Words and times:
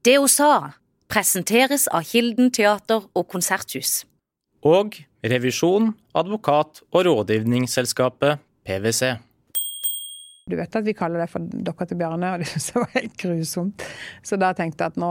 Det 0.00 0.14
hun 0.16 0.30
sa, 0.32 0.72
presenteres 1.12 1.82
av 1.92 2.06
Kilden 2.08 2.48
teater 2.56 3.02
og 3.12 3.26
konserthus. 3.28 4.06
Og 4.64 4.94
revisjon, 5.20 5.90
advokat 6.16 6.80
og 6.88 7.02
rådgivningsselskapet 7.04 8.40
PwC. 8.64 9.10
Du 10.48 10.56
vet 10.56 10.78
at 10.78 10.86
vi 10.86 10.94
kaller 10.96 11.20
det 11.20 11.26
for 11.28 11.44
dokka 11.44 11.84
til 11.90 11.98
Bjarne, 12.00 12.30
og 12.32 12.40
det 12.40 12.48
synes 12.48 12.70
jeg 12.70 12.80
var 12.80 12.94
helt 12.94 13.16
grusomt. 13.20 13.84
Så 14.24 14.38
da 14.40 14.54
tenkte 14.56 14.86
jeg 14.86 14.94
at 14.94 15.00
nå 15.02 15.10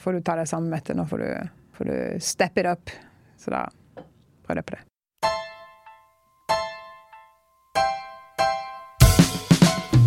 får 0.00 0.16
du 0.16 0.22
ta 0.24 0.38
deg 0.38 0.48
sammen, 0.48 0.72
Mette. 0.72 0.96
Nå 0.96 1.04
får 1.10 1.20
du, 1.20 1.28
får 1.76 1.90
du 1.90 2.24
step 2.24 2.56
it 2.62 2.68
up. 2.70 2.94
Så 3.36 3.52
da 3.52 3.66
prøvde 4.46 4.62
jeg 4.62 4.68
på 4.70 4.78
det. 4.78 4.86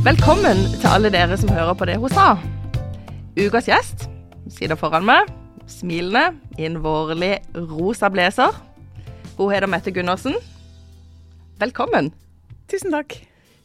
Velkommen 0.10 0.66
til 0.80 0.90
alle 0.90 1.14
dere 1.14 1.38
som 1.38 1.54
hører 1.54 1.78
på 1.78 1.86
det 1.86 2.00
hun 2.02 2.18
sa. 2.18 2.34
Ukas 3.38 3.70
gjest 3.70 4.10
sitter 4.52 4.78
foran 4.80 5.06
meg, 5.08 5.30
smilende, 5.70 6.34
i 6.60 6.68
en 6.68 6.82
vårlig 6.84 7.38
rosa 7.56 8.10
blazer. 8.12 8.56
Hun 9.38 9.52
heter 9.54 9.70
Mette 9.72 9.92
Gundersen. 9.94 10.36
Velkommen. 11.62 12.12
Tusen 12.72 12.94
takk. 12.94 13.16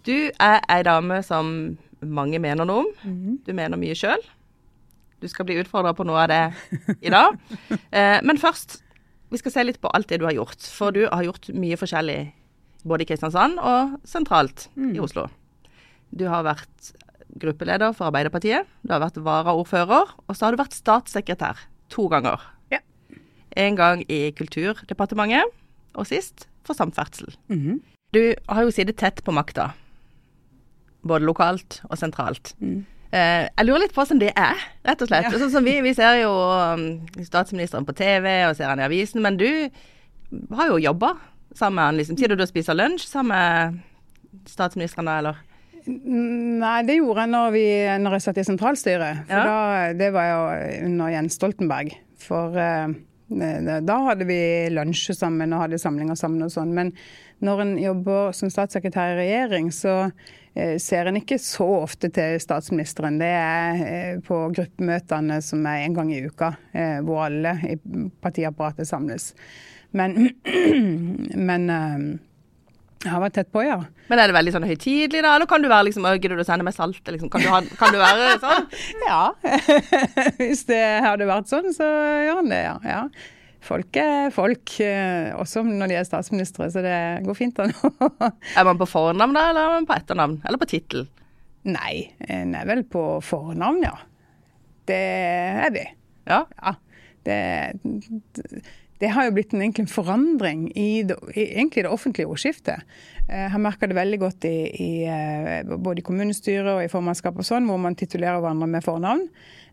Du 0.06 0.30
er 0.40 0.60
ei 0.70 0.82
dame 0.86 1.20
som 1.26 1.76
mange 2.00 2.38
mener 2.38 2.68
noe 2.68 2.84
om. 2.84 2.90
Du 3.44 3.52
mener 3.56 3.80
mye 3.80 3.96
sjøl. 3.98 4.22
Du 5.18 5.26
skal 5.28 5.48
bli 5.48 5.58
utfordra 5.58 5.92
på 5.98 6.06
noe 6.06 6.26
av 6.26 6.30
det 6.30 6.98
i 7.02 7.12
dag. 7.14 7.34
Eh, 7.88 8.20
men 8.22 8.36
først, 8.38 8.82
vi 9.32 9.38
skal 9.40 9.52
se 9.52 9.62
litt 9.64 9.78
på 9.80 9.90
alt 9.96 10.10
det 10.10 10.18
du 10.20 10.26
har 10.28 10.36
gjort. 10.36 10.60
For 10.60 10.94
du 10.94 11.06
har 11.08 11.24
gjort 11.24 11.48
mye 11.56 11.76
forskjellig 11.80 12.18
både 12.88 13.04
i 13.04 13.08
Kristiansand 13.08 13.58
og 13.58 13.96
sentralt 14.06 14.68
i 14.76 15.00
Oslo. 15.02 15.26
Du 16.12 16.26
har 16.28 16.44
vært 16.46 16.92
gruppeleder 17.36 17.92
for 17.96 18.08
Arbeiderpartiet, 18.08 18.68
du 18.82 18.94
har 18.94 19.02
vært 19.02 19.20
varaordfører, 19.22 20.14
og 20.26 20.36
så 20.36 20.46
har 20.46 20.54
du 20.54 20.62
vært 20.62 20.76
statssekretær 20.76 21.60
to 21.92 22.08
ganger. 22.12 22.42
Ja. 22.72 22.80
En 23.56 23.76
gang 23.76 24.04
i 24.08 24.30
Kulturdepartementet, 24.36 25.52
og 25.98 26.06
sist 26.08 26.46
for 26.66 26.78
samferdsel. 26.78 27.34
Du 28.14 28.22
har 28.48 28.62
jo 28.64 28.72
sittet 28.72 28.96
tett 29.00 29.24
på 29.24 29.34
makta, 29.34 29.72
både 31.02 31.26
lokalt 31.28 31.82
og 31.88 31.98
sentralt. 32.00 32.54
Eh, 33.08 33.48
jeg 33.48 33.64
lurer 33.64 33.86
litt 33.86 33.94
på 33.96 34.02
hvordan 34.02 34.20
det 34.20 34.32
er, 34.36 34.60
rett 34.84 35.02
og 35.02 35.08
slett. 35.08 35.28
Ja. 35.28 35.40
Sånn 35.40 35.52
som 35.52 35.64
vi, 35.64 35.78
vi 35.84 35.94
ser 35.96 36.20
jo 36.20 36.32
um, 36.32 36.86
statsministeren 37.24 37.86
på 37.88 37.96
TV 37.96 38.28
og 38.48 38.56
ser 38.58 38.68
han 38.68 38.82
i 38.82 38.84
avisen, 38.84 39.22
men 39.24 39.38
du 39.40 39.48
har 40.52 40.68
jo 40.68 40.80
jobba 40.82 41.14
sammen 41.56 41.78
med 41.78 41.86
han, 41.86 42.00
liksom. 42.00 42.18
Sier 42.20 42.28
du 42.28 42.36
du 42.36 42.46
spiser 42.48 42.76
lunsj 42.76 43.06
sammen 43.08 43.32
med 43.32 44.48
statsministeren 44.48 45.08
da, 45.08 45.18
eller? 45.22 45.47
Nei, 45.86 46.78
det 46.88 46.98
gjorde 46.98 47.24
jeg 47.24 47.32
når, 47.32 47.52
vi, 47.54 47.66
når 48.02 48.16
jeg 48.18 48.26
satt 48.26 48.40
i 48.42 48.46
sentralstyret. 48.48 49.22
For 49.28 49.36
Ja. 49.36 49.44
da, 49.44 49.92
det 49.98 50.10
var 50.12 50.26
jo 50.30 50.40
under 50.88 51.12
Jens 51.14 51.38
Stoltenberg. 51.38 51.94
For 52.18 52.56
eh, 52.58 52.88
da 53.84 53.96
hadde 54.08 54.24
vi 54.28 54.40
lunsj 54.72 55.12
sammen 55.16 55.52
og 55.52 55.66
hadde 55.66 55.78
samlinger 55.80 56.16
sammen 56.18 56.42
og 56.46 56.52
sånn. 56.52 56.74
Men 56.74 56.92
når 57.44 57.60
en 57.64 57.72
jobber 57.78 58.32
som 58.36 58.50
statssekretær 58.50 59.14
i 59.14 59.18
regjering, 59.20 59.70
så 59.72 60.10
eh, 60.54 60.76
ser 60.82 61.06
en 61.06 61.20
ikke 61.20 61.38
så 61.38 61.66
ofte 61.84 62.10
til 62.14 62.38
statsministeren. 62.42 63.20
Det 63.20 63.30
er 63.30 63.82
eh, 63.86 64.20
på 64.24 64.40
gruppemøtene 64.56 65.40
som 65.44 65.66
er 65.68 65.84
en 65.86 65.94
gang 65.98 66.12
i 66.12 66.22
uka, 66.26 66.54
eh, 66.72 66.98
hvor 67.04 67.26
alle 67.28 67.54
i 67.68 67.76
partiapparatet 68.24 68.88
samles. 68.88 69.34
Men, 69.96 70.32
men 71.48 71.70
eh, 71.70 72.08
jeg 73.08 73.14
har 73.14 73.22
vært 73.24 73.36
tett 73.38 73.48
på, 73.54 73.62
ja. 73.64 73.78
Men 74.10 74.20
er 74.20 74.30
det 74.30 74.36
veldig 74.36 74.52
sånn 74.54 74.66
høytidelig, 74.68 75.22
da? 75.24 75.32
Eller 75.36 75.48
kan 75.48 75.64
du 75.64 75.68
være 75.70 75.88
liksom 75.88 76.04
«Å, 76.08 76.12
Gidder 76.18 76.36
du 76.36 76.44
å 76.44 76.46
sende 76.48 76.66
meg 76.66 76.76
salt? 76.76 77.00
Liksom? 77.00 77.30
Kan, 77.32 77.44
du 77.44 77.48
ha, 77.52 77.60
kan 77.80 77.94
du 77.94 77.98
være 78.00 78.36
sånn? 78.44 78.68
Ja. 79.08 79.22
Hvis 80.40 80.66
det 80.68 80.82
hadde 81.04 81.28
vært 81.28 81.50
sånn, 81.50 81.72
så 81.76 81.88
gjør 81.88 82.42
han 82.42 82.52
det, 82.52 82.62
ja. 82.66 82.76
ja. 82.84 83.02
Folk 83.64 83.96
er 84.00 84.30
folk, 84.32 84.74
eh, 84.84 85.32
også 85.36 85.64
når 85.66 85.90
de 85.90 85.96
er 85.98 86.06
statsministre, 86.08 86.68
så 86.72 86.84
det 86.84 86.96
går 87.26 87.36
fint 87.36 87.56
da 87.58 87.66
nå. 87.68 87.92
Er 88.58 88.68
man 88.68 88.80
på 88.80 88.88
fornavn, 88.88 89.34
da, 89.36 89.48
eller 89.50 89.64
er 89.64 89.74
man 89.78 89.88
på 89.88 89.96
etternavn? 89.96 90.38
Eller 90.46 90.60
på 90.60 90.68
tittel? 90.70 91.08
Nei, 91.68 92.12
en 92.30 92.54
er 92.56 92.68
vel 92.68 92.84
på 92.88 93.04
fornavn, 93.24 93.82
ja. 93.84 93.96
Det 94.88 95.00
er 95.66 95.72
vi. 95.74 95.84
Ja. 96.30 96.44
Ja. 96.62 96.76
Det, 97.26 97.40
det 98.98 99.12
har 99.14 99.28
jo 99.28 99.34
blitt 99.36 99.52
en, 99.54 99.86
forandring 99.86 100.72
i, 100.74 101.02
det, 101.06 101.16
egentlig 101.34 101.84
det 101.86 101.92
offentlige 101.92 102.28
ordskiftet. 102.30 102.82
Eh, 103.28 103.44
Jeg 103.44 103.50
har 103.54 103.62
merka 103.62 103.86
det 103.86 103.94
veldig 103.98 104.18
godt 104.18 104.44
i, 104.48 104.56
i, 104.74 105.04
eh, 105.06 105.62
både 105.68 106.02
i 106.02 106.06
kommunestyret 106.06 106.72
og 106.72 106.82
i 106.82 106.90
formannskapet 106.90 107.46
sånn, 107.46 107.68
hvor 107.70 107.78
man 107.78 107.94
titulerer 107.98 108.40
hverandre 108.42 108.66
med 108.70 108.84
fornavn. 108.84 109.28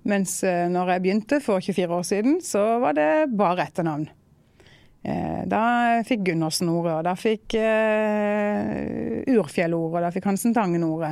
Mens 0.06 0.44
eh, 0.46 0.68
når 0.70 0.94
jeg 0.94 1.04
begynte 1.06 1.42
for 1.42 1.64
24 1.64 1.98
år 1.98 2.06
siden, 2.06 2.38
så 2.46 2.80
var 2.84 2.94
det 2.98 3.10
bare 3.34 3.66
etternavn. 3.66 4.08
Da 5.46 6.02
fikk 6.02 6.24
Gundersen 6.26 6.66
ordet, 6.74 6.96
og 6.96 7.04
da 7.06 7.12
fikk 7.14 7.54
Urfjell 9.30 9.76
ordet, 9.78 10.00
og 10.00 10.02
da 10.02 10.10
fikk 10.16 10.26
Hansen 10.32 10.56
Tangen 10.56 10.82
ordet. 10.82 11.12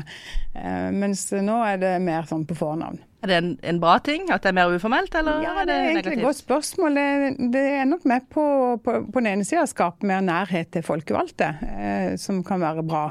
Mens 0.98 1.28
nå 1.30 1.60
er 1.62 1.78
det 1.78 1.92
mer 2.02 2.26
sånn 2.26 2.48
på 2.50 2.58
fornavn. 2.58 2.98
Er 3.24 3.32
det 3.32 3.38
en, 3.40 3.54
en 3.64 3.80
bra 3.80 3.98
ting? 4.04 4.26
At 4.34 4.44
det 4.44 4.52
er 4.52 4.58
mer 4.58 4.74
uformelt, 4.76 5.16
eller 5.16 5.40
Ja, 5.46 5.54
er 5.62 5.70
det 5.70 5.78
det 5.78 5.80
er 5.80 5.90
egentlig 5.94 6.18
et 6.20 6.26
godt 6.28 6.42
spørsmål. 6.42 7.00
Det, 7.00 7.52
det 7.56 7.64
er 7.80 7.88
nok 7.88 8.04
med 8.10 8.28
på, 8.34 8.44
på, 8.84 8.98
på 9.08 9.24
den 9.24 9.32
ene 9.38 9.48
sida 9.48 9.64
å 9.64 9.72
skape 9.72 10.10
mer 10.10 10.20
nærhet 10.28 10.74
til 10.76 10.84
folkevalgte, 10.84 11.54
eh, 11.72 12.12
som 12.20 12.44
kan 12.44 12.60
være 12.64 12.84
bra. 12.84 13.06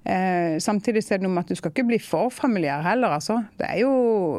Eh, 0.00 0.54
samtidig 0.64 1.02
er 1.12 1.18
det 1.20 1.26
noe 1.26 1.34
med 1.34 1.42
at 1.44 1.50
du 1.52 1.58
skal 1.58 1.74
ikke 1.74 1.84
bli 1.90 1.98
for 2.00 2.32
familiær 2.32 2.80
heller, 2.86 3.12
altså. 3.18 3.36
Det 3.60 3.66
er 3.68 3.82
jo, 3.82 3.90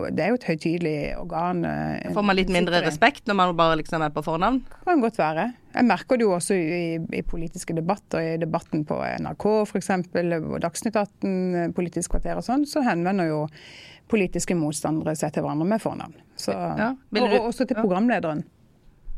det 0.10 0.24
er 0.26 0.32
jo 0.34 0.40
et 0.40 0.48
høytidelig 0.50 0.96
organ. 1.22 1.62
eh, 1.70 2.10
Får 2.18 2.26
man 2.26 2.40
litt 2.40 2.50
mindre 2.50 2.82
respekt 2.82 3.30
når 3.30 3.38
man 3.38 3.54
bare 3.60 3.78
liksom 3.84 4.02
er 4.02 4.10
på 4.16 4.24
fornavn? 4.26 4.58
Kan 4.88 5.06
godt 5.06 5.22
være. 5.22 5.52
Jeg 5.76 5.88
merker 5.88 6.18
det 6.18 6.26
jo 6.26 6.34
også 6.34 6.58
i, 6.58 6.98
i 7.14 7.22
politiske 7.22 7.78
debatter, 7.78 8.34
i 8.34 8.42
debatten 8.42 8.82
på 8.90 8.98
NRK 9.22 9.46
f.eks., 9.70 9.94
og 9.94 10.58
Dagsnytt 10.66 10.98
18, 10.98 11.38
eh, 11.62 11.70
Politisk 11.78 12.18
kvarter 12.18 12.42
og 12.42 12.48
sånn, 12.50 12.66
så 12.66 12.82
henvender 12.90 13.30
jo 13.30 13.44
politiske 14.12 14.56
motstandere 14.58 15.14
seg 15.18 15.30
til 15.36 15.44
hverandre 15.46 15.68
med 15.72 15.80
fornavn. 15.84 16.14
Så, 16.40 16.52
Ja, 16.54 16.92
du- 17.12 17.22
og 17.24 17.48
også 17.54 17.64
til 17.68 17.76
programlederen. 17.80 18.42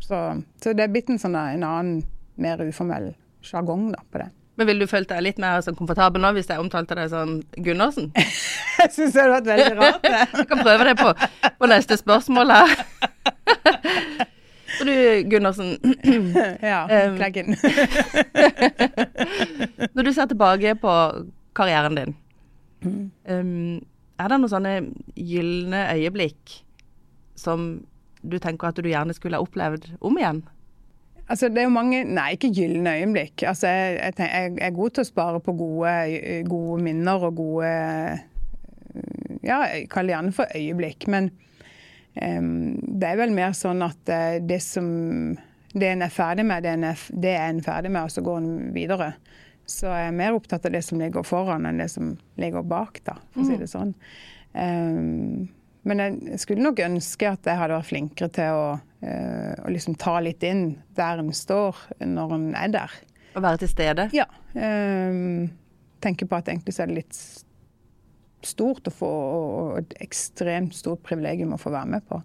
Så, 0.04 0.18
så 0.62 0.74
det 0.76 0.84
er 0.86 0.92
blitt 0.94 1.10
en 1.10 1.20
sånn 1.22 1.36
en 1.40 1.64
annen, 1.64 2.04
mer 2.38 2.58
uformell 2.66 3.14
sjargong 3.44 3.94
på 4.12 4.18
det. 4.22 4.30
Men 4.58 4.68
ville 4.70 4.84
du 4.86 4.90
følt 4.92 5.10
deg 5.10 5.22
litt 5.26 5.40
mer 5.42 5.62
sånn 5.66 5.76
komfortabel 5.80 6.22
nå 6.22 6.30
hvis 6.36 6.50
jeg 6.52 6.60
omtalte 6.62 6.94
deg 6.98 7.08
sånn 7.10 7.40
Gundersen? 7.58 8.12
Jeg 8.84 8.90
syns 8.92 9.14
det 9.16 9.22
hadde 9.24 9.34
vært 9.34 9.50
veldig 9.50 9.76
rart. 9.80 10.02
det. 10.04 10.22
Jeg 10.40 10.48
kan 10.50 10.60
prøve 10.66 10.84
det 10.90 10.96
på, 11.00 11.10
på 11.62 11.66
neste 11.72 11.94
spørsmål 11.98 12.48
her. 12.54 12.70
Så 14.78 14.82
du, 14.90 14.94
Gundersen, 15.30 15.70
Ja, 16.74 16.80
Kleggen. 17.18 17.48
når 19.94 20.04
du 20.08 20.12
ser 20.14 20.26
tilbake 20.32 20.76
på 20.82 20.94
karrieren 21.56 21.96
din, 21.98 22.14
um, 23.30 23.82
er 24.22 24.30
det 24.30 24.40
noen 24.40 24.52
sånne 24.52 24.74
gylne 25.18 25.86
øyeblikk 25.96 26.60
som 27.40 27.84
du 28.24 28.38
tenker 28.40 28.70
at 28.70 28.80
du 28.80 28.88
gjerne 28.88 29.16
skulle 29.16 29.40
ha 29.40 29.46
opplevd 29.46 29.90
om 30.06 30.20
igjen? 30.20 30.44
Altså, 31.24 31.48
det 31.50 31.62
er 31.62 31.70
jo 31.70 31.74
mange 31.74 32.04
Nei, 32.04 32.34
ikke 32.36 32.52
gylne 32.54 32.98
øyeblikk. 33.00 33.46
Altså, 33.48 33.68
jeg, 33.72 34.14
jeg, 34.20 34.30
jeg 34.60 34.68
er 34.68 34.76
god 34.76 34.96
til 34.96 35.06
å 35.06 35.08
spare 35.08 35.40
på 35.44 35.56
gode, 35.58 35.94
gode 36.50 36.84
minner 36.84 37.30
og 37.30 37.40
gode 37.40 37.72
Ja, 39.44 39.64
jeg 39.72 39.88
kaller 39.92 40.12
det 40.12 40.18
gjerne 40.18 40.36
for 40.36 40.60
øyeblikk. 40.60 41.08
Men 41.12 41.32
um, 42.20 42.76
det 42.84 43.10
er 43.10 43.20
vel 43.24 43.34
mer 43.36 43.56
sånn 43.58 43.82
at 43.86 44.12
eh, 44.12 44.38
det 44.44 44.60
som 44.64 44.92
det 45.74 45.90
en 45.90 46.06
er 46.06 46.14
ferdig 46.14 46.46
med, 46.46 46.62
det 46.62 46.76
en 46.76 46.86
er, 46.86 47.06
det 47.24 47.32
en 47.34 47.64
ferdig 47.66 47.90
med, 47.92 48.06
og 48.06 48.14
så 48.14 48.22
går 48.22 48.38
en 48.38 48.52
videre. 48.76 49.14
Så 49.70 49.88
jeg 49.88 50.10
er 50.10 50.16
mer 50.16 50.36
opptatt 50.36 50.66
av 50.68 50.74
det 50.76 50.84
som 50.84 51.00
ligger 51.00 51.26
foran, 51.26 51.68
enn 51.70 51.80
det 51.80 51.90
som 51.94 52.14
ligger 52.40 52.66
bak, 52.68 53.00
da, 53.08 53.16
for 53.32 53.44
å 53.44 53.48
si 53.48 53.60
det 53.62 53.70
sånn. 53.72 53.94
Um, 54.54 55.48
men 55.88 56.02
jeg 56.04 56.40
skulle 56.44 56.64
nok 56.64 56.82
ønske 56.84 57.32
at 57.32 57.48
jeg 57.48 57.60
hadde 57.60 57.78
vært 57.78 57.90
flinkere 57.90 58.32
til 58.36 58.60
å, 58.60 58.68
uh, 59.04 59.54
å 59.64 59.72
liksom 59.72 59.98
ta 60.00 60.18
litt 60.24 60.44
inn 60.48 60.78
der 60.98 61.24
en 61.24 61.32
står 61.36 61.80
når 62.04 62.36
en 62.38 62.46
er 62.60 62.76
der. 62.76 63.00
Å 63.34 63.44
være 63.44 63.64
til 63.64 63.72
stede? 63.72 64.10
Ja. 64.16 64.28
Um, 64.54 65.50
tenke 66.04 66.28
på 66.30 66.38
at 66.38 66.52
egentlig 66.52 66.76
så 66.76 66.84
er 66.84 66.92
det 66.92 67.02
litt 67.02 67.18
stort 68.44 68.88
å 68.88 68.94
få, 68.94 69.10
og 69.10 69.80
et 69.80 69.98
ekstremt 70.04 70.76
stort 70.76 71.04
privilegium 71.08 71.56
å 71.56 71.62
få 71.62 71.72
være 71.74 71.96
med 71.96 72.08
på. 72.10 72.20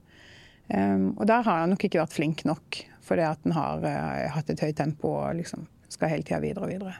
Um, 0.69 1.15
og 1.15 1.27
der 1.31 1.47
har 1.47 1.63
jeg 1.63 1.73
nok 1.73 1.85
ikke 1.87 2.03
vært 2.03 2.17
flink 2.19 2.45
nok, 2.49 2.83
fordi 3.09 3.25
at 3.25 3.47
en 3.47 3.57
har 3.57 3.85
uh, 3.87 4.25
hatt 4.35 4.51
et 4.53 4.67
høyt 4.67 4.77
tempo 4.83 5.15
og 5.23 5.39
liksom 5.39 5.69
skal 5.89 6.13
hele 6.13 6.27
tida 6.27 6.43
videre 6.43 6.67
og 6.67 6.75
videre. 6.75 6.99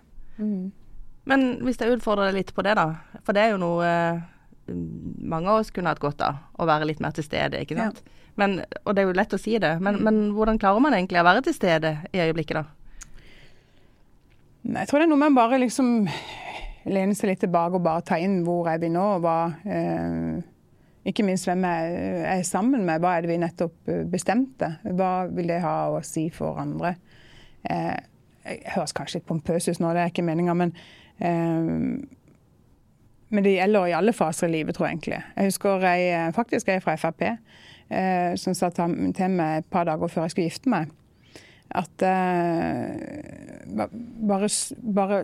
Men 1.29 1.47
hvis 1.67 1.81
jeg 1.81 1.99
utfordrer 1.99 2.31
deg 2.31 2.41
litt 2.41 2.55
på 2.57 2.65
det, 2.65 2.75
da. 2.79 3.21
For 3.27 3.37
det 3.37 3.45
er 3.45 3.53
jo 3.53 3.61
noe 3.61 3.85
eh, 3.85 4.21
mange 5.29 5.51
av 5.51 5.63
oss 5.63 5.73
kunne 5.75 5.93
hatt 5.93 6.03
godt 6.03 6.23
av. 6.25 6.41
Å 6.57 6.69
være 6.69 6.89
litt 6.89 7.03
mer 7.05 7.15
til 7.17 7.27
stede, 7.27 7.61
ikke 7.65 7.77
sant. 7.79 8.01
Men, 8.39 8.61
og 8.85 8.95
det 8.95 9.03
er 9.03 9.09
jo 9.09 9.17
lett 9.19 9.35
å 9.35 9.41
si 9.41 9.57
det, 9.59 9.75
men, 9.83 9.99
men 10.07 10.21
hvordan 10.37 10.61
klarer 10.63 10.83
man 10.83 10.95
egentlig 10.95 11.19
å 11.19 11.27
være 11.27 11.43
til 11.49 11.57
stede 11.57 11.97
i 12.15 12.21
øyeblikket, 12.23 12.61
da? 12.61 12.67
Jeg 14.69 14.91
tror 14.91 15.01
det 15.01 15.07
er 15.09 15.11
noe 15.11 15.23
med 15.23 15.33
å 15.33 15.39
bare 15.39 15.59
liksom 15.63 15.89
lene 16.89 17.17
seg 17.17 17.33
litt 17.33 17.41
tilbake 17.43 17.79
og 17.79 17.85
bare 17.85 18.05
ta 18.07 18.19
inn 18.21 18.41
hvor 18.47 18.69
er 18.71 18.79
vi 18.83 18.91
nå, 18.93 19.05
og 19.17 19.25
hva 19.25 19.39
eh, 19.67 20.39
ikke 21.09 21.25
minst 21.27 21.49
hvem 21.49 21.65
jeg 21.67 22.29
er 22.37 22.45
sammen 22.47 22.85
med. 22.87 23.01
Hva 23.03 23.17
er 23.17 23.25
det 23.25 23.33
vi 23.33 23.41
nettopp 23.41 23.91
bestemte? 24.13 24.75
Hva 24.85 25.13
vil 25.33 25.51
det 25.51 25.63
ha 25.65 25.77
å 25.95 26.03
si 26.07 26.29
for 26.35 26.61
andre? 26.61 26.95
Eh, 27.65 27.97
jeg 28.49 28.75
høres 28.75 28.95
kanskje 28.97 29.21
litt 29.21 29.29
pompøs 29.29 29.69
ut 29.69 29.83
nå, 29.83 29.93
det 29.95 30.05
er 30.05 30.13
ikke 30.13 30.27
meninga, 30.27 30.57
men 30.59 30.73
eh, 31.21 32.07
men 33.29 33.45
det 33.45 33.59
gjelder 33.59 33.91
i 33.91 33.97
alle 33.97 34.15
faser 34.17 34.49
i 34.49 34.55
livet, 34.55 34.77
tror 34.77 34.87
jeg 34.89 34.97
egentlig. 34.97 35.19
Jeg 35.37 35.51
husker 35.51 35.83
jeg, 35.85 36.33
faktisk 36.33 36.71
jeg 36.71 36.81
fra 36.81 36.95
Frp, 36.97 37.27
eh, 37.29 38.33
som 38.41 38.57
sa 38.57 38.71
til 38.73 39.35
meg 39.35 39.59
et 39.61 39.69
par 39.69 39.85
dager 39.89 40.09
før 40.09 40.25
jeg 40.25 40.33
skulle 40.33 40.49
gifte 40.49 40.73
meg, 40.73 40.95
at 41.77 42.05
eh, 42.09 43.69
bare, 43.69 44.49
bare 44.81 45.21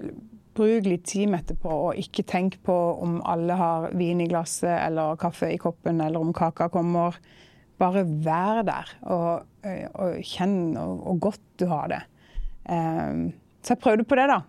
bruk 0.54 0.86
litt 0.86 1.06
tid 1.08 1.32
etterpå, 1.34 1.70
og 1.88 2.00
ikke 2.00 2.26
tenk 2.28 2.60
på 2.66 2.76
om 3.02 3.18
alle 3.26 3.56
har 3.58 3.88
vin 3.96 4.20
i 4.22 4.28
glasset 4.30 4.76
eller 4.76 5.16
kaffe 5.20 5.48
i 5.50 5.60
koppen, 5.60 6.02
eller 6.04 6.20
om 6.20 6.34
kaka 6.36 6.68
kommer. 6.72 7.16
Bare 7.80 8.04
vær 8.04 8.62
der, 8.68 8.92
og, 9.10 9.48
eh, 9.64 9.88
og 9.96 10.20
kjenn 10.22 10.76
hvor 10.76 11.18
godt 11.30 11.42
du 11.58 11.66
har 11.72 11.88
det. 11.90 12.04
Um, 12.68 13.32
så 13.64 13.72
jeg 13.72 13.80
prøvde 13.80 14.04
på 14.04 14.16
det, 14.18 14.28
da. 14.28 14.42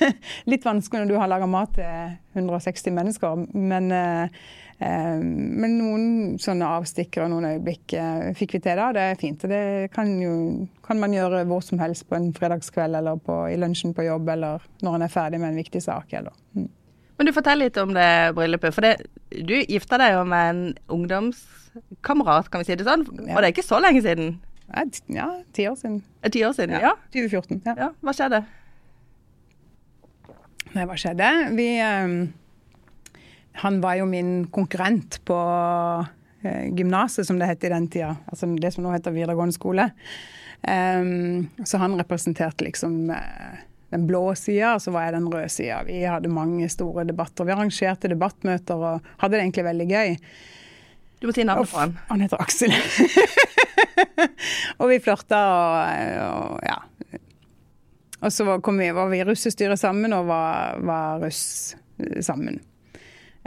Litt 0.50 0.64
vanskelig 0.66 1.02
når 1.02 1.10
du 1.10 1.18
har 1.18 1.30
laga 1.30 1.46
mat 1.50 1.72
til 1.74 2.38
160 2.38 2.94
mennesker. 2.94 3.44
Men, 3.50 3.88
eh, 3.90 4.42
eh, 4.78 5.18
men 5.18 5.74
noen 5.74 6.04
sånne 6.38 6.68
avstikkere 6.78 7.26
og 7.26 7.32
noen 7.32 7.48
øyeblikk 7.48 7.96
eh, 7.98 8.28
fikk 8.38 8.54
vi 8.54 8.60
til 8.62 8.78
da. 8.78 8.92
Det 8.94 9.06
er 9.08 9.18
fint. 9.18 9.42
og 9.42 9.50
Det 9.50 9.62
kan, 9.94 10.12
jo, 10.22 10.34
kan 10.86 11.02
man 11.02 11.16
gjøre 11.16 11.42
hvor 11.50 11.64
som 11.66 11.82
helst 11.82 12.06
på 12.06 12.18
en 12.18 12.30
fredagskveld 12.36 13.00
eller 13.00 13.18
på, 13.18 13.40
i 13.50 13.58
lunsjen 13.58 13.94
på 13.96 14.06
jobb 14.06 14.30
eller 14.36 14.62
når 14.86 15.00
en 15.00 15.06
er 15.08 15.16
ferdig 15.16 15.42
med 15.42 15.50
en 15.50 15.58
viktig 15.64 15.82
sak. 15.82 16.14
Eller. 16.14 16.36
Mm. 16.54 16.68
Men 17.18 17.26
du 17.26 17.34
forteller 17.34 17.66
litt 17.66 17.80
om 17.82 17.90
det 17.96 18.10
bryllupet. 18.38 18.76
For 18.76 18.86
det, 18.86 18.94
du 19.34 19.56
gifta 19.58 19.98
deg 19.98 20.14
jo 20.14 20.22
med 20.30 20.52
en 20.52 20.62
ungdomskamerat, 20.94 22.52
kan 22.52 22.62
vi 22.62 22.70
si 22.70 22.78
det 22.78 22.86
sånn? 22.86 23.02
Og 23.10 23.34
det 23.34 23.48
er 23.48 23.50
ikke 23.50 23.66
så 23.66 23.82
lenge 23.82 24.06
siden? 24.06 24.36
Ja, 25.10 25.28
ti 25.52 25.68
år 25.68 25.76
siden. 25.76 26.00
Ti 26.30 26.44
år 26.46 26.52
siden, 26.56 26.76
ja. 26.78 26.80
ja. 26.80 26.96
2014. 27.12 27.62
Ja. 27.66 27.74
ja. 27.78 27.88
Hva 28.04 28.14
skjedde? 28.16 28.42
Nei, 30.70 30.84
hva 30.86 30.96
skjedde? 30.98 31.30
Vi 31.58 31.68
um, 31.82 32.18
Han 33.64 33.80
var 33.82 33.98
jo 33.98 34.06
min 34.06 34.34
konkurrent 34.54 35.18
på 35.26 35.38
uh, 35.38 36.66
gymnaset, 36.76 37.26
som 37.26 37.40
det 37.40 37.50
het 37.50 37.66
i 37.66 37.72
den 37.72 37.88
tida. 37.90 38.14
Altså 38.30 38.48
det 38.54 38.74
som 38.74 38.86
nå 38.86 38.94
heter 38.94 39.16
videregående 39.16 39.56
skole. 39.56 39.90
Um, 40.60 41.48
så 41.64 41.80
han 41.80 41.98
representerte 41.98 42.66
liksom 42.68 43.10
uh, 43.10 43.58
den 43.90 44.06
blå 44.06 44.22
sida, 44.38 44.76
og 44.76 44.84
så 44.84 44.94
var 44.94 45.08
jeg 45.08 45.16
den 45.18 45.28
røde 45.32 45.50
sida. 45.50 45.82
Vi 45.88 45.98
hadde 46.06 46.30
mange 46.30 46.68
store 46.70 47.04
debatter. 47.08 47.48
Vi 47.48 47.56
arrangerte 47.56 48.10
debattmøter 48.12 48.78
og 48.78 49.12
hadde 49.18 49.34
det 49.34 49.44
egentlig 49.44 49.66
veldig 49.66 49.88
gøy. 49.90 50.16
Du 51.20 51.28
må 51.28 51.34
si 51.36 51.44
navnet 51.44 51.68
på 51.68 51.80
han. 51.82 51.98
Han 52.08 52.24
heter 52.24 52.40
Aksel. 52.40 52.72
og 54.80 54.88
vi 54.88 55.00
flørta 55.04 55.40
og, 55.52 55.76
og 56.24 56.64
ja. 56.64 56.78
Og 58.20 58.32
så 58.32 58.44
var, 58.44 58.60
vi, 58.76 58.88
var 58.96 59.08
vi 59.12 59.22
russestyret 59.24 59.80
sammen 59.80 60.12
og 60.16 60.26
var, 60.28 60.80
var 60.84 61.20
russ 61.22 61.76
sammen. 62.24 62.58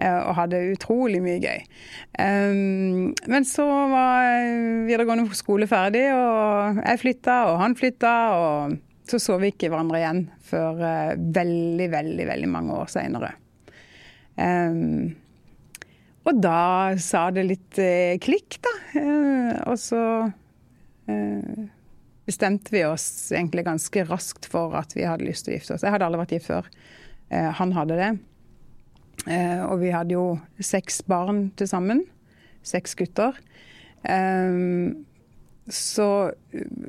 Eh, 0.02 0.20
og 0.26 0.34
hadde 0.38 0.62
utrolig 0.74 1.22
mye 1.22 1.38
gøy. 1.42 1.66
Um, 2.18 3.12
men 3.30 3.46
så 3.46 3.66
var 3.92 4.30
videregående 4.88 5.38
skole 5.38 5.68
ferdig, 5.70 6.08
og 6.16 6.82
jeg 6.82 7.02
flytta, 7.04 7.38
og 7.52 7.62
han 7.62 7.78
flytta. 7.78 8.14
Og 8.38 9.10
så 9.10 9.20
så 9.22 9.38
vi 9.42 9.52
ikke 9.54 9.70
hverandre 9.70 10.02
igjen 10.02 10.24
før 10.50 10.82
uh, 10.82 11.14
veldig, 11.14 11.90
veldig, 11.94 12.30
veldig 12.30 12.50
mange 12.50 12.80
år 12.82 12.90
seinere. 12.94 13.34
Um, 14.34 15.14
og 16.24 16.40
da 16.40 16.94
sa 17.04 17.28
det 17.36 17.48
litt 17.50 17.80
eh, 17.82 18.16
klikk, 18.24 18.60
da. 18.64 18.74
Eh, 19.02 19.56
og 19.68 19.80
så 19.80 20.04
bestemte 22.26 22.72
vi 22.72 22.84
oss 22.88 23.32
egentlig 23.32 23.66
ganske 23.68 24.06
raskt 24.08 24.48
for 24.52 24.76
at 24.80 24.96
vi 24.96 25.06
hadde 25.08 25.28
lyst 25.28 25.48
til 25.48 25.54
å 25.54 25.58
gifte 25.58 25.76
oss. 25.76 25.84
Jeg 25.84 25.94
hadde 25.94 26.08
aldri 26.08 26.22
vært 26.22 26.36
gift 26.38 26.50
før. 26.50 26.70
Eh, 27.30 27.50
han 27.60 27.74
hadde 27.76 27.98
det. 28.00 28.12
Eh, 29.28 29.64
og 29.68 29.80
vi 29.84 29.92
hadde 29.94 30.16
jo 30.16 30.28
seks 30.64 31.02
barn 31.08 31.50
til 31.60 31.70
sammen. 31.70 32.06
Seks 32.64 32.96
gutter. 33.00 33.40
Eh, 34.04 34.96
så 35.72 36.08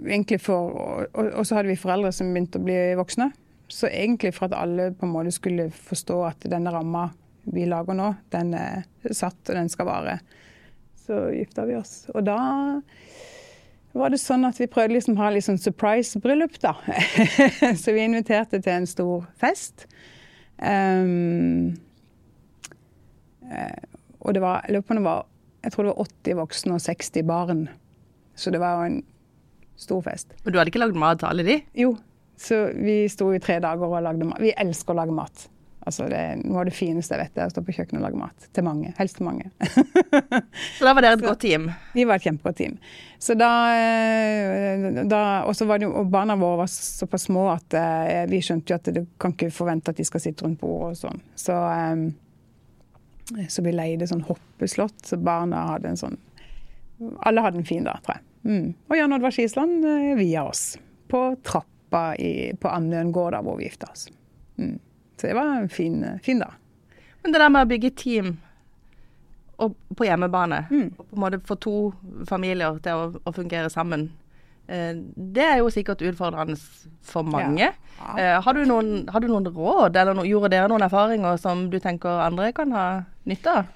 egentlig 0.02 0.40
for 0.42 0.74
og, 0.74 1.26
og, 1.28 1.42
så 1.46 1.60
hadde 1.60 1.70
vi 1.70 1.78
foreldre 1.78 2.10
som 2.14 2.32
begynte 2.34 2.58
å 2.58 2.66
bli 2.66 2.78
voksne. 2.98 3.30
Så 3.70 3.88
egentlig 3.90 4.34
for 4.36 4.48
at 4.48 4.56
alle 4.58 4.90
på 4.94 5.06
en 5.06 5.14
måte 5.14 5.34
skulle 5.34 5.70
forstå 5.74 6.16
at 6.28 6.48
denne 6.50 6.72
ramma 6.74 7.08
vi 7.52 7.66
lager 7.68 7.96
nå, 7.98 8.12
den 8.34 8.54
er 8.58 8.84
satt, 9.10 9.40
og 9.48 9.54
den 9.56 9.70
skal 9.72 9.88
vare, 9.88 10.18
så 11.04 11.26
gifta 11.34 11.66
vi 11.68 11.76
oss. 11.78 12.06
Og 12.14 12.24
da 12.26 12.38
var 13.94 14.10
det 14.10 14.18
sånn 14.22 14.46
at 14.48 14.58
vi 14.58 14.70
prøvde 14.70 14.96
liksom 14.96 15.18
å 15.18 15.22
ha 15.22 15.30
litt 15.34 15.46
sånn 15.46 15.60
surprise-bryllup, 15.60 16.56
da. 16.62 16.74
så 17.82 17.94
vi 17.94 18.06
inviterte 18.06 18.58
til 18.58 18.74
en 18.74 18.88
stor 18.90 19.28
fest. 19.38 19.86
Um, 20.58 21.76
og 24.24 24.34
det 24.34 24.42
var, 24.42 24.64
jeg 24.64 24.74
lurer 24.74 24.86
på 24.86 24.94
om 24.96 25.00
det 25.02 25.06
var 25.06 25.24
jeg 25.64 25.72
tror 25.72 25.86
det 25.86 25.92
var 25.94 26.08
80 26.12 26.38
voksne 26.42 26.76
og 26.76 26.82
60 26.84 27.26
barn. 27.28 27.62
Så 28.36 28.52
det 28.52 28.60
var 28.60 28.76
jo 28.76 28.88
en 28.90 28.98
stor 29.80 30.02
fest. 30.04 30.34
Og 30.44 30.52
du 30.52 30.58
hadde 30.58 30.72
ikke 30.72 30.82
lagd 30.82 30.98
mat 31.00 31.22
til 31.22 31.30
alle 31.30 31.46
de? 31.46 31.56
Jo, 31.78 31.94
så 32.36 32.66
vi 32.76 33.04
sto 33.10 33.30
i 33.32 33.40
tre 33.42 33.60
dager 33.64 33.88
og 33.88 34.02
lagde 34.04 34.28
mat. 34.28 34.42
Vi 34.44 34.52
elsker 34.60 34.92
å 34.94 34.98
lage 35.00 35.16
mat. 35.16 35.46
Altså 35.84 36.06
det 36.08 36.20
noe 36.40 36.62
av 36.62 36.68
det 36.68 36.72
fineste 36.72 37.12
jeg 37.12 37.20
vet, 37.20 37.38
er 37.38 37.50
å 37.50 37.52
stå 37.52 37.62
på 37.64 37.74
kjøkkenet 37.76 38.00
og 38.00 38.04
lage 38.06 38.20
mat. 38.20 38.46
Til 38.56 38.64
mange. 38.64 38.92
Helst 38.96 39.18
til 39.18 39.26
mange. 39.26 39.50
så 40.78 40.86
da 40.86 40.94
var 40.96 41.04
dere 41.04 41.18
et 41.18 41.24
godt 41.24 41.42
team? 41.44 41.66
Vi 41.92 42.06
var 42.08 42.16
et 42.16 42.24
kjempegodt 42.24 42.56
team. 42.62 42.78
Så 43.20 43.36
da, 43.36 43.50
eh, 43.76 44.86
da 45.08 45.20
Og 45.44 45.52
så 45.56 45.68
var 45.68 45.80
det 45.80 45.88
jo 45.88 46.04
barna 46.08 46.36
våre 46.40 46.62
var 46.62 46.70
såpass 46.72 47.28
små 47.28 47.50
at 47.52 47.76
eh, 47.76 48.24
vi 48.32 48.40
skjønte 48.44 48.72
jo 48.72 48.78
at 48.80 48.92
du 48.96 49.02
kan 49.20 49.36
ikke 49.36 49.52
forvente 49.52 49.92
at 49.92 50.00
de 50.00 50.06
skal 50.08 50.24
sitte 50.24 50.46
rundt 50.46 50.60
bordet 50.62 50.94
og 50.96 51.02
sånn. 51.02 51.20
Så, 51.36 51.58
eh, 51.74 53.44
så 53.52 53.64
vi 53.66 53.76
leide 53.76 54.08
sånn 54.08 54.24
hoppeslott, 54.24 55.04
så 55.04 55.20
barna 55.20 55.66
hadde 55.74 55.92
en 55.92 56.00
sånn 56.00 56.20
Alle 57.26 57.42
hadde 57.42 57.58
en 57.60 57.68
fin 57.68 57.84
dag, 57.84 58.00
tror 58.04 58.16
jeg. 58.16 58.24
Mm. 58.44 58.66
Og 58.88 58.96
Jan 58.96 59.12
Oddvar 59.16 59.32
Skisland 59.34 59.84
eh, 59.84 60.14
via 60.16 60.44
oss. 60.48 60.78
På 61.10 61.26
trappa 61.44 62.14
i, 62.16 62.54
på 62.56 62.70
Andøen 62.72 63.12
gård, 63.12 63.34
da 63.34 63.42
hvor 63.44 63.58
vi 63.58 63.66
gifta 63.68 63.90
oss. 63.92 64.06
Mm. 64.56 64.78
Så 65.16 65.26
det 65.26 65.36
var 65.36 65.54
en 65.56 65.68
fin, 65.68 66.02
fin 66.22 66.42
dag. 66.42 66.52
Men 67.22 67.32
det 67.32 67.40
der 67.40 67.52
med 67.52 67.64
å 67.64 67.70
bygge 67.70 67.94
team 67.96 68.34
på 69.96 70.04
hjemmebane, 70.04 70.64
mm. 70.70 70.86
og 70.98 71.06
på 71.06 71.16
en 71.16 71.22
måte 71.22 71.40
få 71.46 71.56
to 71.62 71.76
familier 72.28 72.78
til 72.84 73.00
å, 73.00 73.06
å 73.22 73.32
fungere 73.32 73.70
sammen, 73.72 74.08
eh, 74.66 74.92
det 75.14 75.46
er 75.46 75.62
jo 75.62 75.70
sikkert 75.72 76.02
utfordrende 76.04 76.58
for 77.06 77.22
mange. 77.22 77.70
Ja. 77.70 77.72
Ja. 78.00 78.16
Eh, 78.18 78.42
har, 78.42 78.58
du 78.58 78.66
noen, 78.68 79.06
har, 79.08 79.22
du 79.22 79.30
noen, 79.30 79.46
råd, 79.46 79.96
eller 79.96 80.16
no, 80.18 80.26
gjorde 80.26 80.50
dere 80.52 80.68
noen 80.68 80.84
erfaringer 80.84 81.38
som 81.40 81.68
du 81.70 81.78
tenker 81.80 82.24
andre 82.26 82.50
kan 82.56 82.74
ha 82.74 82.86
nytte 83.30 83.54
av? 83.60 83.72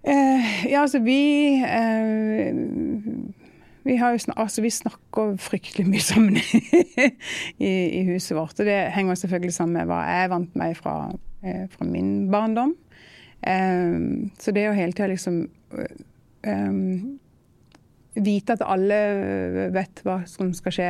Eh, 0.00 0.52
ja, 0.70 0.84
altså 0.84 1.02
vi 1.04 1.20
eh, 1.60 2.54
vi, 3.84 3.96
snak 3.96 4.38
altså, 4.38 4.62
vi 4.62 4.70
snakker 4.70 5.36
fryktelig 5.40 5.86
mye 5.88 6.04
sammen 6.04 6.36
i, 7.68 7.70
i, 7.70 8.02
huset 8.10 8.36
vårt. 8.36 8.58
Og 8.60 8.68
det 8.68 8.78
henger 8.94 9.18
selvfølgelig 9.18 9.56
sammen 9.56 9.78
med 9.78 9.90
hva 9.90 10.02
jeg 10.08 10.32
vant 10.32 10.58
meg 10.60 10.76
fra, 10.78 10.96
eh, 11.42 11.66
fra 11.72 11.88
min 11.88 12.30
barndom. 12.32 12.74
Um, 13.40 14.28
så 14.36 14.52
det 14.52 14.66
å 14.68 14.76
hele 14.76 14.92
tida 14.92 15.08
liksom 15.08 15.46
um, 16.44 17.18
Vite 18.20 18.52
at 18.52 18.64
alle 18.66 18.98
vet 19.72 20.02
hva 20.04 20.18
som 20.28 20.50
skal 20.52 20.74
skje 20.74 20.88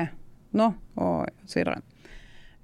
nå, 0.58 0.66
og 0.98 1.28
så 1.46 1.60
videre, 1.60 1.76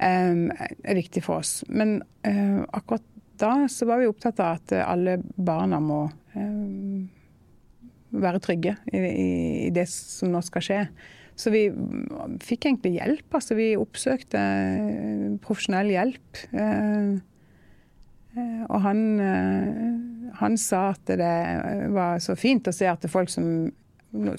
um, 0.00 0.48
er 0.50 0.96
viktig 0.98 1.22
for 1.22 1.44
oss. 1.44 1.60
Men 1.68 2.00
uh, 2.26 2.64
akkurat 2.74 3.04
da 3.38 3.68
så 3.70 3.86
var 3.86 4.00
vi 4.00 4.08
opptatt 4.08 4.40
av 4.40 4.56
at 4.56 4.74
alle 4.80 5.18
barna 5.20 5.78
må 5.84 6.00
um, 6.34 7.04
være 8.14 8.40
trygge 8.42 8.76
i, 8.92 8.98
i, 9.66 9.70
det 9.74 9.86
som 9.90 10.32
nå 10.32 10.42
skal 10.44 10.64
skje. 10.64 10.80
Så 11.36 11.52
vi 11.52 11.66
fikk 12.44 12.68
egentlig 12.68 12.96
hjelp. 12.96 13.26
Altså 13.36 13.56
vi 13.58 13.70
oppsøkte 13.76 14.40
eh, 14.40 15.24
profesjonell 15.44 15.92
hjelp. 15.92 16.44
Eh, 16.56 17.10
eh, 18.36 18.62
og 18.70 18.78
han, 18.86 19.02
han 20.40 20.60
sa 20.60 20.88
at 20.94 21.12
det 21.12 21.34
var 21.92 22.22
så 22.24 22.38
fint 22.40 22.68
å 22.68 22.74
se 22.74 22.88
at 22.88 23.02
det 23.02 23.10
er 23.10 23.18
folk 23.18 23.32
som 23.32 23.50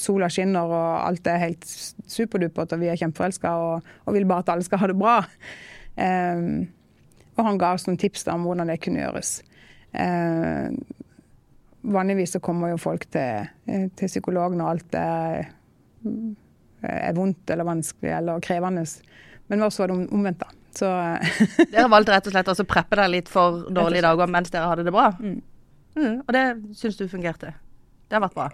Sola 0.02 0.26
skinner 0.32 0.72
og 0.74 0.86
alt 1.04 1.28
er 1.30 1.42
helt 1.44 1.66
superdupert 2.10 2.72
og 2.74 2.80
vi 2.82 2.88
er 2.90 2.98
kjempeforelska 2.98 3.52
og, 3.62 3.90
og, 4.08 4.16
vil 4.16 4.26
bare 4.26 4.42
at 4.42 4.50
alle 4.56 4.66
skal 4.66 4.80
ha 4.82 4.88
det 4.90 4.96
bra. 4.98 5.18
og 7.36 7.44
han 7.46 7.60
ga 7.62 7.74
oss 7.76 7.86
noen 7.86 8.00
tips 8.02 8.26
om 8.34 8.48
hvordan 8.48 8.72
det 8.72 8.80
kunne 8.82 9.04
gjøres 9.04 9.36
vanligvis 11.94 12.36
så 12.36 12.40
kommer 12.44 12.74
jo 12.74 12.80
folk 12.82 13.08
til, 13.14 13.48
eh, 13.68 13.88
til 13.96 14.12
psykolog 14.12 14.56
når 14.58 14.72
alt 14.74 14.98
er, 15.00 15.50
er, 16.84 17.14
vondt 17.16 17.54
eller 17.54 17.68
vanskelig 17.68 18.14
eller 18.20 18.44
krevende. 18.44 18.86
Men 19.48 19.60
med 19.60 19.68
oss 19.70 19.80
var 19.80 19.92
det 19.92 20.00
omvendt, 20.12 20.44
da. 20.44 20.54
Så, 20.78 20.92
dere 21.74 21.90
valgte 21.90 22.14
rett 22.14 22.28
og 22.30 22.36
slett 22.36 22.52
å 22.54 22.70
preppe 22.70 23.00
dere 23.00 23.10
litt 23.16 23.32
for 23.32 23.66
dårlige 23.74 24.06
dager 24.06 24.30
mens 24.30 24.54
dere 24.54 24.70
hadde 24.70 24.86
det 24.86 24.94
bra? 24.94 25.10
Mm. 25.18 25.42
Mm, 25.98 26.16
og 26.22 26.32
det 26.36 26.46
syns 26.78 27.00
du 27.00 27.08
fungerte? 27.10 27.56
Det 28.08 28.18
har 28.18 28.24
vært 28.28 28.38
bra. 28.38 28.52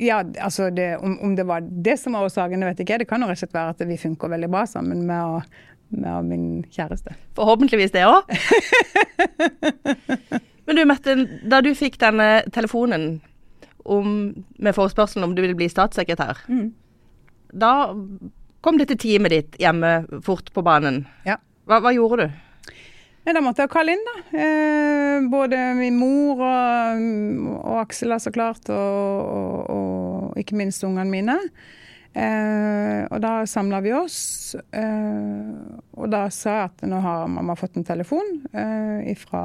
Ja, 0.00 0.22
altså 0.44 0.70
det, 0.70 0.96
om, 1.04 1.18
om, 1.24 1.36
det 1.36 1.46
var 1.48 1.64
det 1.64 1.96
som 2.00 2.16
var 2.16 2.26
årsaken, 2.28 2.64
vet 2.68 2.80
ikke. 2.84 2.98
Det 3.00 3.08
kan 3.08 3.22
jo 3.22 3.28
rett 3.28 3.38
og 3.38 3.44
slett 3.44 3.56
være 3.56 3.76
at 3.76 3.86
vi 3.88 4.00
funker 4.00 4.32
veldig 4.32 4.50
bra 4.52 4.64
sammen 4.68 5.04
med, 5.08 5.20
å, 5.36 5.40
med 5.96 6.28
min 6.32 6.48
kjæreste. 6.72 7.16
Forhåpentligvis 7.36 7.94
det 7.96 8.04
òg. 8.08 8.28
Men 10.66 10.78
du 10.78 10.84
Mette, 10.88 11.16
da 11.46 11.60
du 11.62 11.70
fikk 11.78 11.98
denne 12.02 12.44
telefonen 12.54 13.20
om, 13.86 14.32
med 14.58 14.74
forespørselen 14.74 15.28
om 15.28 15.36
du 15.36 15.44
ville 15.44 15.58
bli 15.58 15.68
statssekretær, 15.70 16.42
mm. 16.50 16.66
da 17.54 17.72
kom 18.66 18.80
dette 18.80 18.98
teamet 18.98 19.34
ditt 19.34 19.60
hjemme 19.62 20.00
fort 20.26 20.50
på 20.54 20.64
banen. 20.66 21.04
Ja. 21.26 21.38
Hva, 21.70 21.78
hva 21.84 21.94
gjorde 21.94 22.26
du? 22.26 22.42
Ja, 23.26 23.32
da 23.34 23.42
måtte 23.42 23.64
jeg 23.64 23.72
kalle 23.72 23.94
inn, 23.96 24.04
da. 24.06 24.20
Eh, 24.38 25.24
både 25.30 25.58
min 25.74 25.96
mor 25.98 26.42
og, 26.46 27.06
og 27.58 27.80
Aksel, 27.80 28.14
så 28.22 28.30
klart. 28.30 28.68
Og, 28.70 29.32
og, 29.32 29.56
og, 29.74 30.36
ikke 30.38 30.58
minst 30.58 30.86
ungene 30.86 31.10
mine. 31.10 31.34
Eh, 32.14 33.02
og 33.10 33.18
da 33.24 33.40
samla 33.50 33.80
vi 33.82 33.96
oss. 33.98 34.54
Eh, 34.54 35.50
og 35.98 36.12
da 36.14 36.28
sa 36.30 36.54
jeg 36.54 36.70
at 36.70 36.86
nå 36.86 37.02
har 37.02 37.26
mamma 37.34 37.58
fått 37.58 37.80
en 37.80 37.88
telefon 37.88 38.30
eh, 38.54 39.10
ifra 39.10 39.42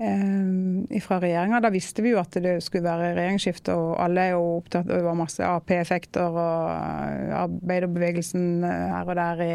fra 0.00 1.18
regjeringa. 1.20 1.60
Da 1.60 1.70
visste 1.72 2.04
vi 2.04 2.14
jo 2.14 2.20
at 2.22 2.36
det 2.40 2.56
skulle 2.64 2.86
være 2.88 3.12
regjeringsskifte, 3.18 3.74
og 3.76 3.98
alle 4.00 4.28
er 4.28 4.32
jo 4.32 4.56
opptatt 4.56 4.88
av 4.96 5.10
masse 5.18 5.44
Ap-effekter 5.44 6.30
og 6.30 6.70
eh, 6.72 7.34
arbeiderbevegelsen 7.42 8.64
her 8.64 9.04
og 9.04 9.20
der 9.20 9.44
i 9.44 9.52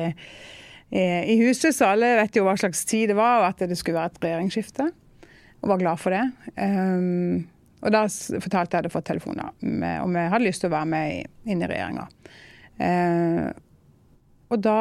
i 0.95 1.33
huset, 1.41 1.73
så 1.73 1.89
alle 1.91 2.11
vet 2.19 2.37
jo 2.37 2.43
hva 2.45 2.53
slags 2.61 2.83
tid 2.87 3.09
det 3.09 3.15
var, 3.17 3.39
og 3.41 3.47
at 3.47 3.63
det 3.67 3.75
skulle 3.75 3.97
være 3.97 4.13
et 4.13 4.19
regjeringsskifte. 4.21 4.85
Og 5.65 5.71
var 5.71 5.81
glad 5.81 5.99
for 5.99 6.13
det. 6.13 6.21
Og 7.81 7.91
da 7.91 8.03
fortalte 8.05 8.53
jeg 8.53 8.61
at 8.61 8.71
jeg 8.71 8.79
hadde 8.83 8.91
fått 8.93 9.07
telefoner 9.09 9.49
om 10.05 10.15
jeg 10.15 10.31
hadde 10.31 10.45
lyst 10.45 10.61
til 10.63 10.69
å 10.69 10.75
være 10.75 10.91
med 10.93 11.49
inn 11.51 11.65
i 11.65 11.69
regjeringa. 11.73 12.05
Og 14.53 14.61
da 14.61 14.77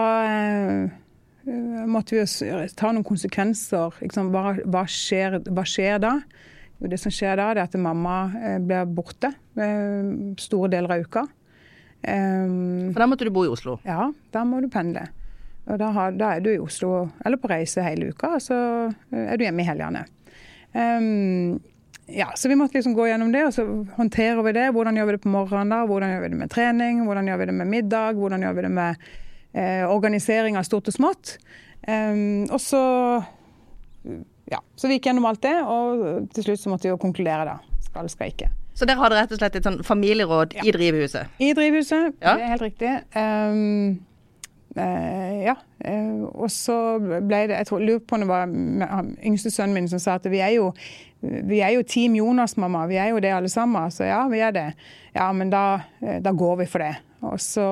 måtte 1.91 2.17
vi 2.17 2.67
ta 2.77 2.91
noen 2.93 3.07
konsekvenser. 3.07 4.01
Liksom, 4.01 4.33
hva, 4.35 4.57
hva, 4.65 4.85
skjer, 4.89 5.41
hva, 5.51 5.65
skjer, 5.69 5.99
da? 6.03 6.19
Jo, 6.81 6.91
det 6.91 6.99
som 7.03 7.13
skjer 7.15 7.39
da, 7.41 7.51
er 7.53 7.65
at 7.65 7.77
mamma 7.81 8.19
uh, 8.33 8.59
blir 8.63 8.89
borte 8.91 9.33
store 9.55 10.73
deler 10.73 10.97
av 10.97 11.05
uka. 11.05 11.27
Um, 12.05 12.91
for 12.93 13.01
da 13.01 13.07
måtte 13.09 13.25
du 13.25 13.33
bo 13.33 13.45
i 13.47 13.53
Oslo? 13.53 13.79
Ja, 13.87 14.11
da 14.35 14.43
må 14.45 14.61
du 14.61 14.69
pendle. 14.73 15.07
Og 15.65 15.79
da, 15.81 15.89
har, 15.97 16.17
da, 16.19 16.35
er 16.35 16.43
du 16.45 16.51
i 16.53 16.61
Oslo 16.61 17.07
eller 17.25 17.41
på 17.41 17.49
reise 17.49 17.85
hele 17.85 18.11
uka, 18.13 18.35
og 18.37 18.43
så 18.45 18.57
eh, 18.91 19.31
er 19.33 19.41
du 19.41 19.47
hjemme 19.47 19.65
i 19.65 19.69
helgene. 19.69 20.03
Um, 20.75 21.55
ja, 22.11 22.29
så 22.37 22.51
vi 22.51 22.59
måtte 22.61 22.77
liksom 22.77 22.93
gå 22.97 23.07
gjennom 23.09 23.31
det, 23.33 23.47
og 23.47 23.55
så 23.57 23.65
håndterer 23.97 24.43
vi 24.45 24.53
det. 24.59 24.67
Hvordan 24.77 24.99
gjør 24.99 25.09
vi 25.09 25.15
det 25.17 25.23
på 25.25 25.33
morgenen? 25.33 25.73
da, 25.73 25.87
Hvordan 25.89 26.13
gjør 26.13 26.27
vi 26.27 26.33
det 26.35 26.41
med 26.43 26.53
trening? 26.53 27.05
Hvordan 27.09 27.31
gjør 27.31 27.41
vi 27.41 27.49
det 27.49 27.55
med 27.63 27.73
middag? 27.73 28.21
Hvordan 28.21 28.45
gjør 28.45 28.59
vi 28.59 28.67
det 28.67 28.73
med 28.77 28.91
eh, 28.91 29.15
organisering 29.55 30.59
av 30.59 30.67
stort 30.67 30.89
og 30.91 30.97
smått? 30.97 31.37
Og 31.87 32.59
så 32.59 32.81
ja, 34.51 34.61
så 34.77 34.89
vi 34.89 34.99
gikk 34.99 35.09
gjennom 35.09 35.29
alt 35.29 35.43
det, 35.45 35.55
og 35.63 36.27
til 36.35 36.49
slutt 36.49 36.63
så 36.63 36.73
måtte 36.73 36.89
vi 36.89 36.93
jo 36.93 37.01
konkludere, 37.01 37.47
da. 37.49 37.81
Skal, 37.87 38.09
skal 38.13 38.33
ikke. 38.33 38.51
Så 38.75 38.89
dere 38.89 39.01
hadde 39.01 39.21
rett 39.21 39.33
og 39.33 39.39
slett 39.39 39.61
et 39.61 39.69
sånn 39.69 39.79
familieråd 39.87 40.57
ja. 40.59 40.65
i 40.67 40.75
drivhuset? 40.75 41.39
I 41.39 41.53
drivhuset, 41.57 42.19
ja. 42.19 42.35
det 42.35 42.49
er 42.49 42.53
helt 42.57 42.67
riktig. 42.71 42.99
Um, 43.15 44.03
Uh, 44.75 45.35
ja. 45.39 45.53
Uh, 45.87 46.25
og 46.35 46.49
så 46.51 46.97
ble 46.99 47.45
det 47.47 47.61
Jeg 47.61 47.67
tror, 47.69 47.83
lurer 47.87 48.01
på 48.03 48.17
om 48.17 48.25
det 48.25 48.27
var 48.27 48.55
yngste 49.23 49.53
sønnen 49.55 49.77
min 49.77 49.87
som 49.87 50.01
sa 50.03 50.17
at 50.19 50.27
vi 50.27 50.41
er 50.43 50.57
jo 50.57 50.73
vi 51.23 51.61
er 51.63 51.77
jo 51.77 51.85
Team 51.87 52.17
Jonas, 52.19 52.57
mamma. 52.59 52.83
Vi 52.91 52.99
er 52.99 53.13
jo 53.15 53.21
det 53.23 53.31
alle 53.31 53.49
sammen. 53.49 53.87
Så 53.95 54.05
ja, 54.05 54.25
vi 54.29 54.43
er 54.43 54.51
det. 54.53 54.67
Ja, 55.15 55.29
men 55.33 55.49
da, 55.49 55.85
da 56.21 56.33
går 56.35 56.59
vi 56.59 56.67
for 56.69 56.83
det. 56.83 56.91
Og 57.23 57.39
så 57.41 57.65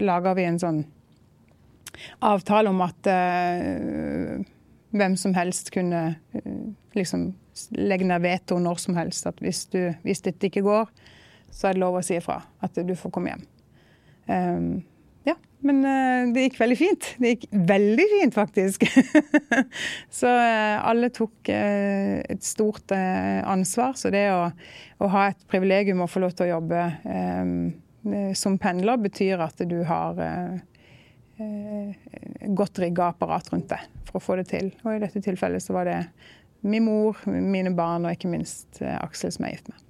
lager 0.00 0.34
vi 0.34 0.48
en 0.48 0.58
sånn 0.58 0.80
avtale 2.24 2.72
om 2.72 2.80
at 2.84 3.10
hvem 4.88 5.16
som 5.20 5.34
helst 5.36 5.72
kunne 5.74 6.16
liksom 6.96 7.30
legge 7.78 8.06
ned 8.08 8.22
veto 8.22 8.58
når 8.62 8.82
som 8.82 8.98
helst. 8.98 9.26
At 9.28 9.40
hvis, 9.44 9.66
du, 9.72 9.80
hvis 10.04 10.22
dette 10.24 10.48
ikke 10.48 10.64
går, 10.66 10.92
så 11.50 11.68
er 11.68 11.76
det 11.76 11.82
lov 11.82 11.98
å 11.98 12.04
si 12.04 12.18
ifra. 12.18 12.40
At 12.64 12.78
du 12.78 12.94
får 12.98 13.14
komme 13.14 13.34
hjem. 13.34 13.44
Um, 14.28 14.70
ja, 15.26 15.34
men 15.64 15.80
uh, 15.84 16.28
det 16.34 16.46
gikk 16.48 16.60
veldig 16.60 16.78
fint. 16.78 17.10
Det 17.20 17.34
gikk 17.34 17.48
veldig 17.72 18.06
fint, 18.14 18.36
faktisk. 18.36 18.86
så 20.20 20.32
uh, 20.32 20.78
alle 20.88 21.10
tok 21.14 21.52
uh, 21.52 22.18
et 22.22 22.44
stort 22.46 22.94
ansvar. 22.94 23.96
Så 23.98 24.12
det 24.14 24.28
å, 24.34 24.48
å, 25.00 25.12
ha 25.14 25.28
et 25.32 25.44
privilegium 25.50 26.04
å 26.04 26.10
få 26.10 26.24
lov 26.24 26.36
til 26.36 26.48
å 26.48 26.54
jobbe 26.56 26.88
um, 27.04 27.60
som 28.38 28.54
pendler, 28.60 29.00
betyr 29.02 29.40
at 29.42 29.58
du 29.68 29.80
har 29.84 30.16
godt 32.58 32.80
rigga 32.82 33.12
apparat 33.12 33.52
rundt 33.52 33.70
det 33.70 33.80
for 34.08 34.18
å 34.18 34.24
få 34.24 34.38
det 34.40 34.48
til. 34.50 34.72
Og 34.84 34.94
i 34.96 35.02
dette 35.02 35.22
tilfellet 35.24 35.62
så 35.62 35.76
var 35.76 35.88
det 35.88 35.98
min 36.66 36.86
mor, 36.86 37.18
mine 37.26 37.70
barn 37.78 38.06
og 38.08 38.16
ikke 38.16 38.30
minst 38.32 38.80
Aksel 38.82 39.30
som 39.34 39.46
jeg 39.46 39.52
er 39.52 39.58
gift 39.58 39.70
med. 39.70 39.84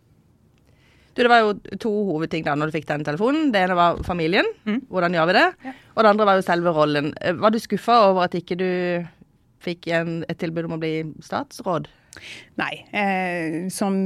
Du, 1.19 1.25
det 1.25 1.31
var 1.33 1.43
jo 1.43 1.78
to 1.83 1.90
hovedting 2.12 2.45
da 2.47 2.55
når 2.55 2.71
du 2.71 2.76
fikk 2.76 2.87
den 2.87 3.02
telefonen. 3.07 3.49
Det 3.50 3.64
ene 3.67 3.75
var 3.75 3.97
familien. 4.07 4.47
Mm. 4.69 4.85
Hvordan 4.87 5.17
gjør 5.17 5.25
vi 5.26 5.35
det? 5.35 5.47
Ja. 5.67 5.73
Og 5.97 6.05
det 6.05 6.11
andre 6.12 6.26
var 6.28 6.38
jo 6.38 6.45
selve 6.47 6.75
rollen. 6.76 7.09
Eh, 7.19 7.35
var 7.35 7.50
du 7.50 7.59
skuffa 7.59 7.97
over 8.07 8.28
at 8.28 8.37
ikke 8.38 8.59
du 8.61 8.69
fikk 9.64 9.88
en, 9.90 10.21
et 10.31 10.38
tilbud 10.38 10.69
om 10.69 10.76
å 10.76 10.78
bli 10.78 10.93
statsråd? 11.26 11.88
Nei, 12.59 12.71
eh, 12.95 13.67
sånn, 13.75 13.99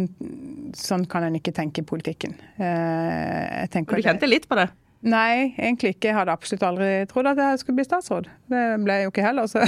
sånn, 0.76 1.04
kan 1.12 1.28
en 1.28 1.36
ikke 1.36 1.52
tenke 1.56 1.84
i 1.84 1.88
politikken. 1.88 2.32
Eh, 2.56 3.68
du 3.68 4.00
kjente 4.00 4.28
litt 4.28 4.48
på 4.48 4.56
det? 4.56 4.70
Nei, 5.02 5.50
egentlig 5.58 5.96
ikke. 5.96 6.12
Jeg 6.12 6.14
hadde 6.14 6.34
absolutt 6.34 6.62
aldri 6.62 6.88
trodd 7.10 7.26
at 7.32 7.40
jeg 7.42 7.58
skulle 7.58 7.80
bli 7.80 7.86
statsråd. 7.88 8.28
Det 8.52 8.60
ble 8.84 8.98
jeg 8.98 9.06
jo 9.08 9.10
ikke 9.10 9.24
heller, 9.24 9.48
så 9.50 9.64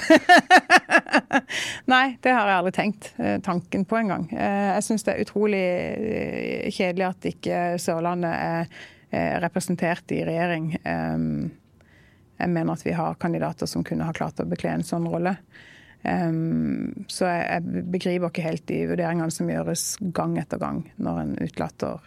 Nei, 1.93 2.05
det 2.23 2.35
har 2.37 2.51
jeg 2.51 2.59
aldri 2.61 2.73
tenkt 2.77 3.09
eh, 3.19 3.41
tanken 3.43 3.83
på 3.91 3.99
engang. 3.99 4.29
Eh, 4.31 4.69
jeg 4.77 4.85
syns 4.87 5.07
det 5.07 5.15
er 5.17 5.25
utrolig 5.25 5.63
eh, 5.65 6.69
kjedelig 6.71 7.07
at 7.09 7.27
ikke 7.33 7.63
Sørlandet 7.83 8.35
er 9.15 9.41
representert 9.45 10.11
i 10.11 10.25
regjering. 10.27 10.73
Jeg 10.75 12.51
mener 12.51 12.73
at 12.73 12.83
vi 12.83 12.97
har 12.99 13.15
kandidater 13.23 13.69
som 13.71 13.85
kunne 13.87 14.09
ha 14.09 14.15
klart 14.17 14.41
å 14.43 14.47
bekle 14.51 14.73
en 14.75 14.83
sånn 14.83 15.07
rolle. 15.07 15.37
Så 16.03 17.29
jeg 17.31 17.85
begriper 17.95 18.33
ikke 18.33 18.47
helt 18.49 18.67
de 18.67 18.81
vurderingene 18.91 19.31
som 19.31 19.53
gjøres 19.55 19.85
gang 20.19 20.35
etter 20.43 20.59
gang 20.59 20.83
når 20.99 21.21
en 21.23 21.37
utelater 21.45 22.03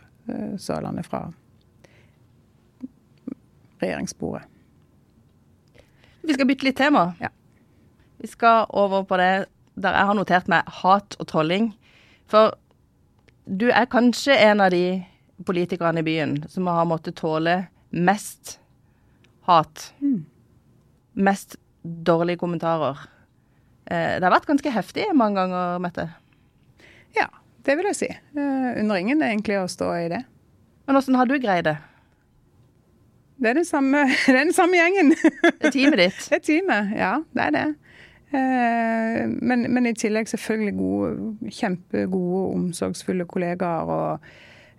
Sørlandet 0.60 1.07
fra 1.07 1.29
regjeringsbordet. 3.81 4.46
Vi 6.27 6.36
skal 6.36 6.48
bytte 6.50 6.67
litt 6.67 6.77
tema. 6.77 7.13
Ja. 7.24 7.29
Vi 8.17 8.27
skal 8.27 8.65
over 8.75 9.05
på 9.07 9.17
det 9.22 9.48
der 9.77 9.93
jeg 9.93 10.10
har 10.10 10.17
notert 10.17 10.48
meg 10.51 10.69
hat 10.81 11.15
og 11.22 11.27
trolling. 11.29 11.69
For 12.27 12.55
du 13.46 13.69
er 13.69 13.89
kanskje 13.89 14.36
en 14.50 14.63
av 14.63 14.74
de 14.74 15.03
politikerne 15.48 16.01
i 16.01 16.07
byen 16.07 16.39
som 16.50 16.67
har 16.67 16.88
måttet 16.89 17.19
tåle 17.22 17.67
mest 17.93 18.57
hat. 19.48 19.91
Mm. 20.01 20.25
Mest 21.13 21.55
dårlige 21.84 22.41
kommentarer. 22.41 23.00
Eh, 23.86 24.17
det 24.17 24.25
har 24.25 24.34
vært 24.34 24.50
ganske 24.50 24.74
heftig 24.74 25.07
mange 25.15 25.39
ganger, 25.39 25.77
Mette? 25.79 26.10
Ja, 27.15 27.29
det 27.63 27.77
vil 27.77 27.88
jeg 27.93 28.00
si. 28.00 28.10
Eh, 28.12 28.72
under 28.81 29.00
ingen 29.00 29.24
egentlig 29.24 29.62
å 29.62 29.69
stå 29.72 29.93
i 30.01 30.10
det. 30.12 30.24
Men 30.88 31.00
åssen 31.00 31.15
har 31.15 31.29
du 31.29 31.38
greid 31.39 31.69
det? 31.69 31.77
Det 33.38 33.51
er, 33.51 33.60
den 33.60 33.65
samme, 33.65 34.06
det 34.25 34.34
er 34.34 34.46
den 34.46 34.56
samme 34.56 34.79
gjengen. 34.79 35.13
Det 35.13 35.70
er 35.70 35.75
teamet 35.75 36.01
ditt? 36.01 36.24
Det 36.29 36.39
er 36.39 36.46
teamet, 36.46 36.96
ja. 36.98 37.12
Det 37.34 37.50
er 37.50 37.53
det. 37.56 37.67
Eh, 38.32 39.27
men, 39.27 39.67
men, 39.72 39.86
i 39.88 39.96
tillegg 39.96 40.27
selvfølgelig 40.27 40.75
gode, 40.75 41.12
kjempegode, 41.53 42.41
omsorgsfulle 42.58 43.27
kollegaer 43.29 43.91
og, 43.94 44.25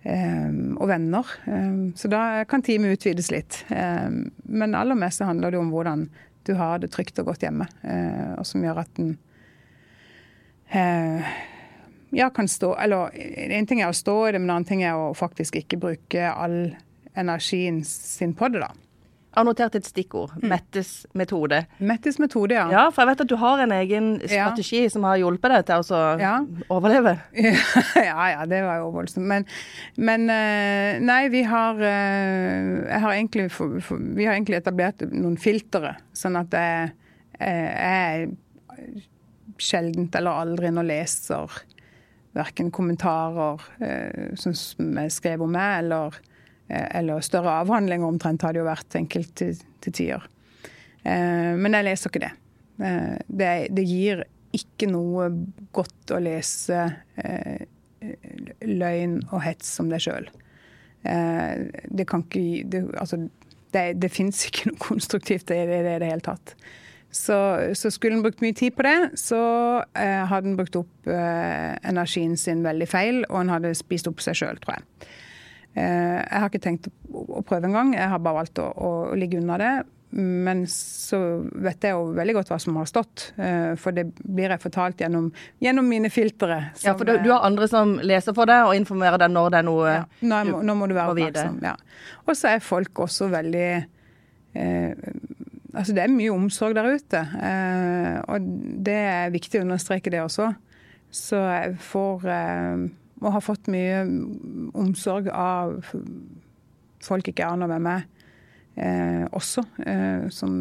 eh, 0.04 0.50
og, 0.76 0.84
venner. 0.90 1.30
Eh, 1.48 1.76
så 1.96 2.10
da 2.12 2.22
kan 2.50 2.64
teamet 2.64 2.98
utvides 2.98 3.30
litt. 3.32 3.62
Men 3.68 4.76
aller 4.76 4.98
mest 4.98 5.24
handler 5.24 5.54
det 5.54 5.62
om 5.62 5.72
hvordan 5.72 6.08
du 6.48 6.54
har 6.56 6.80
det 6.80 6.92
trygt 6.92 7.18
og 7.20 7.28
godt 7.28 7.44
hjemme, 7.44 7.66
og 8.38 8.44
som 8.48 8.62
gjør 8.64 8.78
at 8.80 9.00
en 9.02 9.16
ja, 12.12 12.28
kan 12.32 12.48
stå 12.48 12.70
Eller 12.80 13.12
en 13.52 13.66
ting 13.68 13.82
er 13.82 13.90
å 13.90 13.96
stå 13.96 14.14
i 14.28 14.32
det, 14.32 14.40
men 14.40 14.48
en 14.48 14.54
annen 14.54 14.68
ting 14.68 14.82
er 14.84 14.96
å 14.96 15.10
faktisk 15.16 15.58
ikke 15.60 15.76
bruke 15.80 16.30
all 16.30 16.70
energien 17.18 17.82
sin 17.86 18.34
på 18.36 18.50
det, 18.52 18.62
da. 18.64 18.72
Jeg 19.28 19.42
har 19.42 19.44
notert 19.44 19.74
et 19.78 19.86
stikkord. 19.86 20.30
Mm. 20.40 20.46
Mettes 20.50 20.90
metode. 21.14 21.58
Mettes 21.84 22.16
metode, 22.18 22.56
ja. 22.56 22.64
Ja, 22.72 22.84
For 22.90 23.04
jeg 23.04 23.10
vet 23.12 23.20
at 23.22 23.30
du 23.30 23.36
har 23.38 23.60
en 23.62 23.74
egen 23.76 24.08
strategi 24.22 24.80
ja. 24.86 24.88
som 24.90 25.04
har 25.06 25.20
hjulpet 25.20 25.52
deg 25.52 25.66
til 25.68 25.92
å 25.94 26.00
ja. 26.18 26.32
overleve. 26.74 27.12
ja, 28.08 28.16
ja, 28.32 28.46
det 28.50 28.62
var 28.64 28.80
jo 28.80 28.88
voldsomt. 28.96 29.28
Men, 29.28 29.46
men, 30.00 30.26
eh, 30.32 30.98
nei, 31.04 31.20
vi 31.30 31.44
har, 31.46 31.78
eh, 31.78 32.98
har 33.04 33.14
egentlig, 33.14 33.50
vi 33.52 34.26
har 34.26 34.34
egentlig 34.34 34.58
etablert 34.62 35.04
noen 35.12 35.36
filtre, 35.38 35.94
sånn 36.16 36.40
at 36.40 36.56
jeg, 36.58 36.96
jeg 37.38 39.04
sjeldent 39.58 40.16
eller 40.18 40.42
aldri 40.46 40.72
nå 40.72 40.82
leser 40.86 41.60
verken 42.38 42.70
kommentarer 42.74 43.62
eh, 43.82 44.34
som 44.38 44.98
er 44.98 45.10
skrevet 45.12 45.44
om 45.44 45.54
meg, 45.54 45.84
eller, 45.84 46.18
eh, 46.18 46.27
eller 46.68 47.24
større 47.24 47.60
avhandlinger 47.62 48.08
omtrent 48.08 48.44
har 48.44 48.54
det 48.54 48.62
jo 48.62 48.68
vært 48.68 48.96
enkelt 48.98 49.32
til, 49.40 49.56
tider. 49.84 50.26
Eh, 51.02 51.54
men 51.56 51.76
jeg 51.76 51.86
leser 51.86 52.12
ikke 52.12 52.24
det. 52.26 52.34
Eh, 52.84 53.14
det. 53.28 53.52
det. 53.74 53.86
gir 53.88 54.24
ikke 54.56 54.88
noe 54.90 55.28
godt 55.76 56.12
å 56.14 56.20
lese 56.24 56.84
eh, 57.20 57.64
løgn 58.64 59.20
og 59.28 59.42
hets 59.44 59.74
om 59.82 59.90
deg 59.92 60.04
sjøl. 60.04 60.28
Det 61.08 62.04
kan 62.10 62.24
ikke 62.24 62.64
det, 62.68 62.80
Altså, 62.98 63.20
det, 63.72 63.84
det 64.02 64.10
fins 64.10 64.40
ikke 64.48 64.72
noe 64.72 64.80
konstruktivt 64.82 65.52
i 65.54 65.60
det 65.68 65.78
i 65.78 65.98
det 66.02 66.08
hele 66.10 66.24
tatt. 66.24 66.56
Så, 67.10 67.36
så, 67.74 67.90
skulle 67.90 68.18
en 68.18 68.22
brukt 68.22 68.42
mye 68.44 68.56
tid 68.56 68.74
på 68.76 68.84
det, 68.84 68.96
så 69.16 69.38
eh, 69.96 70.24
hadde 70.28 70.50
en 70.50 70.58
brukt 70.58 70.76
opp 70.76 71.08
eh, 71.08 71.72
energien 71.88 72.36
sin 72.36 72.60
veldig 72.66 72.88
feil, 72.88 73.22
og 73.30 73.40
en 73.40 73.54
hadde 73.54 73.72
spist 73.78 74.10
opp 74.10 74.20
seg 74.20 74.36
sjøl, 74.42 74.60
tror 74.60 74.76
jeg. 74.76 75.08
Eh, 75.78 76.18
jeg 76.24 76.42
har 76.42 76.50
ikke 76.50 76.64
tenkt 76.64 76.90
å, 77.12 77.44
prøve 77.46 77.68
engang, 77.68 77.94
jeg 77.96 78.10
har 78.10 78.20
bare 78.22 78.42
valgt 78.42 78.60
å, 78.62 78.66
å, 78.72 78.90
ligge 79.18 79.40
unna 79.40 79.58
det. 79.60 79.72
Men 80.18 80.62
så 80.72 81.18
vet 81.60 81.84
jeg 81.84 81.92
jo 81.92 82.14
veldig 82.16 82.34
godt 82.38 82.50
hva 82.50 82.56
som 82.62 82.78
har 82.80 82.86
stått, 82.88 83.26
eh, 83.36 83.74
for 83.78 83.92
det 83.96 84.06
blir 84.24 84.54
jeg 84.54 84.62
fortalt 84.62 85.02
gjennom, 85.04 85.28
gjennom 85.60 85.84
mine 85.84 86.08
filtre. 86.10 86.62
ja, 86.80 86.94
for 86.96 87.04
du, 87.04 87.18
du, 87.20 87.28
har 87.28 87.44
andre 87.46 87.68
som 87.68 87.98
leser 88.00 88.36
for 88.36 88.48
deg 88.48 88.70
og 88.70 88.78
informerer 88.78 89.20
deg 89.20 89.34
når 89.34 89.50
det 89.52 89.60
er 89.60 89.66
noe 89.68 89.90
ja, 89.92 90.06
nå, 90.32 90.38
må, 90.48 90.62
nå 90.64 90.78
må 90.80 90.88
du 90.88 90.96
være 90.96 91.12
oppmerksom. 91.12 91.60
Ja. 91.66 91.76
Og 92.24 92.38
så 92.40 92.54
er 92.54 92.64
folk 92.64 93.04
også 93.04 93.28
veldig 93.34 93.68
eh, 93.76 95.10
Altså 95.78 95.92
det 95.94 96.00
er 96.00 96.10
mye 96.10 96.32
omsorg 96.32 96.72
der 96.74 96.86
ute, 96.88 97.20
eh, 97.44 98.14
og 98.24 98.46
det 98.88 98.96
er 98.96 99.28
viktig 99.30 99.60
å 99.60 99.66
understreke 99.66 100.10
det 100.10 100.22
også. 100.24 100.48
Så 101.14 101.38
jeg 101.44 101.76
får 101.84 102.24
eh, 102.32 102.88
og 103.20 103.32
har 103.34 103.44
fått 103.44 103.70
mye 103.72 104.02
omsorg 104.78 105.30
av 105.32 105.78
folk 107.04 107.30
ikke 107.30 107.46
aner 107.46 107.70
hvem 107.70 107.88
er 107.90 108.04
eh, 108.78 109.24
også, 109.36 109.64
eh, 109.86 110.28
som, 110.34 110.52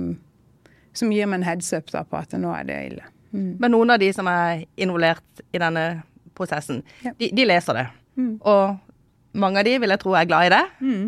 som, 0.94 1.14
gir 1.14 1.30
meg 1.30 1.42
en 1.42 1.48
heads 1.48 1.72
up 1.78 1.92
da, 1.94 2.04
på 2.08 2.20
at 2.20 2.36
nå 2.38 2.52
er 2.56 2.68
det 2.68 2.80
ille. 2.92 3.08
Mm. 3.32 3.54
Men 3.62 3.74
noen 3.74 3.94
av 3.94 4.02
de 4.02 4.10
som 4.16 4.30
er 4.32 4.66
involvert 4.80 5.46
i 5.52 5.62
denne 5.62 5.86
prosessen, 6.38 6.84
ja. 7.06 7.14
de, 7.20 7.32
de, 7.34 7.48
leser 7.48 7.82
det. 7.82 7.88
Mm. 8.18 8.36
Og 8.42 9.38
mange 9.38 9.62
av 9.62 9.68
de 9.68 9.78
vil 9.82 9.94
jeg 9.94 10.04
tro 10.04 10.14
er 10.18 10.30
glad 10.30 10.50
i 10.50 10.54
det. 10.56 10.64
Mm. 10.82 11.08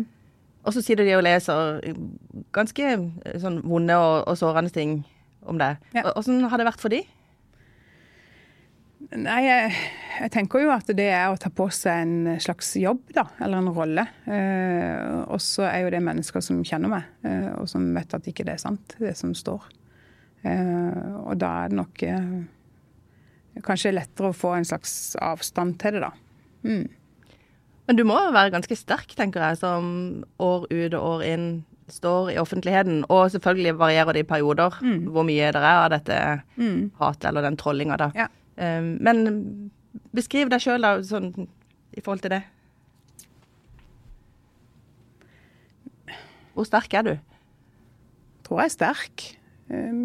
Og 0.60 0.76
så 0.76 0.82
sitter 0.84 1.06
de 1.08 1.16
og 1.16 1.24
leser 1.24 1.94
ganske 2.54 2.90
eh, 2.92 3.38
sånn 3.40 3.62
vonde 3.64 3.96
og, 3.96 4.28
og 4.30 4.38
sårende 4.38 4.74
ting 4.74 5.00
om 5.48 5.58
det. 5.60 5.74
Ja. 5.96 6.10
Åssen 6.18 6.44
har 6.50 6.60
det 6.60 6.68
vært 6.68 6.82
for 6.82 6.92
de? 6.92 7.02
Nei, 9.10 9.38
jeg, 9.46 9.70
jeg, 10.20 10.30
tenker 10.34 10.62
jo 10.62 10.70
at 10.74 10.90
det 10.94 11.08
er 11.08 11.32
å 11.32 11.38
ta 11.40 11.48
på 11.50 11.66
seg 11.72 12.02
en 12.04 12.40
slags 12.42 12.74
jobb, 12.78 13.00
da. 13.16 13.24
Eller 13.40 13.62
en 13.62 13.72
rolle. 13.74 14.04
Eh, 14.28 15.24
og 15.24 15.40
så 15.42 15.64
er 15.70 15.86
jo 15.86 15.92
det 15.94 16.02
mennesker 16.04 16.44
som 16.44 16.60
kjenner 16.66 16.92
meg, 16.92 17.08
eh, 17.26 17.48
og 17.56 17.66
som 17.70 17.88
vet 17.96 18.14
at 18.14 18.28
ikke 18.30 18.46
det 18.46 18.58
er 18.58 18.62
sant, 18.62 18.94
det 19.00 19.16
som 19.18 19.32
står. 19.34 19.66
Eh, 20.44 21.00
og 21.24 21.40
da 21.40 21.50
er 21.62 21.72
det 21.72 21.80
nok 21.80 22.04
eh, 22.06 22.28
kanskje 23.64 23.96
lettere 23.96 24.30
å 24.30 24.36
få 24.36 24.54
en 24.58 24.68
slags 24.68 24.94
avstand 25.20 25.80
til 25.80 25.96
det, 25.96 26.04
da. 26.06 26.12
Mm. 26.68 26.86
Men 27.88 27.98
du 27.98 28.04
må 28.06 28.20
være 28.30 28.52
ganske 28.54 28.76
sterk, 28.78 29.16
tenker 29.18 29.42
jeg, 29.48 29.62
som 29.64 29.88
år 30.38 30.68
ut 30.70 30.94
og 30.94 31.00
år 31.16 31.26
inn 31.26 31.48
står 31.90 32.30
i 32.30 32.38
offentligheten. 32.38 33.02
Og 33.10 33.32
selvfølgelig 33.34 33.78
varierer 33.80 34.14
det 34.14 34.24
i 34.24 34.28
perioder 34.28 34.76
mm. 34.78 35.08
hvor 35.10 35.26
mye 35.26 35.50
det 35.56 35.62
er 35.64 35.80
av 35.80 35.88
dette 35.90 36.18
mm. 36.60 36.92
hatet 37.00 37.26
eller 37.32 37.48
den 37.48 37.58
trollinga, 37.58 37.98
da. 37.98 38.12
Ja. 38.14 38.28
Um, 38.60 38.98
men 39.00 39.70
beskriv 40.14 40.50
deg 40.52 40.60
sjøl, 40.60 40.84
sånn 41.06 41.32
i 41.96 42.02
forhold 42.04 42.24
til 42.26 42.34
det. 42.34 42.42
Hvor 46.54 46.68
sterk 46.68 46.94
er 46.98 47.06
du? 47.06 47.12
Jeg 47.14 48.44
tror 48.44 48.60
jeg 48.60 48.70
er 48.70 48.74
sterk. 48.76 49.26
Um, 49.70 50.02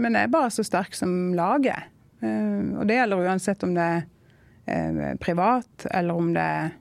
men 0.00 0.16
jeg 0.16 0.28
er 0.28 0.32
bare 0.32 0.54
så 0.54 0.64
sterk 0.64 0.96
som 0.96 1.34
laget. 1.36 1.90
Um, 2.22 2.78
og 2.80 2.88
det 2.88 2.96
gjelder 2.96 3.26
uansett 3.28 3.66
om 3.66 3.76
det 3.76 3.90
er 4.68 5.16
privat, 5.20 5.86
eller 5.96 6.18
om 6.20 6.32
det 6.36 6.44
er 6.44 6.72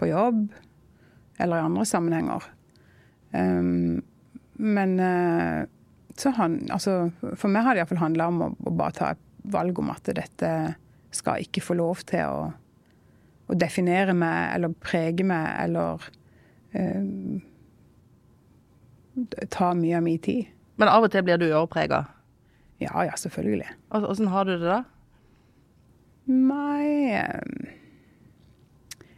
på 0.00 0.08
jobb, 0.08 0.46
eller 1.38 1.58
i 1.58 1.66
andre 1.66 1.84
sammenhenger. 1.84 2.46
men 4.58 4.94
uh, 5.00 5.66
så 6.18 6.30
han, 6.34 6.54
altså, 6.72 7.10
for 7.36 7.52
meg 7.52 7.62
har 7.62 7.74
det 7.74 7.82
iallfall 7.82 8.00
handla 8.00 8.28
om 8.32 8.40
å, 8.42 8.48
å 8.66 8.72
bare 8.74 8.96
ta 8.96 9.10
et 9.12 9.27
valg 9.52 9.78
om 9.80 9.90
at 9.92 10.10
dette 10.16 10.52
skal 11.14 11.42
ikke 11.44 11.62
få 11.64 11.76
lov 11.78 12.04
til 12.08 12.24
å, 12.28 12.48
å 13.48 13.56
definere 13.58 14.14
meg 14.16 14.54
eller 14.56 14.76
prege 14.84 15.24
meg 15.26 15.46
eller 15.64 16.04
eh, 16.76 17.40
ta 19.50 19.72
mye 19.74 19.98
av 19.98 20.04
min 20.06 20.20
tid. 20.22 20.46
Men 20.78 20.92
av 20.92 21.06
og 21.06 21.12
til 21.12 21.24
blir 21.26 21.40
du 21.40 21.48
øreprega? 21.48 22.04
Ja, 22.78 22.94
ja, 23.02 23.16
selvfølgelig. 23.18 23.66
Åssen 23.90 24.30
har 24.30 24.46
du 24.46 24.54
det 24.54 24.68
da? 24.68 24.82
Nei 26.28 27.16
eh, 27.16 27.72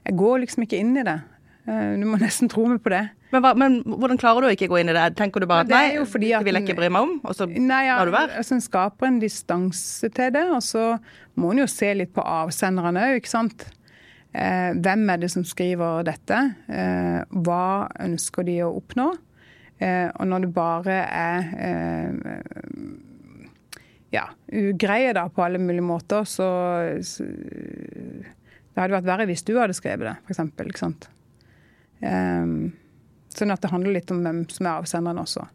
Jeg 0.06 0.16
går 0.16 0.44
liksom 0.44 0.64
ikke 0.64 0.78
inn 0.80 0.94
i 0.96 1.04
det. 1.04 1.18
Eh, 1.66 1.96
du 2.00 2.06
må 2.08 2.20
nesten 2.22 2.48
tro 2.52 2.64
meg 2.70 2.80
på 2.84 2.94
det. 2.94 3.08
Men, 3.30 3.42
hva, 3.44 3.52
men, 3.58 3.80
hvordan 3.86 4.18
klarer 4.18 4.42
du 4.42 4.48
å 4.48 4.54
ikke 4.54 4.68
gå 4.70 4.80
inn 4.80 4.90
i 4.90 4.94
det? 4.96 5.04
Tenker 5.18 5.42
du 5.42 5.46
bare 5.50 5.62
at 5.62 5.70
nei, 5.70 5.84
det 5.94 6.06
vil 6.10 6.56
jeg 6.58 6.64
ikke 6.64 6.78
bry 6.80 6.88
meg 6.90 7.06
om, 7.06 7.12
og 7.22 7.36
så 7.36 7.46
nei, 7.46 7.84
ja, 7.86 7.98
lar 8.00 8.10
du 8.10 8.14
være? 8.14 8.40
Altså, 8.40 8.56
en 8.56 8.64
skaper 8.64 9.06
en 9.06 9.20
distanse 9.22 10.10
til 10.16 10.32
det, 10.34 10.46
og 10.50 10.62
så 10.66 10.86
må 11.38 11.52
en 11.54 11.62
jo 11.62 11.68
se 11.70 11.92
litt 11.94 12.10
på 12.16 12.24
avsenderne 12.26 13.04
òg, 13.06 13.20
ikke 13.20 13.30
sant. 13.30 13.68
Eh, 14.34 14.72
hvem 14.78 15.06
er 15.14 15.22
det 15.22 15.30
som 15.30 15.46
skriver 15.46 16.06
dette? 16.06 16.40
Eh, 16.70 17.20
hva 17.46 17.66
ønsker 18.02 18.46
de 18.46 18.60
å 18.66 18.72
oppnå? 18.80 19.12
Eh, 19.80 20.08
og 20.10 20.26
når 20.28 20.44
det 20.44 20.50
bare 20.54 20.98
er 21.06 21.54
eh, 21.70 22.10
ja, 24.12 24.26
ugreie 24.52 25.14
da, 25.16 25.28
på 25.30 25.46
alle 25.46 25.62
mulige 25.62 25.86
måter, 25.86 26.26
så, 26.28 26.50
så 27.06 27.24
Det 27.24 28.78
hadde 28.78 28.94
vært 28.98 29.08
verre 29.08 29.26
hvis 29.30 29.46
du 29.46 29.54
hadde 29.58 29.76
skrevet 29.76 30.06
det, 30.08 30.16
f.eks. 30.26 30.44
Ikke 30.66 30.82
sant. 30.82 31.08
Um, 32.00 32.70
sånn 33.36 33.54
at 33.54 33.62
det 33.62 33.72
handler 33.72 33.96
litt 33.96 34.10
om 34.14 34.22
hvem 34.24 34.44
som 34.52 34.66
er 34.66 34.82
avsenderen 34.82 35.22
også. 35.22 35.46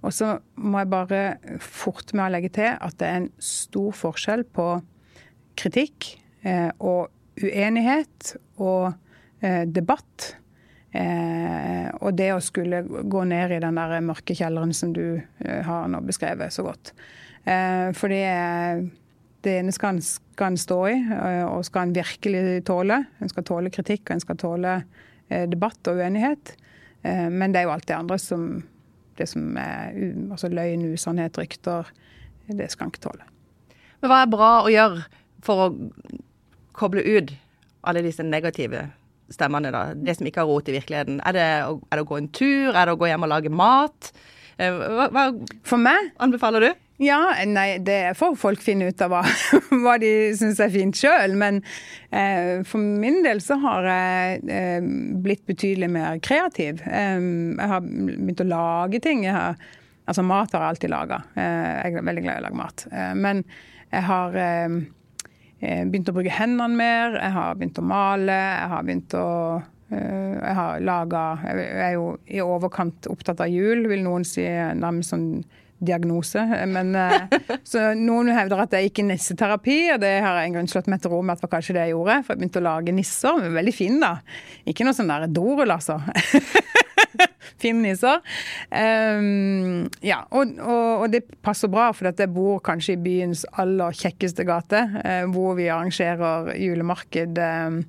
Og 0.00 0.14
så 0.16 0.34
må 0.56 0.80
jeg 0.80 0.92
bare 0.92 1.22
forte 1.60 2.16
med 2.16 2.26
å 2.26 2.34
legge 2.36 2.52
til 2.56 2.72
at 2.72 2.96
det 3.00 3.08
er 3.08 3.18
en 3.20 3.30
stor 3.44 3.92
forskjell 3.96 4.46
på 4.48 4.68
kritikk 5.60 6.14
eh, 6.46 6.70
og 6.78 7.10
uenighet 7.40 8.34
og 8.60 8.92
eh, 9.44 9.66
debatt. 9.68 10.34
Eh, 10.90 11.86
og 12.00 12.16
det 12.18 12.30
å 12.34 12.40
skulle 12.42 12.82
gå 12.82 13.24
ned 13.28 13.54
i 13.54 13.60
den 13.62 13.76
der 13.78 14.00
mørke 14.04 14.34
kjelleren 14.36 14.72
som 14.76 14.94
du 14.96 15.20
eh, 15.20 15.60
har 15.66 15.90
nå 15.92 16.00
beskrevet 16.06 16.54
så 16.54 16.64
godt. 16.66 16.94
Eh, 17.44 17.92
for 17.96 18.12
det, 18.12 18.24
det 19.44 19.58
ene 19.60 19.76
skal 19.76 19.98
en, 19.98 20.02
skal 20.02 20.54
en 20.54 20.60
stå 20.64 20.80
i, 20.88 20.96
eh, 20.96 21.44
og 21.44 21.66
skal 21.68 21.86
en 21.86 21.94
virkelig 22.00 22.64
tåle. 22.68 23.02
En 23.20 23.32
skal 23.32 23.46
tåle 23.52 23.72
kritikk, 23.74 24.08
og 24.08 24.16
en 24.16 24.26
skal 24.26 24.40
tåle 24.40 24.80
debatt 25.30 25.86
og 25.86 26.00
uenighet. 26.00 26.56
Eh, 27.02 27.28
men 27.32 27.52
det 27.52 27.62
er 27.62 27.68
jo 27.68 27.74
alt 27.74 27.88
det 27.88 27.98
andre 27.98 28.18
som 28.20 28.52
det 29.20 29.28
som 29.28 29.56
er 29.60 29.92
altså 30.32 30.48
løgn, 30.48 30.86
usannhet, 30.94 31.38
rykter. 31.38 31.88
Det 32.48 32.70
skal 32.72 32.86
han 32.86 32.94
ikke 32.94 33.04
tåle. 33.04 33.26
Men 34.00 34.12
hva 34.12 34.22
er 34.22 34.32
bra 34.32 34.50
å 34.64 34.72
gjøre 34.72 35.04
for 35.44 35.66
å 35.66 35.68
koble 36.76 37.04
ut 37.04 37.34
alle 37.86 38.04
disse 38.04 38.24
negative 38.24 38.86
stemmene, 39.30 39.72
da? 39.74 39.90
Det 39.94 40.16
som 40.16 40.28
ikke 40.28 40.42
har 40.42 40.50
rot 40.50 40.68
i 40.70 40.74
virkeligheten. 40.74 41.20
Er 41.28 41.36
det, 41.36 41.48
å, 41.68 41.78
er 41.90 42.00
det, 42.00 42.04
å, 42.04 42.08
gå 42.08 42.18
en 42.18 42.30
tur? 42.34 42.72
Er 42.72 42.88
det 42.88 42.96
å 42.96 43.00
gå 43.00 43.10
hjem 43.10 43.26
og 43.26 43.32
lage 43.34 43.52
mat? 43.52 44.12
Eh, 44.56 44.72
hva, 44.72 45.10
hva 45.12 45.26
for 45.68 45.80
meg? 45.80 46.10
anbefaler 46.22 46.66
du? 46.66 46.86
Ja, 47.00 47.32
nei, 47.48 47.78
det 47.80 48.12
får 48.18 48.34
folk 48.36 48.60
finne 48.60 48.90
ut 48.90 49.00
av 49.00 49.14
hva, 49.14 49.20
hva 49.82 49.94
de 50.02 50.10
syns 50.36 50.58
er 50.60 50.72
fint 50.74 50.96
sjøl. 50.96 51.32
Men 51.40 51.62
eh, 52.12 52.60
for 52.68 52.76
min 52.76 53.22
del 53.24 53.40
så 53.40 53.56
har 53.62 53.88
jeg 53.88 54.42
eh, 54.52 54.84
blitt 55.24 55.46
betydelig 55.48 55.88
mer 55.94 56.20
kreativ. 56.20 56.82
Eh, 56.84 57.16
jeg 57.16 57.70
har 57.72 57.86
begynt 57.86 58.44
å 58.44 58.48
lage 58.50 59.00
ting. 59.06 59.24
Har, 59.32 59.56
altså 60.04 60.26
mat 60.28 60.52
har 60.52 60.66
jeg 60.66 60.74
alltid 60.74 60.92
laga. 60.92 61.22
Eh, 61.40 61.70
jeg 61.86 61.96
er 62.02 62.08
veldig 62.10 62.24
glad 62.26 62.36
i 62.36 62.42
å 62.42 62.46
lage 62.50 62.60
mat. 62.60 62.84
Eh, 62.92 63.14
men 63.16 63.40
jeg 63.88 64.04
har 64.10 64.36
eh, 64.44 64.76
begynt 65.88 66.12
å 66.12 66.16
bruke 66.18 66.36
hendene 66.36 66.82
mer. 66.82 67.16
Jeg 67.16 67.36
har 67.38 67.56
begynt 67.56 67.80
å 67.80 67.86
male. 67.94 68.36
Jeg 68.36 68.72
har 68.74 68.88
begynt 68.88 69.16
å 69.20 69.28
jeg 69.90 70.52
har 70.54 70.76
laga 70.86 71.20
Jeg 71.42 71.64
er 71.82 71.94
jo 71.96 72.04
i 72.30 72.38
overkant 72.38 73.08
opptatt 73.10 73.40
av 73.42 73.48
jul, 73.50 73.88
vil 73.90 74.04
noen 74.04 74.22
si. 74.22 74.44
Nærmest 74.46 75.10
sånn 75.10 75.24
diagnose. 75.80 76.44
Men, 76.70 76.94
eh, 76.96 77.38
så 77.70 77.90
noen 77.98 78.32
hevder 78.36 78.64
at 78.64 78.76
jeg 78.76 78.90
gikk 78.90 79.02
i 79.02 79.08
nisseterapi, 79.10 79.78
og 79.94 80.02
det 80.04 80.14
har 80.24 80.40
jeg 80.40 80.50
en 80.50 80.58
grunn 80.58 80.70
slått 80.70 80.90
meg 80.92 81.02
til 81.02 81.14
ro 81.14 81.22
med 81.24 81.38
at 81.38 81.44
var 81.46 81.54
kanskje 81.56 81.76
det 81.76 81.86
jeg 81.88 81.96
gjorde. 81.96 82.18
For 82.24 82.34
jeg 82.34 82.42
begynte 82.42 82.62
å 82.62 82.68
lage 82.68 82.96
nisser. 82.96 83.46
Veldig 83.60 83.76
fin, 83.76 84.00
da. 84.02 84.16
Ikke 84.68 84.86
noe 84.86 84.96
sånn 84.96 85.12
der 85.12 85.28
dorull, 85.30 85.74
altså. 85.74 86.00
Fine 87.60 87.84
nisser. 87.84 88.20
Um, 88.72 89.88
ja, 90.04 90.22
og, 90.32 90.54
og, 90.60 91.04
og, 91.04 91.06
det 91.12 91.26
passer 91.44 91.68
bra, 91.72 91.90
for 91.96 92.08
jeg 92.08 92.32
bor 92.32 92.60
kanskje 92.64 92.96
i 92.96 93.00
byens 93.02 93.44
aller 93.60 93.96
kjekkeste 93.96 94.46
gate, 94.48 94.84
uh, 95.00 95.24
hvor 95.32 95.58
vi 95.58 95.68
arrangerer 95.72 96.54
julemarked. 96.60 97.40
Uh, 97.40 97.82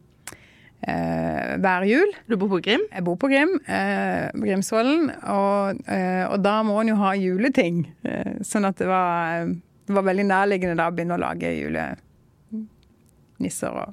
eh, 0.88 1.58
hver 1.62 1.86
jul. 1.86 2.13
Du 2.28 2.38
bor 2.38 2.50
på 2.52 2.60
Grim? 2.63 2.82
Jeg 2.91 3.04
bor 3.06 3.15
på 3.20 3.28
Grim, 3.32 3.60
eh, 3.67 4.30
Grimsvollen. 4.34 5.10
Og, 5.24 5.82
eh, 5.88 6.26
og, 6.28 6.44
da 6.44 6.63
må 6.63 6.82
en 6.82 6.88
jo 6.94 7.02
ha 7.02 7.13
juleting. 7.17 7.96
Eh, 8.04 8.34
sånn 8.46 8.67
at 8.70 8.78
det 8.82 8.88
var, 8.89 9.46
det 9.88 9.94
var, 9.96 10.08
veldig 10.08 10.28
nærliggende 10.30 10.80
da 10.80 10.89
å 10.89 10.96
begynne 10.96 11.17
å 11.17 11.26
lage 11.26 11.48
julenisser 11.58 13.74
og 13.84 13.89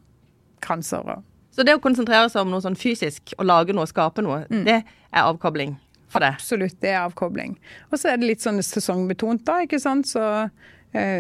kranser. 0.64 1.02
Og. 1.16 1.20
Så 1.54 1.60
det 1.66 1.76
å 1.76 1.82
konsentrere 1.82 2.28
seg 2.30 2.40
om 2.44 2.52
noe 2.54 2.64
sånn 2.64 2.78
fysisk, 2.78 3.22
og 3.38 3.44
lage 3.48 3.76
noe, 3.76 3.90
skape 3.90 4.20
noe, 4.24 4.38
mm. 4.48 4.64
det 4.64 4.80
er 4.82 5.22
avkobling? 5.24 5.72
For 6.08 6.24
det. 6.24 6.32
Absolutt, 6.38 6.78
det 6.80 6.90
er 6.94 7.02
avkobling. 7.02 7.58
Og 7.92 7.96
så 8.00 8.08
er 8.08 8.16
det 8.16 8.30
litt 8.30 8.40
sånn 8.40 8.62
sesongbetont, 8.64 9.42
da. 9.44 9.54
ikke 9.66 9.80
sant? 9.82 10.08
Så 10.08 10.22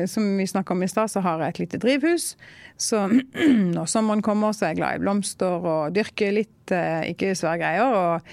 som 0.08 0.24
vi 0.38 0.46
snakka 0.48 0.74
om 0.74 0.82
i 0.82 0.88
stad, 0.88 1.10
så 1.12 1.20
har 1.20 1.42
jeg 1.42 1.54
et 1.54 1.58
lite 1.62 1.80
drivhus. 1.82 2.30
Så 2.78 3.02
når 3.76 3.90
sommeren 3.90 4.22
kommer, 4.22 4.52
så 4.52 4.66
er 4.66 4.72
jeg 4.72 4.80
glad 4.80 4.96
i 4.96 5.02
blomster 5.02 5.66
og 5.72 5.96
dyrker 5.96 6.32
litt, 6.36 6.72
eh, 6.72 7.10
ikke 7.12 7.34
svære 7.38 7.60
greier. 7.60 7.98
og 7.98 8.32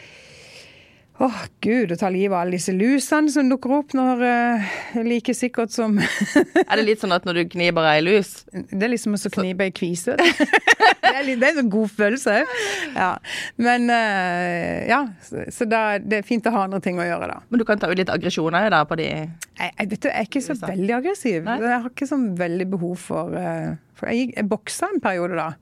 Åh, 1.16 1.32
oh, 1.32 1.44
gud, 1.64 1.94
å 1.94 1.96
ta 1.96 2.10
livet 2.12 2.34
av 2.36 2.42
alle 2.42 2.58
disse 2.58 2.74
lusene 2.76 3.32
som 3.32 3.48
dukker 3.48 3.72
opp 3.72 3.94
når 3.96 4.20
uh, 4.20 4.72
Like 5.06 5.32
sikkert 5.32 5.72
som 5.72 5.94
Er 6.68 6.74
det 6.76 6.84
litt 6.84 7.00
sånn 7.00 7.16
at 7.16 7.24
når 7.24 7.40
du 7.40 7.54
kniper 7.54 7.88
ei 7.88 8.02
lus 8.04 8.34
Det 8.52 8.82
er 8.84 8.92
liksom 8.92 9.16
å 9.16 9.32
knipe 9.38 9.64
ei 9.64 9.72
kvise. 9.72 10.18
det, 10.20 11.14
er 11.14 11.24
litt, 11.24 11.40
det 11.40 11.54
er 11.54 11.62
en 11.62 11.72
god 11.72 11.94
følelse 11.96 12.34
òg. 12.42 12.52
Ja. 12.98 13.08
Men 13.56 13.88
uh, 13.88 14.84
ja, 14.92 15.00
så, 15.24 15.46
så 15.56 15.70
da, 15.72 15.86
det 16.04 16.20
er 16.20 16.28
fint 16.28 16.52
å 16.52 16.56
ha 16.58 16.66
andre 16.68 16.82
ting 16.84 17.00
å 17.00 17.08
gjøre, 17.08 17.32
da. 17.32 17.40
Men 17.48 17.64
du 17.64 17.68
kan 17.72 17.80
ta 17.80 17.88
ut 17.94 18.02
litt 18.02 18.12
aggresjoner 18.12 18.68
da 18.76 18.84
på 18.84 19.00
de 19.00 19.08
Jeg, 19.08 19.72
jeg, 19.72 19.90
vet 19.96 19.96
du, 19.96 20.12
jeg 20.12 20.20
er 20.20 20.30
ikke 20.30 20.44
så 20.44 20.60
veldig 20.66 21.00
aggressiv. 21.00 21.42
Nei? 21.48 21.58
Jeg 21.64 21.84
har 21.88 21.90
ikke 21.94 22.12
så 22.12 22.20
veldig 22.44 22.72
behov 22.76 23.00
for, 23.08 23.40
uh, 23.40 23.72
for 23.96 24.12
Jeg, 24.12 24.36
jeg 24.36 24.52
boksa 24.52 24.92
en 24.92 25.04
periode 25.04 25.40
da. 25.40 25.54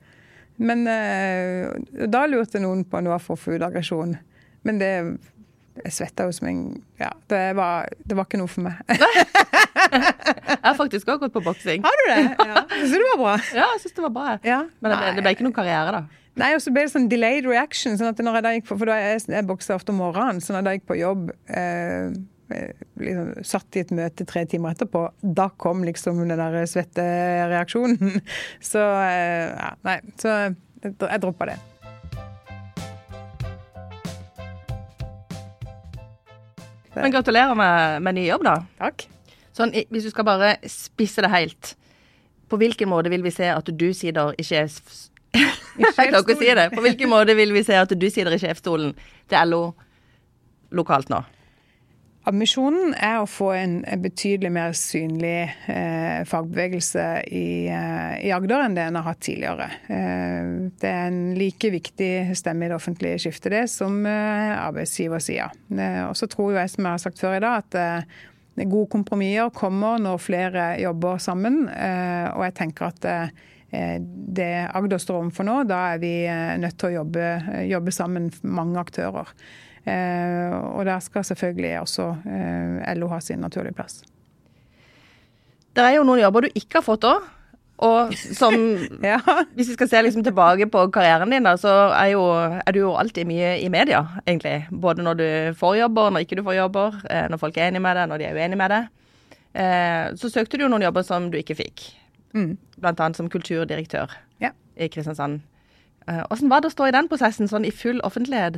Men 0.57 0.85
da 2.13 2.27
lurte 2.29 2.61
noen 2.61 2.85
på 2.85 2.99
noe 3.05 3.21
for 3.21 3.37
å 3.37 3.41
få 3.41 3.55
ut 3.57 3.65
aggresjon. 3.65 4.13
Men 4.63 4.79
det 4.79 4.91
jeg 5.81 5.93
svetta 5.95 6.27
jo 6.27 6.33
som 6.35 6.47
en 6.49 6.63
Ja, 7.01 7.09
det 7.31 7.41
var, 7.57 7.89
det 8.05 8.17
var 8.17 8.27
ikke 8.27 8.39
noe 8.41 8.51
for 8.51 8.65
meg. 8.67 8.81
jeg 8.93 10.59
har 10.63 10.75
faktisk 10.77 11.09
òg 11.09 11.23
gått 11.25 11.33
på 11.33 11.41
boksing. 11.45 11.85
Har 11.85 12.01
du 12.01 12.03
det? 12.11 12.19
Ja. 12.53 12.65
Syns 12.69 12.93
du 12.93 12.97
det 12.99 13.07
var 13.09 13.21
bra? 13.23 13.37
Ja, 13.55 13.69
jeg 13.73 13.81
syns 13.85 13.95
det 13.97 14.05
var 14.05 14.13
bra. 14.17 14.35
Ja. 14.45 14.59
Men 14.79 14.93
det 14.93 14.99
ble, 14.99 15.15
det 15.17 15.25
ble, 15.25 15.33
ikke 15.37 15.47
noen 15.47 15.55
karriere, 15.55 15.95
da. 15.95 16.21
Nei, 16.41 16.51
og 16.57 16.61
så 16.65 16.73
ble 16.73 16.85
det 16.85 16.93
sånn 16.93 17.09
delayed 17.09 17.49
reaction. 17.49 17.97
sånn 17.97 18.13
at 18.13 18.21
når 18.25 18.39
jeg 18.39 18.45
da 18.45 18.53
gikk 18.55 18.69
på, 18.69 18.77
For 18.81 18.89
da 18.89 18.99
jeg, 19.01 19.25
jeg 19.33 19.49
bokser 19.49 19.77
ofte 19.77 19.93
om 19.93 19.99
morgenen, 20.01 20.41
så 20.41 20.55
når 20.55 20.69
jeg 20.69 20.81
gikk 20.81 20.87
på 20.93 20.99
jobb 21.01 21.27
eh, 21.49 22.13
eh, 22.53 22.87
liksom, 23.01 23.33
Satt 23.49 23.77
i 23.77 23.83
et 23.83 23.93
møte 23.97 24.29
tre 24.29 24.45
timer 24.49 24.77
etterpå, 24.77 25.07
da 25.41 25.49
kom 25.61 25.85
liksom 25.85 26.21
den 26.21 26.37
der 26.37 26.63
svettereaksjonen. 26.69 28.17
Så 28.73 28.81
eh, 28.81 29.53
ja, 29.53 29.75
nei. 29.89 29.99
Så 30.21 30.33
jeg, 30.37 30.57
jeg 30.85 31.23
droppa 31.25 31.53
det. 31.53 31.61
Men 36.95 37.13
gratulerer 37.13 37.55
med, 37.57 38.01
med 38.05 38.17
ny 38.19 38.27
jobb, 38.27 38.45
da. 38.45 38.57
Takk. 38.81 39.07
Sånn, 39.53 39.73
hvis 39.93 40.07
du 40.07 40.11
skal 40.13 40.25
bare 40.27 40.55
spisse 40.69 41.23
det 41.25 41.31
helt, 41.33 41.73
på 42.49 42.59
hvilken 42.61 42.89
måte 42.89 43.11
vil 43.13 43.23
vi 43.25 43.33
se 43.33 43.49
at 43.49 43.69
du 43.69 43.87
sitter 43.97 44.33
i 44.37 44.45
sjefs... 44.45 45.09
Jeg 45.73 45.89
klarer 45.95 46.19
ikke 46.19 46.35
å 46.35 46.41
si 46.41 46.51
det. 46.53 46.67
På 46.73 46.83
hvilken 46.85 47.09
måte 47.09 47.33
vil 47.37 47.53
vi 47.55 47.63
se 47.65 47.77
at 47.79 47.93
du 47.97 48.05
sitter 48.09 48.35
i 48.35 48.41
sjefsstolen 48.41 48.91
til 49.31 49.49
LO 49.49 49.63
lokalt 50.77 51.09
nå? 51.09 51.23
Ambisjonen 52.23 52.93
er 52.95 53.17
å 53.19 53.27
få 53.27 53.49
en, 53.51 53.73
betydelig 53.99 54.47
mer 54.55 54.75
synlig 54.79 55.51
eh, 55.67 56.21
fagbevegelse 56.27 57.07
i, 57.27 57.47
eh, 57.67 58.13
i, 58.23 58.29
Agder 58.31 58.63
enn 58.63 58.77
det 58.77 58.85
en 58.87 58.95
har 58.95 59.09
hatt 59.09 59.19
tidligere. 59.25 59.67
Eh, 59.91 60.51
det 60.79 60.87
er 60.87 61.09
en 61.09 61.33
like 61.35 61.71
viktig 61.73 62.11
stemme 62.39 62.63
i 62.63 62.71
det 62.71 62.77
offentlige 62.77 63.25
skiftet 63.25 63.51
det 63.51 63.63
som 63.73 63.97
eh, 64.07 64.53
arbeidsgiversida. 64.55 65.49
Eh, 65.75 66.05
så 66.15 66.29
tror 66.31 66.55
jeg, 66.55 66.71
som 66.71 66.87
jeg 66.87 66.95
har 66.95 67.03
sagt 67.03 67.19
før 67.19 67.35
i 67.35 67.41
dag, 67.43 67.65
at 67.65 67.77
eh, 67.81 68.23
gode 68.63 68.87
kompromisser 68.95 69.51
kommer 69.57 69.99
når 69.99 70.23
flere 70.23 70.69
jobber 70.79 71.19
sammen. 71.19 71.65
Eh, 71.75 72.29
og 72.37 72.47
jeg 72.47 72.55
tenker 72.61 72.93
at 72.93 73.09
det 73.73 74.51
Agder 74.69 75.01
står 75.01 75.17
overfor 75.17 75.47
nå, 75.47 75.55
da 75.65 75.79
er 75.95 75.97
vi 75.97 76.11
nødt 76.61 76.75
til 76.77 76.91
å 76.91 76.97
jobbe, 76.99 77.29
jobbe 77.65 77.93
sammen, 77.95 78.27
mange 78.45 78.77
aktører. 78.77 79.31
Eh, 79.83 80.53
og 80.55 80.85
der 80.87 80.99
skal 81.03 81.25
selvfølgelig 81.27 81.79
også 81.81 82.09
eh, 82.23 82.93
LO 82.95 83.09
ha 83.11 83.19
sin 83.19 83.43
naturlige 83.43 83.75
plass. 83.75 84.01
Det 85.75 85.83
er 85.83 85.97
jo 85.97 86.05
noen 86.07 86.21
jobber 86.21 86.45
du 86.45 86.55
ikke 86.55 86.79
har 86.79 86.85
fått 86.85 87.07
òg. 87.09 87.25
Og 87.83 88.13
som 88.37 88.53
ja. 89.03 89.17
Hvis 89.57 89.73
vi 89.73 89.75
skal 89.75 89.89
se 89.91 90.01
liksom 90.05 90.23
tilbake 90.23 90.69
på 90.71 90.85
karrieren 90.93 91.33
din, 91.33 91.49
så 91.59 91.73
er, 91.89 92.13
jo, 92.13 92.23
er, 92.31 92.71
du 92.71 92.79
jo 92.79 92.93
alltid 92.95 93.27
mye 93.27 93.57
i 93.59 93.69
media, 93.73 94.05
egentlig. 94.25 94.69
Både 94.71 95.03
når 95.03 95.19
du 95.19 95.27
får 95.59 95.79
jobber, 95.81 96.13
når 96.13 96.23
ikke 96.23 96.39
du 96.39 96.45
får 96.45 96.59
jobber, 96.61 96.99
eh, 97.09 97.25
når 97.29 97.41
folk 97.41 97.57
er 97.57 97.67
enige 97.67 97.83
med 97.83 97.99
deg, 97.99 98.11
når 98.11 98.21
de 98.21 98.29
er 98.29 98.37
uenige 98.37 98.61
med 98.61 98.77
deg. 98.77 98.91
Så 100.17 100.31
søkte 100.33 100.57
du 100.57 100.63
jo 100.63 100.67
noen 100.71 100.81
jobber 100.81 101.03
som 101.05 101.27
du 101.29 101.35
ikke 101.37 101.53
fikk. 101.59 101.83
Mm. 102.33 102.55
Blant 102.81 103.01
annet 103.03 103.19
som 103.19 103.27
kulturdirektør 103.29 104.09
ja. 104.41 104.49
i 104.73 104.87
Kristiansand. 104.89 105.43
Åssen 106.33 106.49
var 106.49 106.63
det 106.63 106.71
å 106.71 106.73
stå 106.73 106.87
i 106.89 106.95
den 106.95 107.05
prosessen, 107.11 107.45
sånn 107.51 107.67
i 107.67 107.69
full 107.69 108.01
offentlighet? 108.01 108.57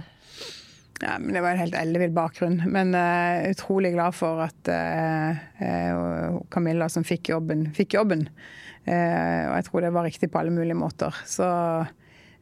Ja, 1.01 1.19
men 1.19 1.33
Det 1.33 1.41
var 1.41 1.49
en 1.49 1.57
helt 1.57 1.75
ellevill 1.75 2.11
bakgrunn. 2.11 2.61
Men 2.71 2.95
uh, 2.95 3.49
utrolig 3.49 3.93
glad 3.93 4.15
for 4.15 4.45
at 4.45 4.71
uh, 4.71 6.39
Camilla 6.51 6.89
som 6.89 7.03
fikk 7.03 7.33
jobben, 7.33 7.67
fikk 7.75 7.97
jobben. 7.97 8.29
Uh, 8.87 9.49
og 9.49 9.53
jeg 9.57 9.67
tror 9.67 9.83
det 9.83 9.93
var 9.97 10.07
riktig 10.07 10.31
på 10.31 10.39
alle 10.39 10.55
mulige 10.55 10.79
måter. 10.79 11.15
Så 11.27 11.49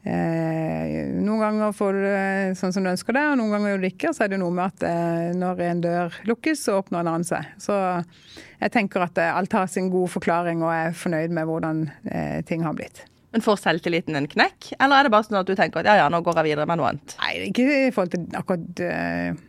noen 0.03 1.39
ganger 1.39 1.69
får 1.71 1.95
du 1.95 1.99
det 2.03 2.55
sånn 2.59 2.73
som 2.75 2.83
du 2.83 2.89
ønsker 2.91 3.15
det, 3.15 3.21
og 3.23 3.37
noen 3.39 3.53
ganger 3.53 3.69
gjør 3.69 3.77
du 3.79 3.85
det 3.85 3.91
ikke. 3.93 4.09
Så 4.11 4.25
er 4.25 4.33
det 4.33 4.39
noe 4.41 4.51
med 4.51 4.73
at 4.73 5.37
når 5.39 5.61
en 5.63 5.83
dør 5.85 6.17
lukkes, 6.27 6.65
så 6.65 6.75
åpner 6.81 6.99
en 6.99 7.11
annen 7.13 7.23
seg. 7.23 7.47
Så 7.55 7.77
jeg 8.59 8.73
tenker 8.75 9.07
at 9.07 9.23
alt 9.23 9.55
har 9.55 9.71
sin 9.71 9.87
gode 9.93 10.11
forklaring, 10.11 10.59
og 10.59 10.75
er 10.75 10.99
fornøyd 11.05 11.31
med 11.39 11.47
hvordan 11.47 11.85
ting 12.51 12.67
har 12.67 12.75
blitt. 12.75 13.05
Men 13.33 13.41
får 13.41 13.63
selvtilliten 13.63 14.17
en 14.17 14.29
knekk, 14.29 14.75
eller 14.77 14.99
er 14.99 15.07
det 15.07 15.13
bare 15.15 15.25
sånn 15.25 15.39
at 15.39 15.49
du 15.49 15.55
tenker 15.57 15.81
at 15.81 15.89
ja, 15.89 16.03
ja, 16.03 16.09
nå 16.13 16.19
går 16.21 16.37
jeg 16.39 16.51
videre 16.51 16.67
med 16.69 16.77
noe 16.77 16.91
annet? 16.91 17.15
Nei, 17.17 17.31
ikke 17.47 17.65
i 17.65 17.93
forhold 17.95 18.13
til 18.13 18.37
akkurat 18.37 18.83
øh, 18.85 19.39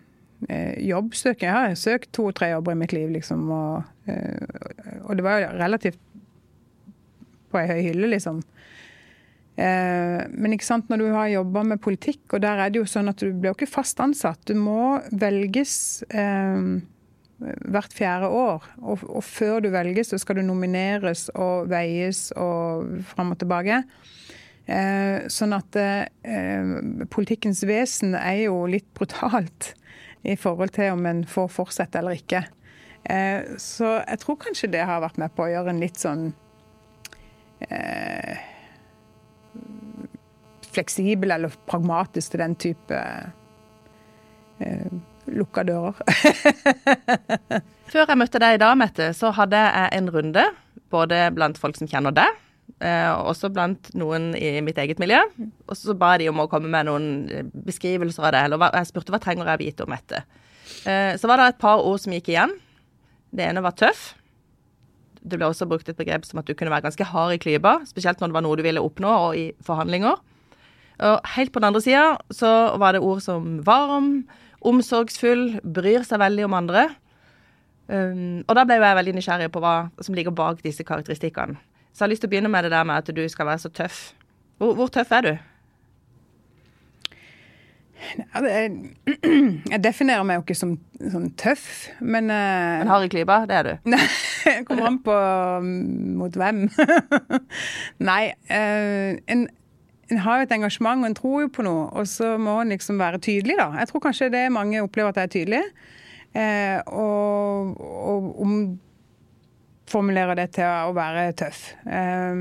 jobbsøking. 0.88 1.44
Jeg 1.50 1.54
har 1.54 1.76
søkt 1.76 2.08
to-tre 2.16 2.48
jobber 2.54 2.72
i 2.72 2.80
mitt 2.80 2.94
liv, 2.96 3.12
liksom, 3.12 3.44
og, 3.52 3.84
øh, 4.08 5.02
og 5.04 5.18
det 5.18 5.26
var 5.26 5.42
jo 5.42 5.52
relativt 5.60 6.00
på 7.52 7.60
ei 7.60 7.68
høy 7.68 7.82
hylle, 7.90 8.10
liksom. 8.16 8.40
Men 9.54 10.50
ikke 10.50 10.66
sant, 10.66 10.88
når 10.90 10.98
du 10.98 11.04
har 11.14 11.28
jobba 11.30 11.60
med 11.62 11.78
politikk, 11.78 12.24
og 12.34 12.40
der 12.42 12.58
er 12.58 12.72
det 12.74 12.80
jo 12.80 12.88
sånn 12.90 13.06
at 13.12 13.20
du 13.22 13.28
blir 13.28 13.52
jo 13.52 13.54
ikke 13.54 13.68
fast 13.70 14.00
ansatt. 14.02 14.40
Du 14.50 14.56
må 14.58 14.96
velges 15.14 16.02
uh, 16.10 16.80
hvert 17.44 17.94
fjerde 17.94 18.30
år. 18.32 18.66
Og, 18.82 19.04
og, 19.08 19.22
før 19.24 19.62
du 19.64 19.70
velges, 19.74 20.12
så 20.12 20.18
skal 20.20 20.40
du 20.40 20.44
nomineres 20.46 21.28
og 21.34 21.70
veies 21.72 22.28
og 22.40 23.00
fram 23.12 23.34
og 23.34 23.40
tilbake. 23.42 23.82
Eh, 24.64 25.26
sånn 25.28 25.52
at 25.56 25.76
eh, 25.76 26.74
politikkens 27.12 27.64
vesen 27.68 28.16
er 28.16 28.46
jo 28.46 28.62
litt 28.70 28.88
brutalt 28.96 29.74
i 30.24 30.38
forhold 30.40 30.72
til 30.72 30.94
om 30.94 31.04
en 31.06 31.24
får 31.28 31.50
fortsette 31.52 32.00
eller 32.00 32.16
ikke. 32.16 32.46
Eh, 33.04 33.56
så 33.60 33.98
jeg 34.00 34.22
tror 34.22 34.40
kanskje 34.40 34.72
det 34.72 34.86
har 34.88 35.04
vært 35.04 35.20
med 35.20 35.34
på 35.36 35.44
å 35.44 35.52
gjøre 35.52 35.74
en 35.74 35.82
litt 35.82 36.00
sånn 36.00 36.30
eh, 37.68 38.40
fleksibel 40.74 41.36
eller 41.36 41.52
pragmatisk 41.68 42.32
til 42.32 42.42
den 42.42 42.56
type 42.56 43.00
eh, 44.64 44.94
lukka 45.30 45.64
dører. 45.66 45.98
Før 47.92 48.08
jeg 48.10 48.18
møtte 48.18 48.40
deg 48.42 48.56
i 48.56 48.62
dag, 48.62 48.76
Mette, 48.78 49.10
så 49.16 49.30
hadde 49.34 49.60
jeg 49.60 49.92
en 49.98 50.10
runde 50.12 50.44
både 50.94 51.28
blant 51.34 51.58
folk 51.60 51.78
som 51.78 51.90
kjenner 51.90 52.14
deg, 52.14 52.40
og 52.84 53.30
også 53.32 53.50
blant 53.54 53.90
noen 53.98 54.32
i 54.38 54.58
mitt 54.64 54.78
eget 54.80 55.00
miljø. 55.02 55.20
Og 55.68 55.78
så 55.78 55.94
ba 55.98 56.14
de 56.20 56.28
om 56.30 56.42
å 56.42 56.48
komme 56.50 56.70
med 56.72 56.88
noen 56.88 57.06
eh, 57.30 57.46
beskrivelser 57.66 58.28
av 58.28 58.34
det, 58.34 58.42
eller 58.48 58.76
jeg 58.80 58.90
spurte 58.90 59.14
hva 59.14 59.22
trenger 59.22 59.48
jeg 59.52 59.62
vite 59.62 59.86
om 59.86 59.92
Mette. 59.94 60.24
Eh, 60.84 61.14
så 61.20 61.30
var 61.30 61.40
det 61.40 61.48
et 61.52 61.62
par 61.62 61.82
ord 61.84 62.02
som 62.02 62.14
gikk 62.14 62.30
igjen. 62.32 62.54
Det 63.34 63.46
ene 63.46 63.64
var 63.64 63.76
tøff. 63.78 64.12
Det 65.24 65.38
ble 65.38 65.48
også 65.48 65.68
brukt 65.68 65.88
et 65.88 65.98
begrep 65.98 66.26
som 66.28 66.42
at 66.42 66.48
du 66.48 66.54
kunne 66.56 66.72
være 66.72 66.86
ganske 66.88 67.08
hard 67.08 67.34
i 67.34 67.40
klypa, 67.40 67.78
spesielt 67.88 68.20
når 68.20 68.30
det 68.30 68.36
var 68.36 68.46
noe 68.46 68.60
du 68.60 68.64
ville 68.66 68.84
oppnå, 68.84 69.12
og 69.28 69.38
i 69.40 69.46
forhandlinger. 69.64 70.20
Og 71.04 71.30
helt 71.34 71.50
på 71.50 71.60
den 71.62 71.70
andre 71.72 71.82
sida 71.82 72.04
så 72.30 72.50
var 72.78 72.94
det 72.94 73.02
ord 73.02 73.22
som 73.24 73.56
varm, 73.66 74.26
omsorgsfull, 74.66 75.46
bryr 75.62 76.06
seg 76.06 76.22
veldig 76.22 76.46
om 76.48 76.58
andre. 76.58 76.88
Um, 77.88 78.42
og 78.48 78.56
da 78.56 78.64
ble 78.64 78.78
jeg 78.80 78.98
veldig 79.00 79.16
nysgjerrig 79.18 79.50
på 79.52 79.60
hva 79.60 79.74
som 80.02 80.16
ligger 80.16 80.32
bak 80.34 80.62
disse 80.64 80.86
karakteristikkene. 80.86 81.58
Så 81.92 82.02
jeg 82.02 82.06
har 82.06 82.12
lyst 82.14 82.24
til 82.24 82.30
å 82.30 82.34
begynne 82.34 82.50
med 82.50 82.64
det 82.66 82.72
der 82.74 82.86
med 82.88 83.02
at 83.02 83.10
du 83.14 83.22
skal 83.30 83.46
være 83.50 83.64
så 83.66 83.70
tøff. 83.70 83.98
Hvor, 84.58 84.72
hvor 84.78 84.88
tøff 84.92 85.12
er 85.12 85.28
du? 85.28 85.34
Jeg 89.72 89.80
definerer 89.80 90.26
meg 90.28 90.36
jo 90.36 90.42
ikke 90.42 90.56
som 90.58 90.74
som 91.10 91.26
tøff, 91.40 91.88
men 92.00 92.30
uh, 92.30 92.80
Men 92.80 92.90
Harry 92.90 93.08
i 93.08 93.12
klypa, 93.12 93.44
det 93.48 93.56
er 93.56 93.68
du. 93.68 93.72
Nei, 93.94 94.00
jeg 94.44 94.64
kommer 94.68 94.88
an 94.90 94.98
på 95.04 95.14
mm, 95.64 96.14
mot 96.20 96.36
hvem. 96.40 96.66
Nei, 98.10 98.22
Uh, 98.44 99.16
en, 99.30 99.46
en 100.10 100.20
har 100.24 100.38
jo 100.38 100.46
et 100.46 100.54
engasjement 100.56 101.00
og 101.02 101.08
en 101.08 101.16
tror 101.16 101.42
jo 101.44 101.50
på 101.56 101.64
noe, 101.66 101.88
og 101.96 102.08
så 102.10 102.34
må 102.40 102.58
en 102.60 102.72
liksom 102.74 103.00
være 103.00 103.22
tydelig, 103.24 103.56
da. 103.60 103.70
Jeg 103.80 103.90
tror 103.90 104.04
kanskje 104.04 104.32
det 104.34 104.44
mange 104.52 104.82
opplever 104.84 105.14
at 105.14 105.20
jeg 105.22 105.28
er 105.30 105.34
tydelig, 105.34 105.62
eh, 106.36 106.78
og, 106.92 107.74
og 107.80 108.40
omformulerer 108.44 110.34
det 110.42 110.50
til 110.58 110.68
å 110.68 110.94
være 110.96 111.28
tøff. 111.40 111.66
Eh, 111.86 112.34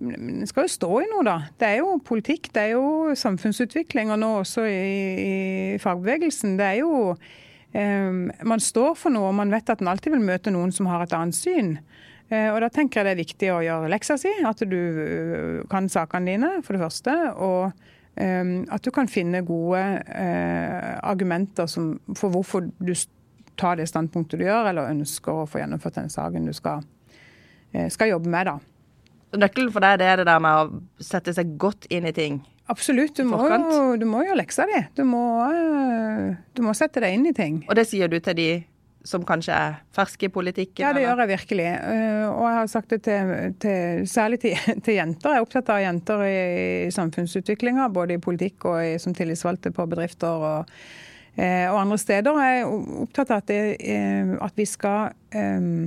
det 0.00 0.48
skal 0.48 0.64
jo 0.64 0.72
stå 0.72 0.90
i 1.02 1.08
noe, 1.10 1.24
da. 1.26 1.36
Det 1.60 1.68
er 1.68 1.80
jo 1.82 1.98
politikk, 2.04 2.48
det 2.54 2.62
er 2.62 2.70
jo 2.78 3.14
samfunnsutvikling, 3.18 4.12
og 4.12 4.20
nå 4.22 4.30
også 4.40 4.64
i, 4.68 4.84
i 5.20 5.34
fagbevegelsen. 5.82 6.56
Det 6.60 6.66
er 6.66 6.78
jo 6.80 6.92
eh, 7.76 8.12
Man 8.48 8.64
står 8.64 8.94
for 8.96 9.12
noe, 9.12 9.28
og 9.28 9.36
man 9.36 9.52
vet 9.52 9.72
at 9.72 9.82
en 9.84 9.90
alltid 9.92 10.16
vil 10.16 10.24
møte 10.24 10.52
noen 10.54 10.72
som 10.72 10.88
har 10.88 11.04
et 11.04 11.16
annet 11.16 11.36
syn. 11.36 11.74
Uh, 12.30 12.50
og 12.54 12.60
da 12.62 12.70
tenker 12.72 13.00
jeg 13.00 13.08
det 13.08 13.14
er 13.14 13.22
viktig 13.24 13.48
å 13.52 13.62
gjøre 13.66 13.90
leksa 13.90 14.16
si, 14.20 14.32
at 14.46 14.62
du 14.70 14.76
uh, 14.76 15.56
kan 15.70 15.88
sakene 15.90 16.34
dine, 16.34 16.52
for 16.66 16.76
det 16.76 16.84
første. 16.84 17.16
Og 17.42 17.72
um, 18.20 18.54
at 18.70 18.86
du 18.86 18.92
kan 18.94 19.10
finne 19.10 19.42
gode 19.46 19.82
argumenter 21.02 21.68
som, 21.70 21.94
for 22.14 22.32
hvorfor 22.34 22.68
du 22.78 22.94
tar 23.60 23.76
det 23.80 23.90
standpunktet 23.90 24.40
du 24.40 24.46
gjør, 24.46 24.70
eller 24.70 24.94
ønsker 24.94 25.42
å 25.42 25.48
få 25.48 25.60
gjennomført 25.62 25.98
den 26.00 26.12
saken 26.12 26.48
du 26.48 26.54
skal, 26.56 26.84
skal 27.92 28.14
jobbe 28.14 28.30
med, 28.32 28.48
da. 28.48 28.58
Nøkkelen 29.40 29.70
for 29.70 29.84
deg 29.84 30.00
det 30.00 30.08
er 30.10 30.20
det 30.20 30.26
der 30.26 30.40
med 30.42 30.58
å 30.58 31.04
sette 31.04 31.34
seg 31.36 31.52
godt 31.60 31.86
inn 31.92 32.08
i 32.08 32.14
ting. 32.14 32.40
Absolutt. 32.70 33.16
Du 33.18 33.26
må, 33.26 33.40
jo, 33.50 33.96
du 33.98 34.06
må 34.06 34.22
gjøre 34.22 34.38
leksa 34.38 34.66
di. 34.70 34.78
Du, 34.94 35.02
må, 35.08 35.22
eh, 35.50 36.36
du 36.54 36.62
må 36.62 36.74
sette 36.78 37.02
deg 37.02 37.16
inn 37.16 37.26
i 37.26 37.34
ting. 37.34 37.60
Og 37.66 37.74
det 37.78 37.86
sier 37.90 38.10
du 38.10 38.18
til 38.22 38.36
de 38.38 38.48
som 39.06 39.24
kanskje 39.26 39.54
er 39.56 39.76
ferske 39.96 40.28
i 40.28 40.32
politikken? 40.32 40.82
Ja, 40.84 40.92
det 40.92 41.02
eller? 41.02 41.08
gjør 41.08 41.22
jeg 41.22 41.30
virkelig. 41.32 41.66
Eh, 41.66 42.24
og 42.28 42.42
jeg 42.44 42.56
har 42.58 42.72
sagt 42.72 42.90
det 42.94 43.00
til, 43.06 43.54
til, 43.62 44.08
særlig 44.08 44.40
til, 44.42 44.56
til, 44.84 44.94
jenter. 44.96 45.34
Jeg 45.34 45.40
er 45.40 45.46
opptatt 45.46 45.72
av 45.72 45.82
jenter 45.84 46.24
i, 46.26 46.34
i 46.86 46.90
samfunnsutviklinga, 46.94 47.88
både 47.94 48.18
i 48.18 48.22
politikk 48.22 48.68
og 48.70 48.82
i, 48.84 48.98
som 49.02 49.16
tillitsvalgte 49.16 49.72
på 49.76 49.88
bedrifter 49.90 50.46
og, 50.50 50.76
eh, 51.36 51.66
og, 51.70 51.80
andre 51.80 51.98
steder. 52.02 52.44
Jeg 52.44 52.60
er 52.60 52.76
opptatt 53.06 53.32
av 53.32 53.42
at, 53.44 53.50
det, 53.50 54.38
at 54.40 54.60
vi 54.60 54.68
skal 54.68 55.16
um, 55.34 55.82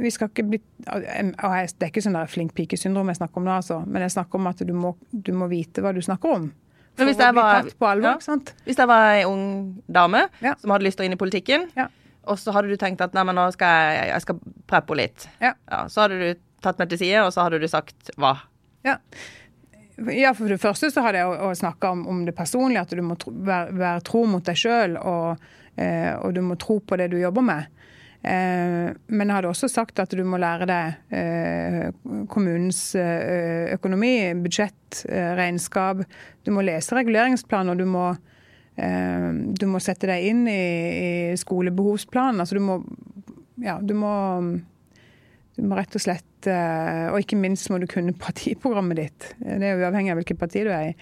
vi 0.00 0.10
skal 0.10 0.30
ikke 0.30 0.46
bli 0.48 0.58
Det 0.58 0.88
er 0.88 1.90
ikke 1.90 2.02
sånn 2.02 2.16
der 2.16 2.30
flink 2.30 2.54
pike-syndrom 2.56 3.10
jeg 3.12 3.20
snakker 3.20 3.40
om 3.40 3.46
nå, 3.46 3.58
altså. 3.60 3.82
Men 3.86 4.06
jeg 4.06 4.14
snakker 4.16 4.40
om 4.40 4.48
at 4.50 4.62
du 4.66 4.72
må, 4.74 4.94
du 5.12 5.32
må 5.36 5.50
vite 5.50 5.84
hva 5.84 5.92
du 5.94 6.00
snakker 6.04 6.38
om. 6.38 6.50
For 6.98 7.08
hvis 7.08 7.20
jeg, 7.20 7.34
var, 7.36 7.64
alvor, 7.88 8.18
ja. 8.18 8.36
hvis 8.66 8.78
jeg 8.78 8.88
var 8.90 9.14
en 9.20 9.30
ung 9.30 9.44
dame 9.88 10.26
ja. 10.44 10.52
som 10.60 10.74
hadde 10.74 10.84
lyst 10.84 10.98
til 10.98 11.06
å 11.06 11.08
inn 11.08 11.16
i 11.16 11.20
politikken, 11.20 11.68
ja. 11.78 11.86
og 12.28 12.40
så 12.40 12.52
hadde 12.52 12.68
du 12.68 12.76
tenkt 12.80 13.00
at 13.04 13.14
nei, 13.16 13.24
men 13.24 13.38
nå 13.38 13.46
skal 13.54 13.94
jeg, 13.94 14.08
jeg 14.10 14.24
skal 14.26 14.40
preppe 14.68 14.98
litt, 14.98 15.28
så 15.40 16.04
hadde 16.04 16.18
du 16.20 16.42
tatt 16.60 16.80
meg 16.82 16.90
til 16.90 17.00
side, 17.00 17.22
og 17.24 17.32
så 17.32 17.46
hadde 17.46 17.60
du 17.62 17.68
sagt 17.70 18.12
hva? 18.20 18.34
Ja. 18.86 18.98
Ja, 20.08 20.32
for 20.32 20.48
det 20.48 20.60
første 20.62 20.88
så 20.92 21.02
hadde 21.04 21.20
jeg 21.20 21.56
snakka 21.60 21.90
om, 21.92 22.06
om, 22.08 22.22
det 22.24 22.32
personlige, 22.36 22.86
at 22.86 22.94
du 22.96 23.02
må 23.04 23.16
tro, 23.20 23.32
være, 23.34 23.74
være, 23.76 24.04
tro 24.06 24.24
mot 24.28 24.44
deg 24.46 24.56
sjøl, 24.56 24.96
og, 24.96 25.50
eh, 25.76 26.14
og, 26.14 26.32
du 26.36 26.40
må 26.44 26.56
tro 26.60 26.78
på 26.80 26.96
det 27.00 27.10
du 27.12 27.18
jobber 27.20 27.44
med. 27.44 27.79
Eh, 28.20 28.90
men 29.08 29.30
jeg 29.30 29.32
hadde 29.32 29.48
også 29.48 29.68
sagt 29.72 30.00
at 30.02 30.12
du 30.12 30.20
må 30.28 30.36
lære 30.40 30.66
deg 30.68 31.14
eh, 31.16 31.86
kommunens 32.28 32.82
eh, 32.98 33.72
økonomi, 33.76 34.12
budsjett, 34.44 35.04
regnskap. 35.38 36.02
Du 36.44 36.52
må 36.52 36.64
lese 36.66 36.98
reguleringsplaner. 36.98 37.78
Du 37.78 37.86
må, 37.88 38.10
du 38.80 39.66
må 39.68 39.80
sette 39.82 40.08
deg 40.08 40.26
inn 40.30 40.46
i, 40.50 40.60
i 41.30 41.38
skolebehovsplanen. 41.38 42.42
Altså 42.42 42.58
du 42.58 42.64
må 42.64 42.82
Ja, 43.60 43.78
du 43.82 43.92
må 43.94 44.12
du 45.56 45.66
må 45.68 45.76
rett 45.76 45.92
og 45.92 46.00
slett 46.00 46.46
Og 46.48 47.18
ikke 47.20 47.36
minst 47.36 47.68
må 47.68 47.76
du 47.76 47.84
kunne 47.90 48.14
partiprogrammet 48.16 48.96
ditt. 48.96 49.26
Det 49.42 49.68
er 49.68 49.82
uavhengig 49.82 50.14
av 50.14 50.20
hvilket 50.22 50.40
parti 50.40 50.64
du 50.64 50.70
er 50.72 50.90
i. 50.90 50.94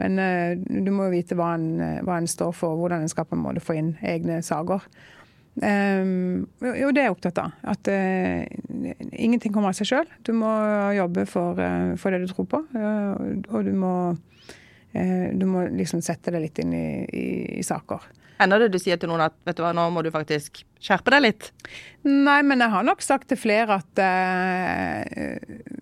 Men 0.00 0.18
du 0.66 0.90
må 0.92 1.06
vite 1.12 1.38
hva 1.38 1.52
en, 1.54 1.68
hva 2.04 2.18
en 2.18 2.28
står 2.28 2.52
for, 2.56 2.74
hvordan 2.80 3.06
en 3.06 3.12
skal 3.12 3.28
på 3.30 3.38
en 3.38 3.44
måte 3.44 3.62
få 3.62 3.78
inn 3.78 3.94
egne 4.02 4.40
saker. 4.42 4.84
Um, 5.60 6.46
jo, 6.64 6.88
det 6.88 7.02
er 7.02 7.10
jeg 7.10 7.12
opptatt 7.12 7.40
av. 7.42 7.56
At 7.68 7.90
uh, 7.92 8.44
ingenting 9.12 9.52
kommer 9.52 9.72
av 9.72 9.76
seg 9.76 9.90
sjøl. 9.90 10.08
Du 10.24 10.32
må 10.36 10.48
jobbe 10.96 11.26
for, 11.28 11.60
uh, 11.60 11.92
for, 12.00 12.14
det 12.14 12.24
du 12.24 12.32
tror 12.32 12.48
på. 12.48 12.62
Uh, 12.72 13.36
og 13.52 13.68
du 13.68 13.74
må, 13.76 13.92
du 14.90 15.44
må 15.46 15.68
liksom 15.76 16.00
sette 16.02 16.32
deg 16.34 16.46
litt 16.46 16.58
inn 16.62 16.72
i, 16.74 16.86
i, 17.04 17.26
i 17.60 17.66
saker. 17.66 18.08
Hender 18.40 18.64
det 18.64 18.70
du 18.72 18.80
sier 18.80 18.96
til 18.96 19.10
noen 19.12 19.26
at 19.26 19.36
vet 19.44 19.58
du 19.58 19.60
hva, 19.62 19.74
nå 19.76 19.84
må 19.92 20.00
du 20.02 20.08
faktisk 20.10 20.62
skjerpe 20.80 21.12
deg 21.12 21.26
litt? 21.26 21.50
Nei, 22.08 22.40
men 22.40 22.64
jeg 22.64 22.72
har 22.72 22.86
nok 22.88 23.04
sagt 23.04 23.28
til 23.28 23.38
flere 23.38 23.76
at 23.82 24.00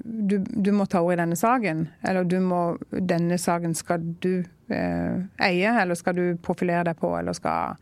du, 0.02 0.36
du, 0.42 0.72
må 0.74 0.88
ta 0.90 1.00
ordet 1.06 1.20
i 1.20 1.22
denne 1.22 1.38
saken. 1.38 1.86
Eller 2.02 2.26
du 2.26 2.36
må 2.42 2.60
Denne 2.90 3.38
saken 3.38 3.78
skal 3.78 4.02
du 4.20 4.42
eie, 4.68 5.70
eller 5.70 5.96
skal 5.96 6.18
du 6.18 6.24
profilere 6.42 6.90
deg 6.90 6.98
på, 6.98 7.14
eller 7.16 7.38
skal 7.38 7.78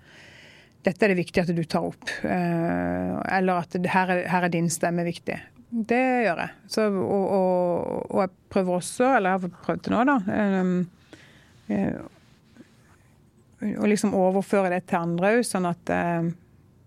dette 0.87 1.03
er 1.03 1.13
det 1.13 1.19
viktig 1.19 1.43
at 1.43 1.51
du 1.55 1.63
tar 1.67 1.87
opp. 1.89 2.11
Eh, 2.23 3.13
eller 3.39 3.65
at 3.65 3.77
her 3.91 4.13
er, 4.15 4.25
her 4.31 4.47
er 4.47 4.53
din 4.53 4.69
stemme 4.71 5.05
viktig. 5.07 5.39
Det 5.67 6.03
gjør 6.27 6.43
jeg. 6.45 6.53
Så, 6.71 6.87
og, 6.87 7.25
og, 7.25 8.05
og, 8.07 8.21
jeg 8.23 8.35
prøver 8.55 8.79
også, 8.79 9.09
eller 9.17 9.35
jeg 9.35 9.43
har 9.43 9.65
prøvd 9.67 9.83
til 9.83 9.97
nå, 9.97 10.03
da 10.07 10.17
eh, 11.75 11.97
Å 13.67 13.89
liksom 13.91 14.15
overføre 14.15 14.71
det 14.77 14.85
til 14.87 15.01
andre 15.01 15.33
òg, 15.37 15.43
sånn 15.49 15.67
at 15.69 15.93
eh, 15.93 16.29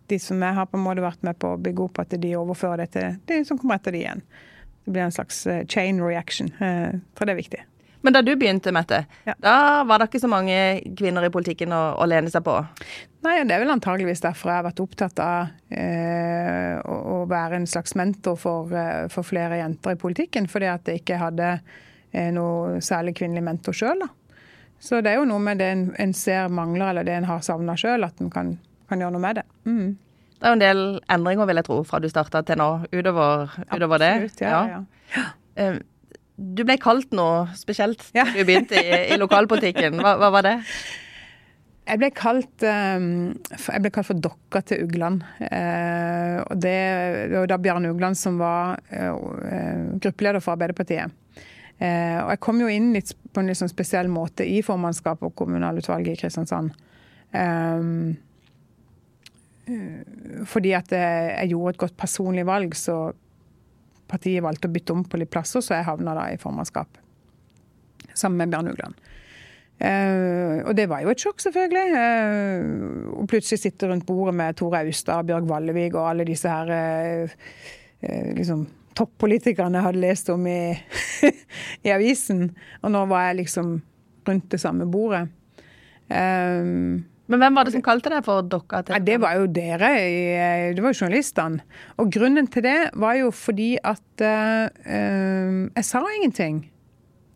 de 0.09 0.19
som 0.21 0.41
jeg 0.41 0.57
har 0.57 0.69
på 0.69 0.79
en 0.79 0.85
måte 0.85 1.03
vært 1.03 1.25
med 1.27 1.37
på 1.41 1.51
å 1.53 1.59
bygge 1.59 1.89
opp, 1.89 1.99
at 2.01 2.15
de 2.23 2.37
overfører 2.39 2.85
det 2.85 2.93
til 2.95 3.19
de 3.29 3.41
som 3.45 3.59
kommer 3.59 3.77
etter 3.77 3.93
de 3.93 4.05
igjen. 4.05 4.23
Det 4.85 4.95
blir 4.95 5.05
en 5.05 5.13
slags 5.13 5.43
chain 5.69 5.99
reaction. 6.01 6.49
Jeg 6.57 7.01
tror 7.13 7.29
det 7.29 7.35
er 7.35 7.41
viktig. 7.43 7.61
Men 8.01 8.15
da 8.15 8.21
du 8.23 8.31
begynte, 8.39 8.71
Mette, 8.71 9.03
ja. 9.27 9.33
da 9.43 9.83
var 9.87 9.99
det 9.99 10.07
ikke 10.07 10.21
så 10.23 10.29
mange 10.31 10.55
kvinner 10.97 11.25
i 11.27 11.31
politikken 11.33 11.73
å, 11.75 11.81
å, 11.99 12.05
lene 12.07 12.31
seg 12.31 12.45
på? 12.45 12.55
Nei, 13.25 13.41
det 13.43 13.55
er 13.55 13.63
vel 13.65 13.73
antageligvis 13.73 14.23
derfor 14.23 14.53
jeg 14.53 14.61
har 14.61 14.67
vært 14.69 14.79
opptatt 14.83 15.19
av 15.23 15.73
eh, 15.75 16.79
å, 16.79 16.95
å, 16.95 17.17
være 17.27 17.59
en 17.59 17.67
slags 17.67 17.97
mentor 17.99 18.39
for, 18.39 18.71
eh, 18.71 19.09
for, 19.11 19.27
flere 19.27 19.59
jenter 19.59 19.97
i 19.97 19.99
politikken. 19.99 20.47
Fordi 20.51 20.71
at 20.71 20.87
jeg 20.87 21.03
ikke 21.03 21.19
hadde 21.19 21.51
eh, 21.57 22.29
noe 22.35 22.79
særlig 22.85 23.17
kvinnelig 23.19 23.43
mentor 23.49 23.75
sjøl. 23.75 24.07
Så 24.79 25.01
det 25.03 25.11
er 25.11 25.19
jo 25.19 25.27
noe 25.27 25.43
med 25.43 25.59
det 25.59 25.67
en, 25.73 25.85
en 25.99 26.15
ser 26.15 26.47
mangler, 26.47 26.93
eller 26.93 27.07
det 27.07 27.17
en 27.19 27.27
har 27.27 27.43
savna 27.43 27.75
sjøl, 27.79 28.07
at 28.07 28.23
en 28.23 28.31
kan, 28.31 28.55
kan, 28.87 29.03
gjøre 29.03 29.17
noe 29.17 29.25
med 29.27 29.41
det. 29.41 29.47
Mm. 29.67 29.89
Det 30.39 30.47
er 30.47 30.53
jo 30.53 30.55
en 30.55 30.63
del 30.63 30.83
endringer, 31.11 31.49
vil 31.49 31.59
jeg 31.59 31.67
tro, 31.67 31.81
fra 31.83 31.99
du 31.99 32.07
starta 32.07 32.45
til 32.47 32.61
nå, 32.61 32.69
utover, 32.93 33.57
utover 33.67 34.07
Absolutt, 34.07 34.39
det. 34.39 34.47
Ja, 34.47 34.61
ja. 34.71 34.83
ja. 35.59 35.73
Du 36.39 36.63
ble 36.63 36.77
kalt 36.79 37.11
noe 37.15 37.49
spesielt 37.59 38.03
da 38.13 38.23
ja. 38.23 38.25
du 38.31 38.41
begynte 38.47 38.79
i, 38.79 38.97
i 39.11 39.19
lokalpolitikken. 39.19 39.99
Hva, 39.99 40.15
hva, 40.21 40.29
var 40.37 40.45
det? 40.47 40.55
Jeg 41.89 41.99
ble 41.99 42.09
kalt, 42.15 42.63
um, 42.63 43.07
jeg 43.57 43.83
ble 43.83 43.91
kalt 43.91 44.07
for 44.07 44.21
dokka 44.23 44.61
til 44.69 44.85
Ugland. 44.85 45.25
Uh, 45.41 46.39
og 46.45 46.61
det, 46.61 46.77
det, 47.31 47.35
var 47.35 47.49
da 47.51 47.59
Bjarne 47.59 47.91
Ugland 47.91 48.19
som 48.19 48.37
var 48.39 48.79
uh, 48.93 49.97
gruppeleder 49.99 50.43
for 50.43 50.55
Arbeiderpartiet. 50.55 51.15
Og 51.79 52.29
jeg 52.33 52.39
kom 52.43 52.57
jo 52.59 52.67
inn 52.67 52.89
litt, 52.91 53.13
på 53.31 53.39
en 53.39 53.47
litt 53.47 53.55
sånn 53.55 53.71
spesiell 53.71 54.09
måte 54.11 54.43
i 54.43 54.57
formannskapet 54.59 55.29
og 55.29 55.35
kommunalutvalget 55.39 56.11
i 56.11 56.19
Kristiansand. 56.19 56.73
Um, 57.31 58.17
fordi 60.51 60.73
at 60.75 60.91
jeg 60.91 61.53
gjorde 61.53 61.71
et 61.77 61.81
godt 61.85 61.95
personlig 61.95 62.43
valg, 62.49 62.75
så 62.75 62.97
partiet 64.09 64.43
valgte 64.43 64.69
å 64.69 64.73
bytte 64.73 64.95
om 64.95 65.05
på 65.05 65.19
litt 65.21 65.31
plasser, 65.33 65.63
så 65.63 65.77
jeg 65.77 65.87
havna 65.87 66.15
da 66.17 66.25
i 66.33 66.39
formannskap. 66.41 66.99
Sammen 68.13 68.41
med 68.41 68.53
Bjørn 68.53 68.73
Ugland. 68.73 69.05
Uh, 69.79 70.59
og 70.67 70.73
det 70.75 70.89
var 70.91 71.05
jo 71.05 71.11
et 71.13 71.21
sjokk, 71.23 71.39
selvfølgelig. 71.39 71.85
Uh, 71.95 73.13
og 73.15 73.29
plutselig 73.31 73.61
sitte 73.61 73.87
rundt 73.87 74.07
bordet 74.07 74.35
med 74.35 74.57
Tore 74.59 74.81
Austad, 74.83 75.29
Bjørg 75.29 75.47
Vallevik 75.47 75.95
og 75.95 76.09
alle 76.09 76.27
disse 76.27 76.51
her 76.51 76.73
uh, 76.75 77.37
liksom 78.35 78.65
toppolitikerne 78.99 79.79
jeg 79.79 79.85
hadde 79.85 80.01
lest 80.03 80.31
om 80.33 80.47
i, 80.49 80.73
i, 81.85 81.91
avisen. 81.93 82.49
Og 82.83 82.93
nå 82.93 83.05
var 83.11 83.29
jeg 83.29 83.43
liksom 83.43 83.77
rundt 84.27 84.49
det 84.51 84.59
samme 84.61 84.87
bordet. 84.91 85.29
Um, 86.09 87.05
men 87.29 87.43
hvem 87.43 87.57
var 87.59 87.67
det 87.67 87.75
som 87.75 87.83
kalte 87.85 88.09
deg 88.09 88.25
for 88.25 88.41
dokka? 88.41 88.81
Nei, 88.89 89.03
det 89.05 89.19
var 89.21 89.37
jo 89.37 89.45
dere. 89.53 89.91
Det 90.73 90.81
var 90.81 90.95
jo 90.95 91.05
journalistene. 91.05 91.61
Og 92.01 92.09
grunnen 92.13 92.49
til 92.49 92.65
det 92.65 92.77
var 92.97 93.19
jo 93.19 93.29
fordi 93.35 93.75
at 93.85 94.23
uh, 94.25 94.65
jeg 95.69 95.85
sa 95.85 96.01
ingenting. 96.17 96.63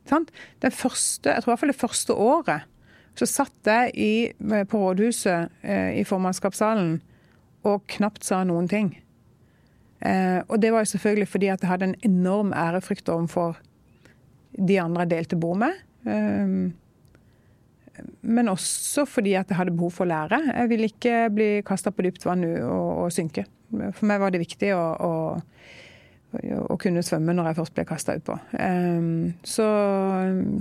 Sant? 0.10 0.34
Det 0.65 0.73
første, 0.73 1.29
jeg 1.29 1.43
tror 1.43 1.51
i 1.51 1.53
hvert 1.53 1.62
fall 1.62 1.73
det 1.75 1.84
første 1.84 2.17
året 2.17 2.69
så 3.13 3.29
satt 3.29 3.69
jeg 3.69 3.93
i, 3.93 4.13
på 4.41 4.82
rådhuset 4.82 5.53
uh, 5.62 5.91
i 5.93 6.01
formannskapssalen 6.10 6.95
og 7.69 7.86
knapt 7.93 8.25
sa 8.25 8.41
noen 8.49 8.65
ting. 8.71 8.95
Uh, 10.01 10.41
og 10.49 10.58
det 10.60 10.73
var 10.73 10.88
jo 10.88 10.95
selvfølgelig 10.95 11.29
fordi 11.29 11.53
at 11.53 11.62
jeg 11.62 11.69
hadde 11.69 11.93
en 11.93 11.99
enorm 12.01 12.49
ærefrykt 12.58 13.13
overfor 13.13 13.62
de 14.58 14.82
andre 14.82 15.06
jeg 15.06 15.19
delte 15.19 15.38
bord 15.38 15.62
med. 15.62 15.77
Men 18.21 18.49
også 18.49 19.06
fordi 19.10 19.36
at 19.38 19.51
jeg 19.51 19.60
hadde 19.60 19.75
behov 19.75 19.93
for 19.93 20.08
å 20.08 20.12
lære. 20.12 20.39
Jeg 20.49 20.69
ville 20.71 20.89
ikke 20.89 21.17
bli 21.34 21.49
kasta 21.65 21.93
på 21.93 22.06
dypt 22.06 22.25
vann 22.25 22.45
og, 22.63 22.89
og, 23.06 23.08
synke. 23.13 23.45
For 23.69 24.08
meg 24.10 24.21
var 24.21 24.34
det 24.34 24.41
viktig 24.41 24.71
å, 24.75 24.82
å, 24.97 25.12
å 26.73 26.77
kunne 26.82 27.03
svømme 27.06 27.36
når 27.38 27.51
jeg 27.51 27.60
først 27.62 27.77
ble 27.77 27.88
kasta 27.89 28.17
utpå. 28.19 28.38
Um, 28.58 29.34
så, 29.45 29.67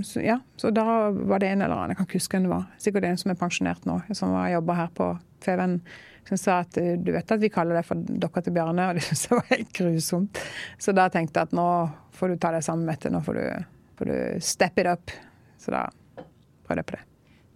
så, 0.05 0.23
ja, 0.25 0.39
så 0.59 0.73
da 0.73 0.85
var 1.13 1.43
det 1.43 1.51
en 1.53 1.65
eller 1.65 1.75
annen, 1.75 1.93
jeg 1.93 2.01
kan 2.01 2.09
ikke 2.09 2.21
huske 2.21 2.37
hvem 2.37 2.47
det 2.47 2.55
var, 2.55 2.65
sikkert 2.81 3.09
en 3.09 3.21
som 3.21 3.33
er 3.33 3.39
pensjonert 3.41 3.85
nå, 3.89 3.99
som 4.17 4.33
jobba 4.53 4.79
her 4.81 4.97
på 4.97 5.11
Feven, 5.43 5.79
som 6.27 6.39
sa 6.39 6.59
at 6.63 6.77
du 6.77 7.11
vet 7.11 7.33
at 7.35 7.41
vi 7.41 7.51
kaller 7.53 7.77
det 7.77 7.85
for 7.87 7.99
dokka 7.99 8.45
til 8.45 8.55
Bjarne, 8.55 8.89
og 8.89 8.97
det 8.97 9.03
syntes 9.07 9.27
jeg 9.27 9.39
var 9.39 9.49
helt 9.51 9.73
grusomt. 9.77 10.43
Så 10.81 10.95
da 10.95 11.09
tenkte 11.13 11.41
jeg 11.41 11.51
at 11.51 11.57
nå 11.57 11.69
får 12.17 12.33
du 12.33 12.41
ta 12.41 12.53
deg 12.55 12.65
sammen, 12.65 12.87
Mette. 12.89 13.11
Nå 13.13 13.23
får 13.25 13.39
du, 13.39 13.71
får 13.99 14.13
du 14.13 14.45
step 14.45 14.79
it 14.79 14.89
up. 14.89 15.17
Så 15.59 15.73
da 15.73 15.87
prøvde 16.17 16.83
jeg 16.83 16.91
på 16.91 16.97
det. 16.97 17.07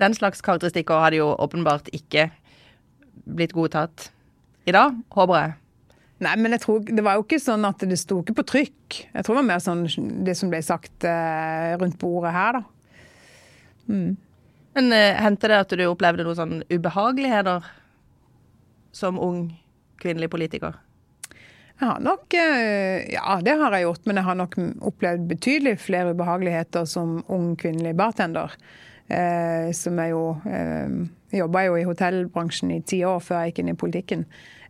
Den 0.01 0.13
slags 0.13 0.43
karakteristikker 0.45 1.01
hadde 1.01 1.21
jo 1.21 1.31
åpenbart 1.37 1.89
ikke 1.95 2.29
blitt 3.27 3.55
godtatt 3.57 4.11
i 4.67 4.75
dag, 4.75 4.95
håper 5.15 5.41
jeg. 5.41 5.55
Nei, 6.25 6.33
men 6.41 6.55
jeg 6.55 6.63
tror, 6.63 6.79
det 6.81 7.03
var 7.05 7.17
jo 7.17 7.25
ikke 7.27 7.37
sånn 7.41 7.65
at 7.67 7.83
det 7.85 7.97
sto 8.01 8.21
ikke 8.23 8.39
på 8.39 8.47
trykk. 8.51 8.95
Jeg 9.13 9.25
tror 9.25 9.35
det 9.35 9.41
var 9.43 9.49
mer 9.51 9.61
sånn 9.61 9.83
det 10.25 10.33
som 10.37 10.49
ble 10.49 10.63
sagt 10.65 11.05
eh, 11.05 11.75
rundt 11.77 11.99
bordet 12.01 12.33
her, 12.33 12.57
da. 12.57 12.63
Mm. 13.87 14.15
Men 14.77 14.91
eh, 14.93 15.19
hendte 15.21 15.49
det 15.51 15.61
at 15.61 15.77
du 15.77 15.85
opplevde 15.85 16.25
noen 16.25 16.39
sånn 16.39 16.57
ubehageligheter 16.73 17.65
som 18.97 19.21
ung 19.21 19.47
kvinnelig 20.01 20.31
politiker? 20.33 20.75
Jeg 21.77 21.85
har 21.85 22.01
nok 22.01 22.33
eh, 22.33 23.05
Ja, 23.13 23.37
det 23.45 23.53
har 23.61 23.77
jeg 23.77 23.85
gjort, 23.85 24.03
men 24.09 24.17
jeg 24.17 24.25
har 24.25 24.37
nok 24.41 24.57
opplevd 24.89 25.29
betydelig 25.29 25.77
flere 25.85 26.17
ubehageligheter 26.17 26.89
som 26.89 27.19
ung 27.29 27.51
kvinnelig 27.61 27.93
bartender. 27.97 28.57
Eh, 29.07 29.71
som 29.71 29.99
er 30.03 30.11
jo 30.11 30.23
eh, 30.43 31.39
jobba 31.39 31.63
jo 31.63 31.77
i 31.79 31.85
hotellbransjen 31.87 32.73
i 32.75 32.81
ti 32.83 33.03
år 33.07 33.21
før 33.23 33.45
jeg 33.45 33.53
gikk 33.53 33.61
inn 33.63 33.71
i 33.71 33.79
politikken. 33.79 34.25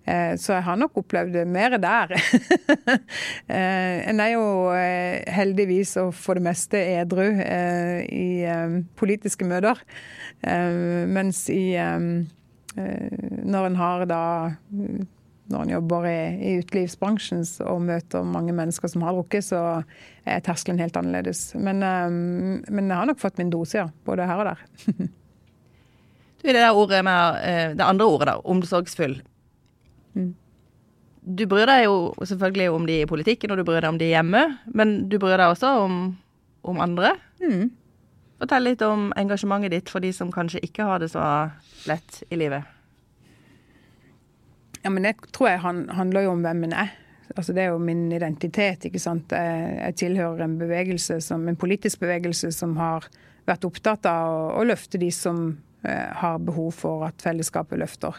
Eh, 0.08 0.36
så 0.40 0.54
jeg 0.54 0.66
har 0.68 0.78
nok 0.78 1.00
opplevd 1.02 1.40
mer 1.50 1.78
der. 1.82 2.14
En 3.48 4.22
er 4.22 4.32
jo 4.36 4.46
heldigvis 5.34 5.96
og 6.02 6.14
for 6.16 6.38
det 6.38 6.46
meste 6.46 6.80
edru 7.00 7.26
i 7.28 8.46
politiske 9.00 9.48
møter. 9.48 9.82
Mens 10.44 11.48
i 11.50 11.76
Når 12.78 13.68
en 13.68 13.80
har 13.80 14.06
da 14.06 14.24
når 15.52 15.64
en 15.64 15.72
jobber 15.72 16.08
i, 16.10 16.18
i 16.50 16.56
utelivsbransjen 16.62 17.46
og 17.68 17.86
møter 17.88 18.26
mange 18.28 18.56
mennesker 18.56 18.92
som 18.92 19.06
har 19.06 19.16
drukket, 19.16 19.48
så 19.48 19.62
er 20.28 20.44
terskelen 20.44 20.82
helt 20.82 20.98
annerledes. 21.00 21.54
Men, 21.56 21.80
um, 21.84 22.60
men, 22.68 22.90
jeg 22.90 23.00
har 23.00 23.08
nok 23.08 23.22
fått 23.22 23.40
min 23.40 23.54
dose, 23.54 23.80
ja. 23.80 23.88
Både 24.08 24.28
her 24.28 24.44
og 24.44 24.50
der. 24.50 24.66
du, 26.42 26.52
det, 26.52 26.68
ordet 26.68 27.02
med, 27.08 27.40
eh, 27.48 27.72
det 27.80 27.88
andre 27.88 28.10
ordet, 28.12 28.30
da, 28.32 28.38
omsorgsfull. 28.44 29.18
Mm. 30.18 30.34
Du 31.38 31.44
bryr 31.48 31.68
deg 31.68 31.86
jo 31.86 31.98
selvfølgelig 32.24 32.70
om 32.76 32.88
de 32.88 33.02
i 33.02 33.10
politikken, 33.10 33.52
og 33.52 33.60
du 33.60 33.68
bryr 33.68 33.82
deg 33.82 33.92
om 33.94 34.00
de 34.00 34.12
hjemme. 34.12 34.46
Men 34.68 34.98
du 35.12 35.20
bryr 35.20 35.40
deg 35.40 35.56
også 35.56 35.74
om, 35.84 36.00
om 36.68 36.84
andre. 36.84 37.16
Mm. 37.44 37.70
Fortell 38.38 38.68
litt 38.68 38.84
om 38.86 39.10
engasjementet 39.18 39.74
ditt 39.74 39.92
for 39.92 40.04
de 40.04 40.12
som 40.14 40.32
kanskje 40.34 40.62
ikke 40.68 40.86
har 40.86 41.02
det 41.02 41.14
så 41.16 41.24
lett 41.90 42.22
i 42.30 42.40
livet. 42.40 42.77
Ja, 44.88 44.92
men 44.92 45.04
Det 45.04 45.18
tror 45.36 45.50
jeg 45.50 45.60
handler 45.60 46.24
jo 46.24 46.32
om 46.32 46.46
hvem 46.46 46.62
en 46.64 46.74
er. 46.80 46.94
Altså 47.36 47.52
Det 47.54 47.66
er 47.66 47.74
jo 47.74 47.80
min 47.84 48.06
identitet. 48.12 48.86
ikke 48.86 49.02
sant? 49.04 49.34
Jeg, 49.36 49.96
tilhører 50.00 50.46
en 50.46 50.58
bevegelse, 50.58 51.20
som, 51.22 51.44
en 51.48 51.60
politisk 51.60 52.00
bevegelse 52.00 52.54
som 52.56 52.78
har 52.78 53.04
vært 53.50 53.68
opptatt 53.68 54.08
av 54.08 54.32
å, 54.32 54.46
å 54.62 54.64
løfte 54.64 54.98
de 54.98 55.12
som 55.12 55.58
eh, 55.84 56.08
har 56.22 56.40
behov 56.40 56.72
for 56.72 57.04
at 57.04 57.20
fellesskapet 57.20 57.84
løfter. 57.84 58.16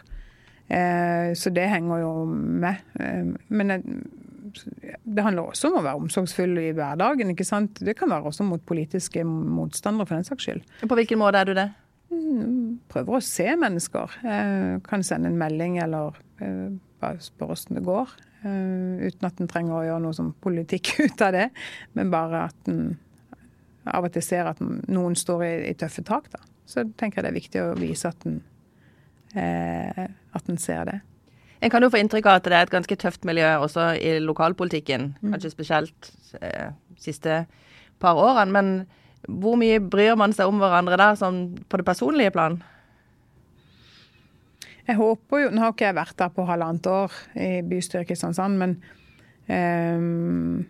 Eh, 0.68 1.32
så 1.32 1.54
det 1.56 1.70
henger 1.72 2.04
jo 2.04 2.12
med. 2.28 2.84
Eh, 3.00 3.32
men 3.48 3.74
det 5.08 5.24
handler 5.24 5.48
også 5.48 5.72
om 5.72 5.80
å 5.80 5.84
være 5.88 6.04
omsorgsfull 6.04 6.52
i 6.66 6.70
hverdagen. 6.76 7.32
ikke 7.32 7.48
sant? 7.48 7.80
Det 7.80 7.96
kan 7.96 8.12
være 8.12 8.28
også 8.28 8.44
mot 8.44 8.60
politiske 8.60 9.24
motstandere, 9.24 10.04
for 10.04 10.20
den 10.20 10.28
saks 10.28 10.50
skyld. 10.50 10.68
På 10.84 11.00
hvilken 11.00 11.24
måte 11.24 11.40
er 11.40 11.48
du 11.48 11.56
det? 11.56 11.70
Mm, 12.12 12.80
prøver 12.92 13.16
å 13.16 13.24
se 13.24 13.56
mennesker. 13.56 14.20
Jeg 14.20 14.80
kan 14.84 15.04
sende 15.04 15.32
en 15.32 15.40
melding 15.40 15.80
eller 15.80 16.12
eh, 16.12 16.24
bare 16.38 17.22
spørre 17.22 17.54
hvordan 17.54 17.78
det 17.78 17.84
går. 17.86 18.14
Eh, 18.44 19.06
uten 19.08 19.26
at 19.26 19.40
en 19.42 19.50
trenger 19.50 19.74
å 19.74 19.84
gjøre 19.86 20.02
noe 20.04 20.14
som 20.16 20.30
politikk 20.44 20.94
ut 21.04 21.26
av 21.26 21.34
det, 21.34 21.48
men 21.98 22.12
bare 22.14 22.46
at 22.50 22.70
en 22.70 22.96
av 23.88 24.04
og 24.04 24.12
til 24.12 24.24
ser 24.24 24.50
at 24.50 24.58
noen 24.60 25.14
står 25.16 25.44
i, 25.46 25.52
i 25.70 25.76
tøffe 25.78 26.04
tak. 26.06 26.28
Da. 26.34 26.42
Så 26.68 26.84
tenker 27.00 27.20
jeg 27.20 27.26
det 27.26 27.30
er 27.32 27.38
viktig 27.38 27.62
å 27.64 27.76
vise 27.78 28.10
at 28.10 28.26
en, 28.28 28.42
eh, 29.34 30.04
at 30.36 30.50
en 30.52 30.60
ser 30.60 30.84
det. 30.90 30.98
En 31.64 31.72
kan 31.72 31.82
jo 31.82 31.90
få 31.90 31.98
inntrykk 31.98 32.28
av 32.28 32.38
at 32.38 32.46
det 32.46 32.54
er 32.54 32.68
et 32.68 32.74
ganske 32.74 32.98
tøft 33.00 33.24
miljø 33.26 33.48
også 33.64 33.90
i 33.98 34.18
lokalpolitikken, 34.22 35.08
mm. 35.18 35.32
kanskje 35.32 35.54
spesielt 35.56 36.12
eh, 36.38 36.70
siste 37.00 37.42
par 37.98 38.20
årene. 38.20 38.52
men 38.54 38.70
hvor 39.26 39.58
mye 39.58 39.80
bryr 39.82 40.14
man 40.14 40.32
seg 40.32 40.46
om 40.46 40.60
hverandre 40.62 40.96
der, 41.00 41.16
sånn 41.18 41.40
på 41.68 41.80
det 41.80 41.86
personlige 41.88 42.30
plan? 42.36 42.60
Jeg 44.88 44.96
håper 44.96 45.44
jo 45.44 45.52
Nå 45.52 45.62
har 45.62 45.74
ikke 45.74 45.88
jeg 45.90 45.98
vært 45.98 46.18
der 46.20 46.32
på 46.32 46.46
halvannet 46.48 46.88
år 46.90 47.14
i 47.36 47.52
bystyret 47.68 48.06
i 48.06 48.10
Kristiansand, 48.12 48.60
men 48.60 48.76
um, 49.48 50.64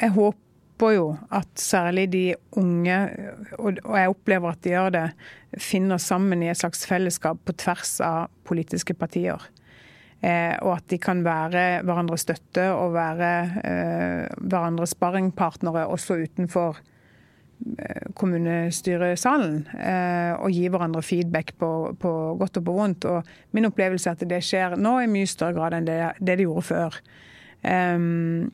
Jeg 0.00 0.10
håper 0.16 0.96
jo 0.96 1.06
at 1.36 1.48
særlig 1.60 2.08
de 2.12 2.24
unge, 2.56 2.98
og, 3.58 3.78
og 3.84 3.96
jeg 4.00 4.12
opplever 4.14 4.50
at 4.50 4.62
de 4.64 4.72
gjør 4.72 4.92
det, 4.94 5.06
finner 5.60 6.00
sammen 6.00 6.42
i 6.42 6.48
et 6.50 6.56
slags 6.56 6.86
fellesskap 6.88 7.42
på 7.44 7.52
tvers 7.60 7.98
av 8.04 8.30
politiske 8.48 8.96
partier. 8.96 9.44
Eh, 10.20 10.56
og 10.60 10.74
at 10.78 10.86
de 10.92 10.98
kan 11.00 11.20
være 11.24 11.82
hverandres 11.84 12.24
støtte 12.26 12.66
og 12.72 12.94
være 12.96 13.30
eh, 13.64 14.24
hverandres 14.40 14.92
sparringpartnere 14.96 15.86
også 15.88 16.18
utenfor 16.24 16.80
kommunestyresalen. 18.16 19.66
og 20.40 20.50
gi 20.50 20.68
hverandre 20.68 21.02
feedback 21.04 21.52
på, 21.60 21.70
på, 22.00 22.12
godt 22.40 22.56
og 22.60 22.64
på 22.64 22.76
vondt. 22.76 23.04
Og 23.04 23.56
min 23.56 23.68
opplevelse 23.68 24.10
er 24.10 24.16
at 24.16 24.28
det 24.30 24.40
skjer 24.44 24.78
nå 24.80 24.94
i 25.02 25.10
mye 25.10 25.28
større 25.28 25.58
grad 25.58 25.76
enn 25.76 25.88
det 25.88 25.98
det, 26.18 26.38
de 26.40 26.46
gjorde 26.46 26.66
før. 26.70 26.96
Um, 27.60 28.50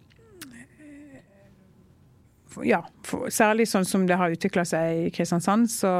ja, 2.66 2.81
for, 3.07 3.31
særlig 3.31 3.69
sånn 3.71 3.87
som 3.87 4.09
det 4.09 4.19
har 4.19 4.35
utvikla 4.35 4.64
seg 4.66 5.07
i 5.07 5.11
Kristiansand, 5.14 5.71
så 5.71 5.95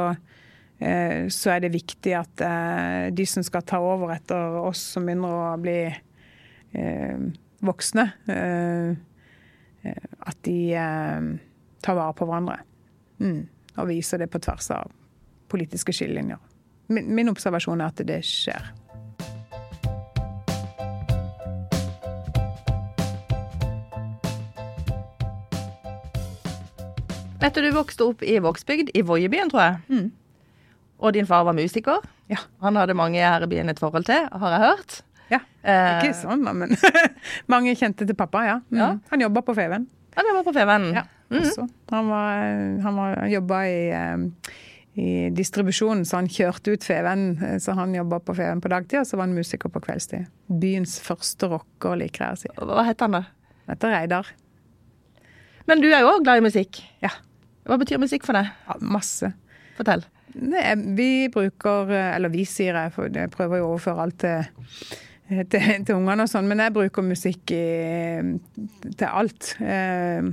Eh, 0.79 1.27
så 1.33 1.55
er 1.55 1.63
det 1.63 1.73
viktig 1.73 2.13
at 2.13 2.43
eh, 2.45 3.09
de 3.09 3.25
som 3.25 3.45
skal 3.45 3.65
ta 3.65 3.79
over 3.81 4.13
etter 4.13 4.59
oss 4.61 4.83
som 4.93 5.07
begynner 5.07 5.33
å 5.33 5.57
bli 5.61 5.79
eh, 5.89 7.23
voksne, 7.65 8.03
at 10.27 10.37
de 10.45 10.57
tar 11.81 11.95
vare 11.97 12.13
på 12.13 12.27
hverandre. 12.27 12.59
Mm. 13.19 13.47
Og 13.77 13.87
viser 13.91 14.21
det 14.21 14.29
på 14.33 14.41
tvers 14.41 14.71
av 14.73 14.91
politiske 15.51 15.93
skillelinjer. 15.95 16.41
Min, 16.91 17.09
min 17.15 17.31
observasjon 17.31 17.81
er 17.81 17.91
at 17.91 18.03
det 18.07 18.21
skjer. 18.25 18.71
Etter 27.47 27.63
du 27.63 27.69
vokste 27.75 28.07
opp 28.07 28.23
i 28.25 28.39
Vågsbygd, 28.41 28.95
i 28.97 29.03
Voiebyen, 29.05 29.49
tror 29.51 29.61
jeg. 29.61 29.75
Mm. 29.93 30.07
Og 30.97 31.13
din 31.13 31.27
far 31.29 31.45
var 31.45 31.53
musiker. 31.55 32.01
Ja. 32.31 32.39
Han 32.65 32.75
hadde 32.75 32.95
mange 32.97 33.21
i 33.21 33.49
byen 33.49 33.69
et 33.69 33.79
forhold 33.79 34.07
til, 34.09 34.25
har 34.31 34.55
jeg 34.55 34.63
hørt. 34.63 34.97
Ja, 35.27 35.39
Ikke 35.59 36.09
eh, 36.13 36.15
sånn, 36.15 36.45
men 36.47 36.73
mange 37.53 37.75
kjente 37.75 38.07
til 38.07 38.15
pappa, 38.17 38.43
ja. 38.47 38.57
Mm. 38.71 38.79
ja. 38.79 38.89
Han 39.11 39.23
jobba 39.27 39.43
på 39.45 39.55
Feven. 39.57 39.85
Han 40.17 40.29
jobba 40.31 40.43
på 40.47 40.53
Feven. 40.55 40.89
Ja, 40.95 41.03
mm 41.29 41.43
-hmm. 41.43 41.69
Han, 41.89 42.09
var, 42.09 42.81
han 42.83 42.95
var, 42.95 43.27
jobba 43.27 43.61
i, 43.67 44.13
um, 44.13 44.31
i 44.93 45.29
distribusjonen, 45.29 46.05
så 46.05 46.17
han 46.17 46.27
kjørte 46.27 46.71
ut 46.71 46.83
Feven. 46.83 47.59
Så 47.59 47.71
han 47.71 47.95
jobba 47.95 48.19
på 48.19 48.33
Feven 48.33 48.61
på 48.61 48.67
dagtid, 48.67 48.99
og 48.99 49.07
så 49.07 49.17
var 49.17 49.27
han 49.27 49.35
musiker 49.35 49.69
på 49.69 49.79
kveldstid. 49.79 50.25
Byens 50.47 50.99
første 51.01 51.47
rocker, 51.47 51.95
liker 51.95 52.25
jeg 52.25 52.33
å 52.33 52.35
si. 52.35 52.47
Hva 52.57 52.83
het 52.83 52.99
han 52.99 53.11
da? 53.11 53.21
Han 53.65 53.75
heter 53.75 53.89
Reidar. 53.89 54.27
Men 55.67 55.81
du 55.81 55.89
er 55.91 55.99
jo 55.99 56.13
òg 56.15 56.23
glad 56.23 56.37
i 56.37 56.45
musikk? 56.45 56.79
Ja. 57.03 57.11
Hva 57.67 57.77
betyr 57.77 57.99
musikk 57.99 58.25
for 58.27 58.33
deg? 58.33 58.47
Ja, 58.67 58.77
masse. 58.79 59.33
Fortell. 59.77 60.05
Nei, 60.37 60.63
vi 60.97 61.09
bruker 61.33 61.91
Eller 61.91 62.31
vi, 62.33 62.45
sier 62.45 62.77
jeg, 62.77 62.93
for 62.95 63.11
jeg 63.11 63.31
prøver 63.33 63.61
jo 63.61 63.67
å 63.67 63.75
overføre 63.75 64.03
alt 64.05 64.17
til, 64.21 64.67
til, 65.51 65.69
til 65.87 65.95
ungene 65.95 66.25
og 66.25 66.31
sånn, 66.31 66.47
men 66.49 66.61
jeg 66.63 66.75
bruker 66.75 67.05
musikk 67.05 67.53
i, 67.55 67.63
til 68.87 69.07
alt. 69.07 69.55
Eh, 69.59 70.29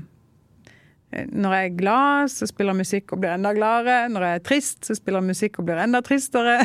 når 1.31 1.55
jeg 1.55 1.69
er 1.69 1.77
glad, 1.79 2.31
så 2.33 2.47
spiller 2.49 2.77
musikk 2.77 3.13
og 3.15 3.21
blir 3.23 3.35
enda 3.35 3.53
gladere. 3.57 4.09
Når 4.13 4.27
jeg 4.27 4.39
er 4.39 4.45
trist, 4.49 4.81
så 4.87 4.97
spiller 4.99 5.25
musikk 5.25 5.61
og 5.61 5.69
blir 5.69 5.83
enda 5.83 6.01
tristere. 6.05 6.57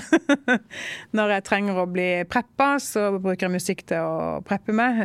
Når 1.18 1.36
jeg 1.36 1.46
trenger 1.48 1.82
å 1.82 1.90
bli 1.90 2.08
preppa, 2.30 2.72
så 2.84 3.12
bruker 3.18 3.48
jeg 3.48 3.56
musikk 3.56 3.84
til 3.92 4.06
å 4.06 4.40
preppe 4.46 4.76
med. 4.76 5.04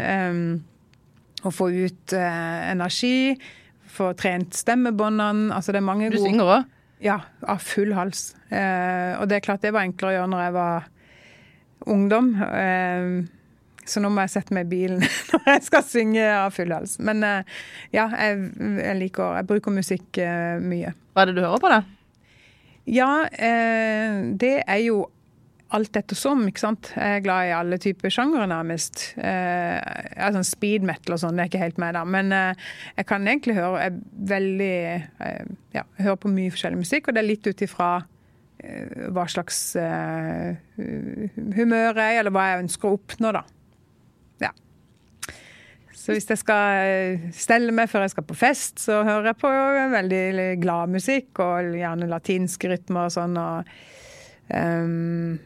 Å 1.44 1.52
få 1.52 1.68
ut 1.74 2.16
eh, 2.16 2.60
energi, 2.70 3.34
få 3.94 4.12
trent 4.16 4.56
stemmebåndene. 4.56 5.52
Altså 5.54 5.74
det 5.74 5.82
er 5.82 5.88
mange 5.90 6.08
gode 6.08 6.22
Du 6.22 6.24
synger 6.24 6.52
òg? 6.56 6.72
Ja, 7.04 7.18
av 7.44 7.60
full 7.60 7.92
hals. 7.92 8.30
Eh, 8.48 9.12
og 9.18 9.28
det 9.28 9.38
er 9.38 9.44
klart 9.44 9.64
det 9.64 9.74
var 9.76 9.84
enklere 9.84 10.14
å 10.14 10.18
gjøre 10.18 10.32
når 10.32 10.44
jeg 10.46 10.54
var 10.56 10.90
ungdom. 11.94 12.30
Eh, 12.48 13.08
så 13.88 14.02
nå 14.02 14.10
må 14.12 14.24
jeg 14.24 14.34
sette 14.36 14.56
meg 14.56 14.68
i 14.68 14.72
bilen 14.74 15.02
når 15.32 15.50
jeg 15.54 15.66
skal 15.68 15.84
synge 15.88 16.28
av 16.36 16.54
full 16.56 16.72
hals. 16.74 16.98
Men 17.04 17.24
eh, 17.26 17.56
ja, 17.94 18.08
jeg, 18.12 18.50
jeg, 18.58 19.00
liker 19.00 19.40
Jeg 19.40 19.50
bruker 19.50 19.74
musikk 19.74 20.22
eh, 20.22 20.56
mye. 20.62 20.94
Hva 21.14 21.24
er 21.24 21.30
det 21.30 21.38
du 21.38 21.44
hører 21.44 21.62
på, 21.62 21.72
da? 21.72 21.82
Ja, 22.90 23.10
eh, 23.32 24.22
det 24.40 24.56
er 24.66 24.80
jo 24.84 25.04
alt 25.74 25.96
ettersom, 25.98 26.44
ikke 26.48 26.62
sant. 26.62 26.90
Jeg 26.94 27.18
er 27.18 27.22
glad 27.24 27.48
i 27.48 27.54
alle 27.56 27.78
typer 27.82 28.12
sjangere, 28.12 28.46
nærmest. 28.50 29.06
Eh, 29.18 29.78
sånn 30.34 30.46
speed 30.46 30.86
metal 30.86 31.16
og 31.16 31.22
sånn, 31.22 31.36
det 31.38 31.44
er 31.44 31.50
ikke 31.50 31.62
helt 31.64 31.80
meg, 31.82 31.94
da. 31.96 32.04
Men 32.06 32.32
eh, 32.34 32.66
jeg 33.00 33.08
kan 33.10 33.26
egentlig 33.26 33.56
høre 33.58 33.86
jeg 33.86 33.92
veldig 34.34 34.74
eh, 34.94 35.44
Ja, 35.74 35.82
jeg 35.82 36.06
hører 36.06 36.20
på 36.22 36.32
mye 36.34 36.52
forskjellig 36.54 36.82
musikk, 36.84 37.08
og 37.08 37.16
det 37.16 37.24
er 37.24 37.32
litt 37.32 37.48
ut 37.48 37.64
ifra 37.66 37.92
hva 39.12 39.26
slags 39.28 39.58
humør 40.78 41.98
jeg 41.98 42.14
er, 42.14 42.20
eller 42.22 42.32
hva 42.32 42.44
jeg 42.48 42.62
ønsker 42.62 42.88
å 42.88 42.94
oppnå, 42.96 43.32
da. 43.34 43.42
Så 46.04 46.12
hvis 46.12 46.28
jeg 46.28 46.36
skal 46.36 46.84
eh, 46.84 47.26
stelle 47.32 47.72
meg 47.72 47.88
før 47.88 48.04
jeg 48.04 48.12
skal 48.12 48.26
på 48.28 48.36
fest, 48.36 48.76
så 48.82 49.00
hører 49.06 49.30
jeg 49.30 49.40
på 49.40 49.50
veldig 49.94 50.48
glad 50.60 50.92
musikk, 50.92 51.30
og 51.40 51.72
gjerne 51.78 52.10
latinske 52.10 52.74
rytmer 52.74 53.08
og 53.08 53.14
sånn. 53.14 53.38
og 53.40 53.74
Um, 54.52 55.38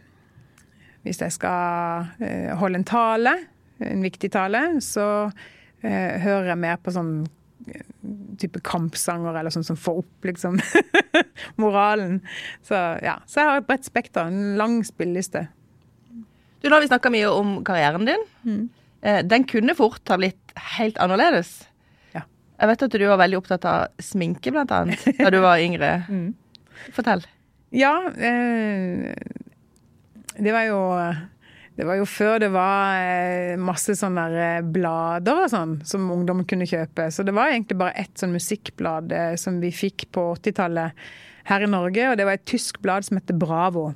hvis 1.06 1.20
jeg 1.22 1.32
skal 1.32 2.08
uh, 2.18 2.54
holde 2.58 2.80
en 2.80 2.86
tale, 2.88 3.34
en 3.78 4.02
viktig 4.02 4.30
tale, 4.34 4.62
så 4.82 5.28
uh, 5.28 6.14
hører 6.24 6.50
jeg 6.52 6.62
mer 6.64 6.80
på 6.82 6.94
sånn 6.94 7.20
type 8.40 8.62
kampsanger 8.64 9.36
eller 9.36 9.52
sånn 9.52 9.66
som 9.66 9.76
får 9.76 10.00
opp 10.00 10.28
liksom 10.28 10.56
moralen. 11.62 12.20
Så 12.64 12.78
ja, 13.04 13.18
så 13.28 13.42
jeg 13.42 13.50
har 13.50 13.60
et 13.60 13.68
bredt 13.68 13.86
spekter, 13.86 14.30
en 14.30 14.56
lang 14.58 14.80
spilleliste. 14.86 15.46
Du, 16.58 16.66
Nå 16.66 16.74
har 16.74 16.82
vi 16.82 16.90
snakka 16.90 17.12
mye 17.12 17.30
om 17.30 17.58
karrieren 17.66 18.08
din. 18.08 18.24
Mm. 18.42 18.64
Den 19.00 19.44
kunne 19.46 19.76
fort 19.78 20.10
ha 20.10 20.16
blitt 20.18 20.52
helt 20.74 20.98
annerledes. 20.98 21.52
Ja. 22.16 22.24
Jeg 22.58 22.70
vet 22.72 22.84
at 22.88 22.96
du 22.98 23.04
var 23.06 23.20
veldig 23.20 23.38
opptatt 23.38 23.66
av 23.70 24.02
sminke, 24.02 24.50
blant 24.50 24.74
annet, 24.74 25.04
da 25.20 25.30
du 25.30 25.38
var 25.44 25.62
yngre. 25.62 25.92
Mm. 26.10 26.32
Fortell. 26.94 27.24
Ja, 27.74 27.94
eh, 28.10 29.14
det 30.38 30.52
var 30.54 30.66
jo 30.66 30.78
det 31.78 31.86
var 31.86 31.94
jo 32.00 32.06
før 32.10 32.40
det 32.42 32.48
var 32.50 32.96
eh, 32.98 33.52
masse 33.62 33.94
sånne 33.94 34.48
blader 34.74 35.44
og 35.44 35.50
sånn 35.52 35.76
som 35.86 36.08
ungdom 36.10 36.40
kunne 36.50 36.66
kjøpe. 36.66 37.06
Så 37.14 37.22
det 37.22 37.34
var 37.36 37.52
egentlig 37.52 37.76
bare 37.78 37.94
ett 38.02 38.18
sånn 38.18 38.34
musikkblad 38.34 39.14
eh, 39.14 39.34
som 39.38 39.60
vi 39.62 39.70
fikk 39.70 40.08
på 40.14 40.24
80-tallet 40.40 41.04
her 41.52 41.62
i 41.62 41.70
Norge. 41.70 42.08
Og 42.10 42.18
det 42.18 42.26
var 42.26 42.34
et 42.34 42.48
tysk 42.50 42.80
blad 42.82 43.06
som 43.06 43.20
heter 43.20 43.38
Bravo. 43.38 43.92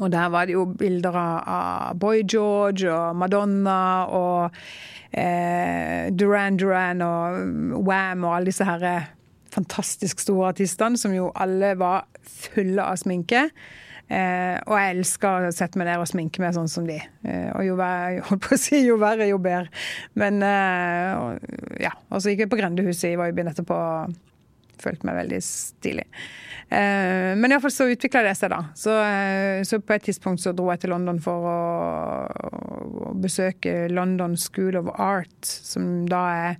Og 0.00 0.10
der 0.10 0.30
var 0.32 0.48
det 0.48 0.56
jo 0.56 0.64
bilder 0.66 1.16
av, 1.18 1.98
Boy 2.00 2.24
George 2.26 2.90
og 2.90 3.14
Madonna 3.16 3.78
og 4.10 4.56
eh, 5.14 6.10
Duran 6.10 6.58
Duran 6.58 7.04
og 7.06 7.84
Wam 7.86 8.26
og 8.26 8.36
alle 8.36 8.50
disse 8.50 8.66
herre 8.66 8.96
fantastisk 9.54 10.18
store 10.24 10.50
artistene, 10.50 10.98
som 10.98 11.14
jo 11.14 11.30
alle 11.38 11.76
var 11.78 12.08
fulle 12.26 12.82
av 12.82 12.98
sminke. 12.98 13.46
Eh, 14.04 14.58
og 14.68 14.74
jeg 14.76 14.96
elsker 14.98 15.46
å 15.48 15.52
sette 15.54 15.80
meg 15.80 15.88
der 15.88 16.02
og 16.02 16.08
sminke 16.10 16.42
meg 16.42 16.52
sånn 16.56 16.68
som 16.70 16.88
de. 16.88 16.98
Eh, 17.24 17.48
og 17.54 17.64
jo 17.64 17.78
verre, 17.78 18.20
holdt 18.28 18.44
på 18.44 18.56
å 18.56 18.60
si, 18.60 18.82
jo 18.84 18.98
verre, 19.00 19.28
jo 19.30 19.40
bedre. 19.42 19.70
Men 20.20 20.42
eh, 20.44 21.14
og, 21.16 21.78
ja. 21.80 21.94
Og 22.10 22.20
så 22.20 22.32
gikk 22.32 22.44
jeg 22.44 22.52
på 22.52 22.60
Grendehuset 22.60 23.12
i 23.12 23.18
Voiby 23.20 23.46
etterpå 23.46 23.78
og 23.78 24.18
følte 24.82 25.08
meg 25.08 25.22
veldig 25.22 25.40
stilig. 25.46 26.08
Eh, 26.74 27.32
men 27.38 27.52
iallfall 27.52 27.72
så 27.74 27.86
utvikla 27.92 28.24
det 28.26 28.34
seg, 28.38 28.50
da. 28.50 28.62
Så, 28.78 28.94
eh, 28.98 29.62
så, 29.68 29.78
på 29.78 29.94
et 29.94 30.08
tidspunkt 30.08 30.42
så 30.42 30.54
dro 30.56 30.70
jeg 30.72 30.84
til 30.84 30.94
London 30.94 31.20
for 31.22 31.46
å, 31.50 31.58
å 33.10 33.12
besøke 33.20 33.84
London 33.92 34.34
School 34.40 34.80
of 34.80 34.90
Art, 34.98 35.38
som 35.44 36.02
da 36.10 36.24
er 36.34 36.58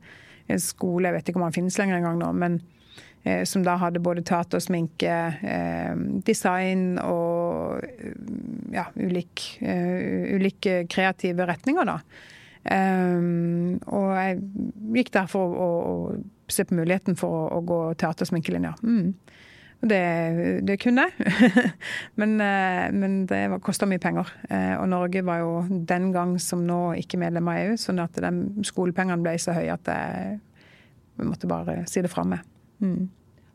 en 0.52 0.60
skole, 0.60 1.08
jeg 1.08 1.16
vet 1.18 1.32
ikke 1.32 1.40
om 1.40 1.48
den 1.48 1.56
finnes 1.56 1.80
lenger 1.80 1.98
engang 1.98 2.20
nå, 2.20 2.30
men 2.36 2.62
Eh, 3.24 3.44
som 3.44 3.62
da 3.64 3.78
hadde 3.80 4.02
både 4.04 4.20
teater, 4.22 4.60
sminke, 4.60 5.12
design 6.28 6.98
og 7.00 7.80
ja, 8.74 8.84
ulik, 9.00 9.46
eh, 9.64 10.34
ulike 10.36 10.82
kreative 10.92 11.46
retninger, 11.48 11.88
da. 11.88 11.96
og 12.64 14.10
jeg 14.16 14.36
gikk 14.98 15.10
der 15.16 15.26
for 15.28 15.56
å, 15.56 15.70
å 15.88 16.52
se 16.52 16.64
på 16.68 16.76
muligheten 16.76 17.16
for 17.16 17.32
å, 17.32 17.42
å 17.56 17.64
gå 17.64 17.80
teater- 18.00 18.28
og 18.28 18.30
sminkelinja. 18.30 18.74
Mm. 18.84 19.14
Det, 19.84 20.00
det, 20.64 20.78
kunne 20.80 21.04
jeg. 21.04 21.32
men, 22.20 22.36
men, 22.96 23.16
det 23.28 23.42
kosta 23.64 23.88
mye 23.90 24.00
penger. 24.00 24.30
Og 24.80 24.86
Norge 24.88 25.24
var 25.26 25.42
jo 25.42 25.50
den 25.68 26.08
gang 26.14 26.38
som 26.40 26.62
nå 26.64 26.94
ikke 27.02 27.20
medlem 27.20 27.50
av 27.52 27.60
EU, 27.60 27.74
sånn 27.80 28.00
at 28.00 28.16
de 28.16 28.64
skolepengene 28.64 29.20
ble 29.24 29.36
så 29.42 29.56
høye 29.56 29.74
at 29.74 29.90
jeg 29.92 31.28
måtte 31.28 31.50
bare 31.50 31.82
si 31.90 32.02
det 32.04 32.12
fra 32.12 32.24
meg. 32.28 32.46
Mm. 32.80 33.10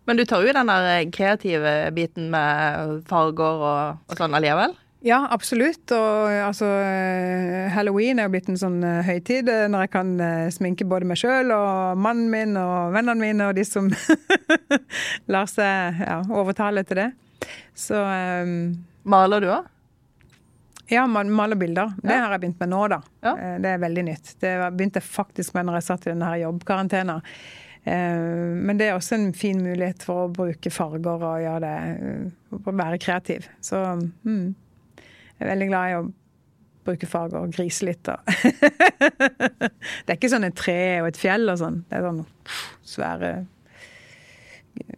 Men 0.09 0.17
du 0.17 0.23
tar 0.25 0.41
jo 0.41 0.53
den 0.55 0.69
der 0.71 1.03
kreative 1.13 1.73
biten 1.93 2.31
med 2.33 3.03
farger 3.09 3.65
og, 3.69 4.05
og 4.09 4.21
sånn 4.21 4.37
allikevel? 4.37 4.73
Ja, 5.05 5.21
absolutt. 5.31 5.91
Og 5.95 6.33
altså 6.43 6.67
Halloween 7.71 8.19
er 8.19 8.27
jo 8.27 8.33
blitt 8.33 8.49
en 8.51 8.59
sånn 8.59 8.81
uh, 8.83 8.99
høytid 9.07 9.47
når 9.71 9.85
jeg 9.85 9.93
kan 9.93 10.11
sminke 10.51 10.87
både 10.89 11.07
meg 11.07 11.21
sjøl 11.21 11.53
og 11.55 12.01
mannen 12.03 12.27
min 12.33 12.59
og 12.59 12.91
vennene 12.95 13.21
mine 13.21 13.47
og 13.47 13.55
de 13.55 13.63
som 13.67 13.87
lar 15.33 15.47
seg 15.47 16.03
ja, 16.03 16.19
overtale 16.35 16.83
til 16.87 17.03
det. 17.05 17.09
Så 17.77 17.95
um, 17.95 18.73
Maler 19.09 19.45
du 19.45 19.49
òg? 19.53 19.69
Ja, 20.89 21.05
man 21.07 21.31
maler 21.31 21.55
bilder. 21.55 21.93
Det 22.01 22.15
har 22.15 22.31
jeg 22.33 22.41
begynt 22.41 22.59
med 22.59 22.71
nå, 22.71 22.81
da. 22.89 22.97
Ja. 23.21 23.33
Det 23.61 23.71
er 23.71 23.81
veldig 23.81 24.03
nytt. 24.07 24.31
Det 24.41 24.53
begynte 24.73 24.97
jeg 24.97 25.05
faktisk 25.05 25.53
med 25.53 25.67
når 25.67 25.77
jeg 25.77 25.85
satt 25.85 26.07
i 26.07 26.11
denne 26.11 26.31
jobbkarantena. 26.41 27.19
Men 27.85 28.79
det 28.79 28.87
er 28.89 28.97
også 28.97 29.19
en 29.19 29.29
fin 29.37 29.61
mulighet 29.63 30.01
for 30.05 30.25
å 30.25 30.31
bruke 30.33 30.71
farger 30.73 31.21
og 31.29 31.43
gjøre 31.43 31.59
det 31.61 32.65
være 32.81 32.99
kreativ. 33.01 33.45
Så 33.61 33.79
mm, 34.25 34.49
jeg 35.39 35.45
er 35.45 35.51
veldig 35.53 35.69
glad 35.69 35.91
i 35.91 35.99
å 35.99 36.07
bruke 36.89 37.07
farger 37.09 37.39
og 37.43 37.53
grise 37.55 37.87
litt. 37.87 38.09
Og 38.11 38.19
det 40.03 40.11
er 40.11 40.17
ikke 40.17 40.31
sånn 40.31 40.47
et 40.47 40.57
tre 40.59 40.79
og 41.03 41.09
et 41.11 41.19
fjell 41.19 41.47
og 41.51 41.61
sånn. 41.61 41.81
Det 41.89 41.99
er 41.99 42.07
sånn 42.07 42.23
svære 42.87 43.31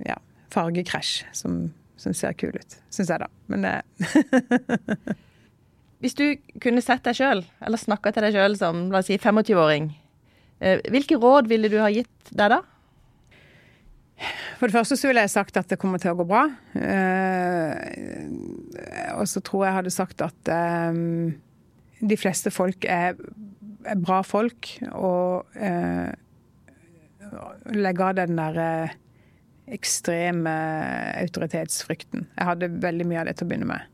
ja, 0.08 0.18
fargekrasj 0.54 1.14
som, 1.38 1.64
som 2.02 2.16
ser 2.18 2.38
kul 2.40 2.56
ut, 2.56 2.80
syns 2.94 3.12
jeg, 3.14 3.22
da. 3.22 3.30
Men 3.52 3.68
det 3.68 3.76
Hvis 6.02 6.18
du 6.18 6.26
kunne 6.58 6.82
sett 6.82 7.04
deg 7.06 7.14
sjøl, 7.14 7.44
eller 7.62 7.78
snakka 7.78 8.10
til 8.10 8.26
deg 8.26 8.34
sjøl 8.34 8.56
som 8.58 8.88
la 8.90 9.04
oss 9.04 9.10
si 9.12 9.20
25-åring, 9.22 9.92
hvilke 10.90 11.20
råd 11.22 11.50
ville 11.52 11.70
du 11.70 11.78
ha 11.78 11.92
gitt 11.94 12.32
deg 12.34 12.56
da? 12.56 12.64
For 14.60 14.70
det 14.70 14.76
første 14.76 14.98
så 15.00 15.10
ville 15.10 15.24
jeg 15.26 15.34
sagt 15.34 15.58
at 15.58 15.70
det 15.72 15.80
kommer 15.82 16.02
til 16.02 16.14
å 16.14 16.20
gå 16.20 16.26
bra. 16.30 16.44
Eh, 16.78 17.74
og 19.18 19.26
så 19.30 19.42
tror 19.42 19.66
jeg 19.66 19.72
jeg 19.72 19.80
hadde 19.80 19.94
sagt 19.96 20.22
at 20.26 20.52
eh, 20.54 20.94
de 22.02 22.18
fleste 22.18 22.54
folk 22.54 22.86
er, 22.90 23.18
er 23.86 24.02
bra 24.02 24.22
folk, 24.26 24.70
og 24.94 25.58
eh, 25.58 26.12
legge 27.74 28.06
av 28.06 28.18
den 28.20 28.38
der 28.38 28.60
eh, 28.62 28.98
ekstreme 29.72 30.54
autoritetsfrykten. 31.22 32.28
Jeg 32.36 32.50
hadde 32.50 32.74
veldig 32.84 33.08
mye 33.08 33.22
av 33.22 33.30
det 33.30 33.38
til 33.40 33.48
å 33.48 33.52
begynne 33.52 33.72
med. 33.72 33.90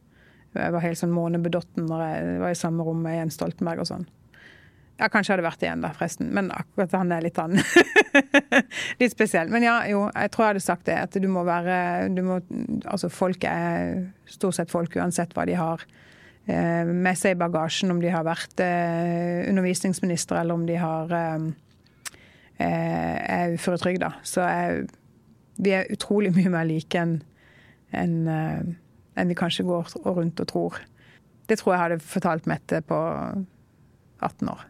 Jeg 0.57 0.73
var 0.73 0.81
helt 0.81 0.97
sånn 0.99 1.13
månebedotten 1.13 1.85
når 1.85 2.03
jeg 2.03 2.37
var 2.41 2.53
i 2.53 2.57
samme 2.57 2.85
rom 2.87 3.03
med 3.05 3.19
Jens 3.19 3.37
Stoltenberg 3.37 3.83
og 3.83 3.89
sånn. 3.91 4.07
Ja, 4.97 5.11
kanskje 5.13 5.35
hadde 5.35 5.45
vært 5.45 5.61
igjen, 5.61 5.83
da, 5.85 5.91
forresten. 5.93 6.31
Men 6.33 6.49
akkurat 6.55 6.95
han 6.97 7.11
er 7.13 7.21
litt 7.21 7.37
annen. 7.37 7.61
litt 9.01 9.13
spesiell. 9.13 9.51
Men 9.53 9.65
ja, 9.65 9.75
jo, 9.91 10.07
jeg 10.09 10.31
tror 10.33 10.43
jeg 10.43 10.55
hadde 10.55 10.63
sagt 10.65 10.87
det. 10.89 10.95
At 11.05 11.17
du 11.21 11.27
må 11.29 11.43
være 11.45 12.07
du 12.15 12.23
må, 12.25 12.39
Altså, 12.89 13.09
folk 13.13 13.45
er 13.45 14.07
stort 14.29 14.57
sett 14.57 14.73
folk 14.73 14.95
uansett 14.97 15.35
hva 15.37 15.45
de 15.45 15.57
har 15.59 15.83
eh, 16.49 16.81
med 16.89 17.19
seg 17.19 17.35
i 17.35 17.37
bagasjen. 17.37 17.93
Om 17.93 18.01
de 18.01 18.09
har 18.13 18.25
vært 18.25 18.63
eh, 18.65 19.45
undervisningsminister, 19.51 20.39
eller 20.41 20.57
om 20.57 20.65
de 20.65 20.79
har 20.81 21.13
eh, 21.13 21.45
er 22.57 23.53
uføretrygda. 23.53 24.15
Så 24.25 24.47
jeg, 24.49 24.87
vi 25.61 25.75
er 25.77 25.93
utrolig 25.93 26.31
mye 26.33 26.53
mer 26.55 26.65
like 26.69 26.97
enn 26.97 27.19
en, 27.95 28.15
en 28.27 29.29
vi 29.29 29.37
kanskje 29.37 29.63
går 29.63 29.93
rundt 30.17 30.41
og 30.41 30.49
tror. 30.49 30.81
Det 31.47 31.59
tror 31.61 31.75
jeg 31.75 31.83
hadde 31.83 31.99
fortalt 32.03 32.49
Mette 32.49 32.81
på 32.83 32.97
18 34.25 34.49
år. 34.51 34.65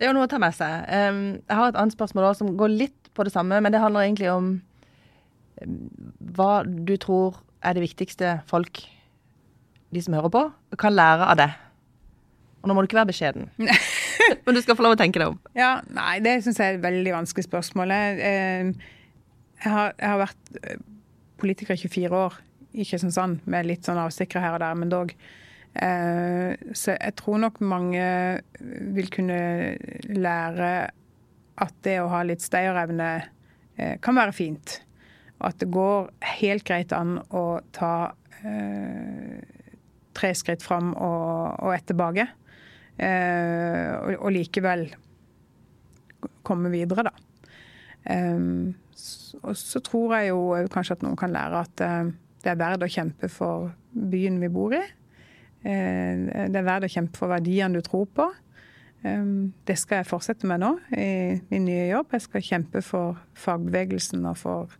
Det 0.00 0.06
er 0.06 0.14
jo 0.14 0.16
noe 0.16 0.24
å 0.24 0.32
ta 0.32 0.38
med 0.40 0.54
seg. 0.56 0.86
jeg 0.88 1.56
har 1.58 1.68
et 1.68 1.76
annet 1.76 1.92
spørsmål 1.92 2.30
som 2.38 2.54
går 2.56 2.72
litt 2.72 3.10
på 3.12 3.26
det 3.26 3.34
samme, 3.34 3.58
men 3.60 3.74
det 3.74 3.82
handler 3.82 4.06
egentlig 4.06 4.30
om 4.32 4.54
hva 6.36 6.62
du 6.64 6.94
tror 6.96 7.36
er 7.60 7.76
det 7.76 7.84
viktigste 7.84 8.38
folk, 8.48 8.80
de 9.92 10.00
som 10.00 10.16
hører 10.16 10.32
på, 10.32 10.44
kan 10.80 10.96
lære 10.96 11.26
av 11.26 11.36
det. 11.36 11.50
Og 12.62 12.70
nå 12.70 12.76
må 12.76 12.82
du 12.82 12.88
ikke 12.88 13.00
være 13.00 13.10
beskjeden. 13.10 13.50
men 14.46 14.56
du 14.56 14.60
skal 14.64 14.78
få 14.78 14.84
lov 14.84 14.96
å 14.96 15.00
tenke 15.00 15.20
deg 15.20 15.32
om. 15.32 15.38
Ja, 15.56 15.80
Nei, 15.96 16.18
det 16.24 16.38
syns 16.44 16.60
jeg 16.60 16.74
er 16.74 16.78
et 16.78 16.84
veldig 16.84 17.14
vanskelig 17.16 17.46
spørsmål. 17.48 17.92
Jeg, 17.92 18.16
jeg, 19.60 19.72
har, 19.74 19.92
jeg 19.96 20.12
har, 20.12 20.22
vært 20.24 20.56
politiker 21.40 21.76
i 21.76 21.80
24 21.80 22.24
år 22.24 22.40
i 22.70 22.86
Kristiansand, 22.86 23.40
med 23.50 23.68
litt 23.68 23.84
sånn 23.88 24.00
avstikkere 24.00 24.44
her 24.44 24.56
og 24.56 24.64
der, 24.64 24.80
men 24.80 24.92
dog. 24.92 25.14
Eh, 25.74 26.54
så 26.74 26.96
jeg 26.96 27.14
tror 27.20 27.38
nok 27.44 27.60
mange 27.62 28.04
vil 28.94 29.10
kunne 29.12 29.40
lære 30.10 30.70
at 31.60 31.76
det 31.86 31.98
å 32.02 32.08
ha 32.10 32.24
litt 32.26 32.42
stayerevne 32.42 33.10
eh, 33.20 33.96
kan 34.02 34.18
være 34.18 34.34
fint. 34.34 34.80
Og 35.38 35.50
at 35.52 35.60
det 35.62 35.70
går 35.72 36.10
helt 36.40 36.66
greit 36.68 36.92
an 36.96 37.18
å 37.30 37.60
ta 37.76 37.94
tre 40.16 40.30
skritt 40.32 40.62
fram 40.64 40.94
og, 40.94 41.58
og 41.60 41.74
ett 41.74 41.84
tilbake. 41.90 42.24
Og, 43.00 44.14
og, 44.14 44.30
likevel 44.32 44.86
komme 46.44 46.70
videre, 46.72 47.04
da. 47.04 47.12
og 49.44 49.52
så 49.60 49.82
tror 49.84 50.14
jeg 50.16 50.30
jo 50.30 50.40
kanskje 50.72 50.96
at 50.96 51.04
noen 51.04 51.20
kan 51.20 51.32
lære 51.32 51.60
at 51.60 51.84
det 52.40 52.52
er 52.52 52.60
verdt 52.60 52.84
å 52.84 52.90
kjempe 52.92 53.28
for 53.32 53.68
byen 53.92 54.40
vi 54.40 54.48
bor 54.52 54.76
i. 54.76 54.80
Eh, 55.60 56.46
det 56.48 56.56
er 56.56 56.64
verdt 56.64 56.88
å 56.88 56.92
kjempe 56.92 57.20
for 57.20 57.32
verdiene 57.32 57.76
du 57.76 57.84
tror 57.84 58.06
på. 58.16 58.26
Eh, 59.04 59.24
det 59.68 59.76
skal 59.80 60.00
jeg 60.00 60.10
fortsette 60.10 60.48
med 60.48 60.62
nå 60.62 60.74
i 60.96 61.40
min 61.50 61.66
nye 61.68 61.90
jobb. 61.90 62.14
Jeg 62.16 62.26
skal 62.26 62.46
kjempe 62.46 62.84
for 62.84 63.20
fagbevegelsen 63.38 64.24
og 64.30 64.38
for 64.40 64.78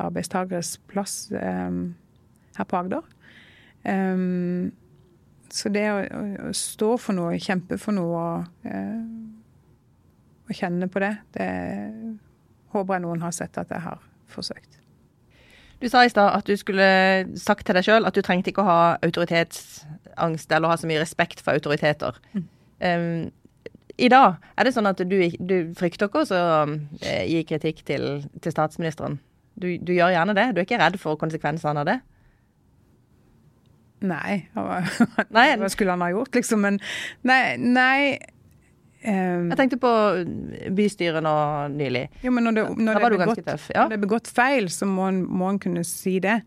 arbeidstakeres 0.00 0.78
plass 0.90 1.28
eh, 1.32 1.82
her 2.56 2.70
på 2.70 2.80
Agder. 2.80 3.10
Så 5.54 5.70
det 5.70 5.82
å, 5.92 5.98
stå 6.56 6.94
for 6.98 7.14
noe, 7.14 7.36
kjempe 7.38 7.76
for 7.78 7.94
noe 7.94 8.22
og, 8.22 8.70
og 10.48 10.54
kjenne 10.56 10.88
på 10.88 11.02
det, 11.04 11.12
det 11.36 11.50
håper 12.72 12.96
jeg 12.96 13.04
noen 13.04 13.26
har 13.26 13.36
sett 13.36 13.60
at 13.60 13.76
jeg 13.76 13.84
har 13.84 14.00
forsøkt. 14.32 14.83
Du 15.82 15.88
sa 15.90 16.04
i 16.04 16.10
stad 16.12 16.32
at 16.36 16.46
du 16.46 16.56
skulle 16.56 16.86
sagt 17.40 17.66
til 17.66 17.76
deg 17.76 17.86
sjøl 17.86 18.06
at 18.08 18.16
du 18.16 18.22
trengte 18.24 18.52
ikke 18.52 18.64
å 18.64 18.68
ha 18.68 18.80
autoritetsangst 19.04 20.52
eller 20.52 20.70
ha 20.70 20.78
så 20.80 20.88
mye 20.90 21.02
respekt 21.02 21.42
for 21.44 21.56
autoriteter. 21.58 22.16
Mm. 22.34 22.46
Um, 22.84 23.58
I 23.98 24.08
dag, 24.10 24.40
er 24.58 24.66
det 24.66 24.74
sånn 24.74 24.90
at 24.90 25.02
du, 25.02 25.16
du 25.38 25.56
frykter 25.78 26.10
ikke 26.10 26.24
å 26.24 26.40
uh, 26.66 26.74
gi 27.28 27.44
kritikk 27.48 27.84
til, 27.86 28.24
til 28.42 28.54
statsministeren? 28.54 29.20
Du, 29.54 29.68
du, 29.78 29.94
gjør 29.94 30.14
gjerne 30.16 30.34
det? 30.34 30.48
Du 30.54 30.60
er 30.60 30.66
ikke 30.66 30.80
redd 30.80 30.98
for 30.98 31.18
konsekvensene 31.20 31.84
av 31.84 31.90
det? 31.90 31.98
Nei. 34.04 34.44
Hva 34.54 35.68
skulle 35.72 35.94
han 35.94 36.02
ha 36.04 36.10
gjort, 36.12 36.34
liksom? 36.34 36.64
Men 36.64 36.80
nei, 37.22 37.54
nei 37.58 38.18
jeg 39.04 39.56
tenkte 39.58 39.76
på 39.82 39.90
bystyret 40.72 41.24
nå 41.24 41.34
nylig. 41.74 42.06
Jo, 42.24 42.32
men 42.32 42.48
når 42.48 42.56
det, 42.56 42.62
når 42.78 43.00
det, 43.00 43.10
du 43.12 43.18
ganske 43.20 43.44
tøff. 43.44 43.66
Ja. 43.74 43.84
Når 43.84 43.92
det 43.92 43.98
er 43.98 44.04
begått 44.06 44.30
feil, 44.32 44.70
så 44.72 44.88
må 44.88 45.10
en, 45.10 45.24
må 45.28 45.50
en 45.52 45.60
kunne 45.60 45.84
si 45.84 46.16
det. 46.24 46.38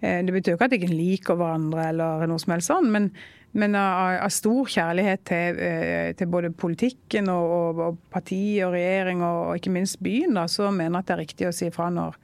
Eh, 0.00 0.20
det 0.24 0.34
betyr 0.34 0.54
jo 0.54 0.58
ikke 0.58 0.68
at 0.68 0.74
de 0.74 0.78
ikke 0.78 0.94
liker 0.94 1.38
hverandre 1.38 1.88
eller 1.90 2.28
noe 2.30 2.38
som 2.42 2.54
helst 2.54 2.70
sånn, 2.70 2.90
men, 2.94 3.08
men 3.58 3.74
av, 3.78 4.20
av, 4.22 4.32
stor 4.34 4.70
kjærlighet 4.70 5.24
til, 5.26 5.58
eh, 5.64 6.10
til 6.18 6.30
både 6.30 6.52
politikken 6.54 7.30
og, 7.32 7.54
og, 7.56 7.82
og 7.88 7.98
partiet 8.14 8.68
og 8.68 8.76
regjering 8.76 9.24
og, 9.24 9.40
og, 9.48 9.58
ikke 9.58 9.74
minst 9.74 9.98
byen, 10.04 10.38
da, 10.38 10.46
så 10.50 10.70
mener 10.70 11.00
jeg 11.00 11.02
at 11.02 11.10
det 11.10 11.16
er 11.16 11.22
riktig 11.24 11.50
å 11.50 11.56
si 11.56 11.72
fra 11.74 11.90
når, 11.90 12.20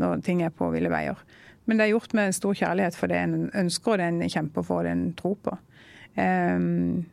når 0.00 0.24
ting 0.24 0.40
er 0.46 0.54
på 0.54 0.70
ville 0.72 0.92
veier. 0.92 1.20
Men 1.68 1.76
det 1.76 1.84
er 1.84 1.92
gjort 1.92 2.16
med 2.16 2.32
stor 2.32 2.56
kjærlighet 2.56 2.96
for 2.96 3.12
det 3.12 3.20
en 3.20 3.38
ønsker 3.52 3.92
og 3.92 4.00
det 4.00 4.08
en 4.08 4.32
kjemper 4.32 4.64
for 4.64 4.80
og 4.80 4.88
det 4.88 4.96
en 4.96 5.08
tror 5.18 5.36
på. 5.44 5.56
Um, 6.16 7.04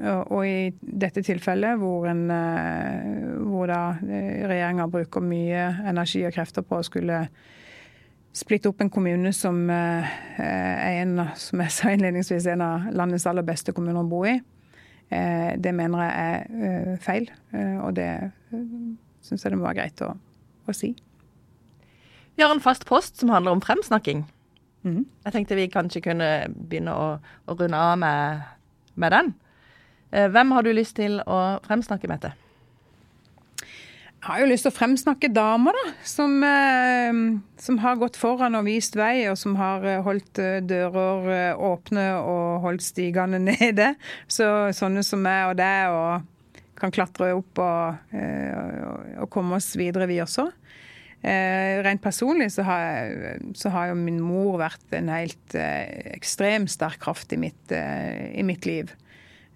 og 0.00 0.46
i 0.48 0.70
dette 0.80 1.22
tilfellet, 1.24 1.76
hvor, 1.80 2.06
en, 2.08 2.24
eh, 2.32 3.34
hvor 3.44 3.68
da 3.68 3.80
eh, 4.00 4.44
regjeringa 4.48 4.86
bruker 4.88 5.24
mye 5.24 5.66
energi 5.90 6.22
og 6.24 6.32
krefter 6.32 6.64
på 6.64 6.78
å 6.78 6.86
skulle 6.86 7.26
splitte 8.32 8.70
opp 8.70 8.80
en 8.80 8.90
kommune 8.92 9.34
som 9.36 9.58
eh, 9.70 10.14
er 10.40 11.02
en, 11.02 11.26
som 11.36 11.60
jeg 11.60 11.74
sa 11.76 11.92
innledningsvis, 11.92 12.48
en 12.48 12.64
av 12.64 12.88
landets 12.96 13.28
aller 13.28 13.44
beste 13.44 13.74
kommuner 13.76 14.00
å 14.00 14.08
bo 14.08 14.24
i, 14.28 14.38
det 15.12 15.74
mener 15.76 16.00
jeg 16.00 16.60
er 16.64 17.00
feil. 17.04 17.26
Og 17.84 17.90
det 17.98 18.06
syns 19.20 19.42
jeg 19.44 19.52
det 19.52 19.58
må 19.60 19.66
være 19.66 19.82
greit 19.82 20.00
å, 20.06 20.14
å 20.64 20.72
si. 20.72 20.94
Vi 22.32 22.40
har 22.40 22.48
en 22.54 22.62
fast 22.64 22.86
post 22.88 23.20
som 23.20 23.28
handler 23.28 23.52
om 23.52 23.60
fremsnakking. 23.60 24.22
Mm. 24.88 25.02
Jeg 25.26 25.34
tenkte 25.34 25.58
vi 25.58 25.68
kanskje 25.68 26.00
kunne 26.08 26.30
begynne 26.48 26.96
å, 26.96 27.10
å 27.20 27.58
runde 27.60 27.76
av 27.76 28.00
med, 28.00 28.48
med 28.96 29.12
den. 29.12 29.34
Eh, 30.12 30.28
hvem 30.28 30.52
har 30.52 30.64
du 30.64 30.72
lyst 30.76 30.98
til 31.00 31.20
å 31.24 31.40
fremsnakke, 31.64 32.08
Mette? 32.10 32.34
Jeg 34.22 34.28
har 34.28 34.42
jo 34.44 34.50
lyst 34.52 34.66
til 34.68 34.70
å 34.70 34.76
fremsnakke 34.76 35.32
damer, 35.34 35.74
da. 35.74 35.94
Som, 36.06 36.36
eh, 36.46 37.22
som, 37.58 37.78
har 37.82 37.96
gått 37.98 38.20
foran 38.20 38.54
og 38.54 38.68
vist 38.68 38.94
vei, 38.94 39.26
og 39.30 39.38
som 39.40 39.56
har 39.58 39.82
eh, 39.88 40.02
holdt 40.04 40.38
dører 40.68 41.56
åpne 41.56 42.06
og 42.20 42.68
holdt 42.68 42.84
stigene 42.84 43.40
nede. 43.50 43.94
Så 44.28 44.70
sånne 44.76 45.02
som 45.06 45.24
meg 45.24 45.50
og 45.50 45.56
deg 45.62 45.96
og 45.96 46.28
kan 46.78 46.92
klatre 46.92 47.30
opp 47.36 47.60
og, 47.62 48.14
og 49.22 49.28
komme 49.30 49.54
oss 49.60 49.68
videre, 49.78 50.08
vi 50.10 50.16
også. 50.18 50.48
rent 51.22 52.02
personlig 52.02 52.48
så 52.50 52.64
har, 52.66 53.38
så 53.54 53.70
har, 53.70 53.92
jo 53.92 54.00
min 54.00 54.18
mor 54.18 54.56
vært 54.58 54.96
en 54.98 55.12
helt 55.12 55.54
ekstremt 55.54 56.72
sterk 56.72 56.98
kraft 57.04 57.32
i 57.32 57.38
mitt, 57.38 57.70
i 57.70 58.42
mitt 58.42 58.66
liv. 58.66 58.90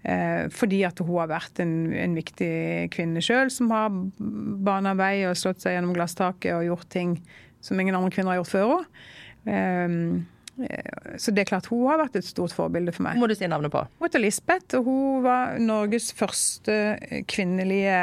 Eh, 0.07 0.47
fordi 0.55 0.83
at 0.87 1.01
hun 1.03 1.19
har 1.19 1.27
vært 1.33 1.59
en, 1.59 1.91
en 1.91 2.15
viktig 2.15 2.87
kvinne 2.93 3.23
sjøl, 3.23 3.51
som 3.51 3.73
har 3.75 3.91
bana 4.17 4.95
vei 4.95 5.25
og 5.27 5.35
slått 5.39 5.65
seg 5.65 5.75
gjennom 5.75 5.95
glasstaket 5.97 6.55
og 6.55 6.63
gjort 6.69 6.89
ting 6.93 7.17
som 7.63 7.79
ingen 7.81 7.97
andre 7.97 8.13
kvinner 8.13 8.35
har 8.35 8.41
gjort 8.41 8.53
før 8.53 8.73
henne. 8.77 8.89
Eh, 9.51 10.35
så 11.21 11.31
det 11.31 11.43
er 11.43 11.49
klart 11.51 11.69
hun 11.69 11.85
har 11.85 11.99
vært 12.01 12.17
et 12.17 12.25
stort 12.25 12.55
forbilde 12.55 12.93
for 12.95 13.05
meg. 13.05 13.19
Må 13.21 13.29
du 13.29 13.35
si 13.37 13.47
navnet 13.49 13.73
på? 13.73 13.83
Hun 13.99 14.07
heter 14.07 14.23
Lisbeth, 14.23 14.79
og 14.79 14.87
hun 14.89 15.23
var 15.27 15.59
Norges 15.61 16.09
første 16.17 16.97
kvinnelige 17.29 17.99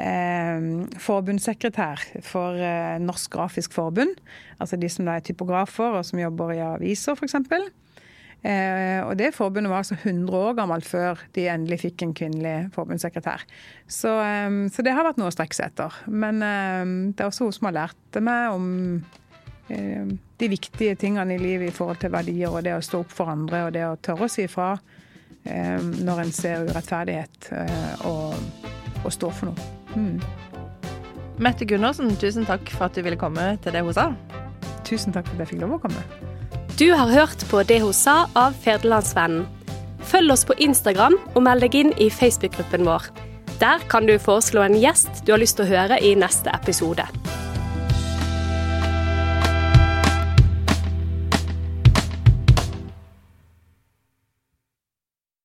eh, 0.00 0.68
forbundssekretær 1.04 2.06
for 2.24 2.56
eh, 2.56 2.96
Norsk 3.02 3.34
Grafisk 3.34 3.76
Forbund. 3.76 4.16
Altså 4.58 4.78
de 4.80 4.88
som 4.92 5.10
er 5.12 5.24
typografer 5.26 5.98
og 5.98 6.06
som 6.08 6.22
jobber 6.22 6.54
i 6.56 6.62
aviser, 6.64 7.18
f.eks. 7.18 7.36
Eh, 8.44 9.00
og 9.00 9.14
det 9.16 9.30
forbundet 9.32 9.70
var 9.72 9.80
altså 9.80 9.96
100 9.96 10.36
år 10.36 10.56
gammelt 10.58 10.84
før 10.84 11.20
de 11.32 11.46
endelig 11.48 11.78
fikk 11.80 12.02
en 12.04 12.12
kvinnelig 12.16 12.68
forbundssekretær. 12.74 13.46
Så, 13.88 14.12
eh, 14.20 14.58
så 14.68 14.84
det 14.84 14.92
har 14.92 15.06
vært 15.06 15.20
noe 15.20 15.32
å 15.32 15.34
strekke 15.34 15.56
seg 15.56 15.72
etter. 15.72 15.96
Men 16.12 16.42
eh, 16.44 16.82
det 17.14 17.24
er 17.24 17.30
også 17.30 17.48
hun 17.48 17.56
som 17.56 17.70
har 17.70 17.78
lært 17.78 18.20
meg 18.20 18.52
om 18.52 18.66
eh, 19.72 20.12
de 20.36 20.50
viktige 20.52 20.98
tingene 21.00 21.38
i 21.38 21.40
livet 21.40 21.72
i 21.72 21.74
forhold 21.74 22.02
til 22.02 22.12
verdier 22.12 22.52
og 22.52 22.66
det 22.66 22.76
å 22.76 22.84
stå 22.84 23.00
opp 23.06 23.16
for 23.16 23.32
andre 23.32 23.64
og 23.68 23.72
det 23.76 23.86
å 23.88 23.96
tørre 23.96 24.28
å 24.28 24.32
si 24.32 24.44
ifra 24.44 24.74
eh, 25.44 25.80
når 25.80 26.26
en 26.26 26.36
ser 26.36 26.68
urettferdighet 26.68 27.50
eh, 27.56 28.06
og, 28.10 28.36
og 29.04 29.10
stå 29.14 29.32
for 29.32 29.52
noe. 29.52 29.72
Mm. 29.96 30.18
Mette 31.42 31.66
Gundersen, 31.66 32.12
tusen 32.20 32.44
takk 32.46 32.68
for 32.76 32.90
at 32.90 32.94
du 32.94 33.02
ville 33.02 33.18
komme 33.18 33.54
til 33.64 33.74
det 33.74 33.82
hun 33.82 33.96
sa. 33.96 34.10
Tusen 34.84 35.16
takk 35.16 35.26
for 35.30 35.38
at 35.38 35.46
jeg 35.46 35.54
fikk 35.54 35.64
lov 35.64 35.78
å 35.78 35.82
komme. 35.88 36.33
Du 36.78 36.90
har 36.90 37.06
hørt 37.06 37.50
på 37.50 37.60
Det 37.62 37.76
hun 37.84 37.94
sa 37.94 38.24
av 38.34 38.56
Ferdelandsvennen. 38.64 39.44
Følg 40.10 40.32
oss 40.34 40.42
på 40.42 40.56
Instagram 40.58 41.14
og 41.36 41.44
meld 41.46 41.62
deg 41.62 41.76
inn 41.78 41.92
i 42.02 42.08
Facebook-gruppen 42.10 42.82
vår. 42.88 43.06
Der 43.60 43.84
kan 43.92 44.08
du 44.10 44.16
foreslå 44.18 44.64
en 44.64 44.74
gjest 44.82 45.22
du 45.22 45.30
har 45.30 45.38
lyst 45.38 45.60
til 45.60 45.68
å 45.68 45.70
høre 45.70 46.00
i 46.02 46.16
neste 46.18 46.50
episode. 46.50 47.06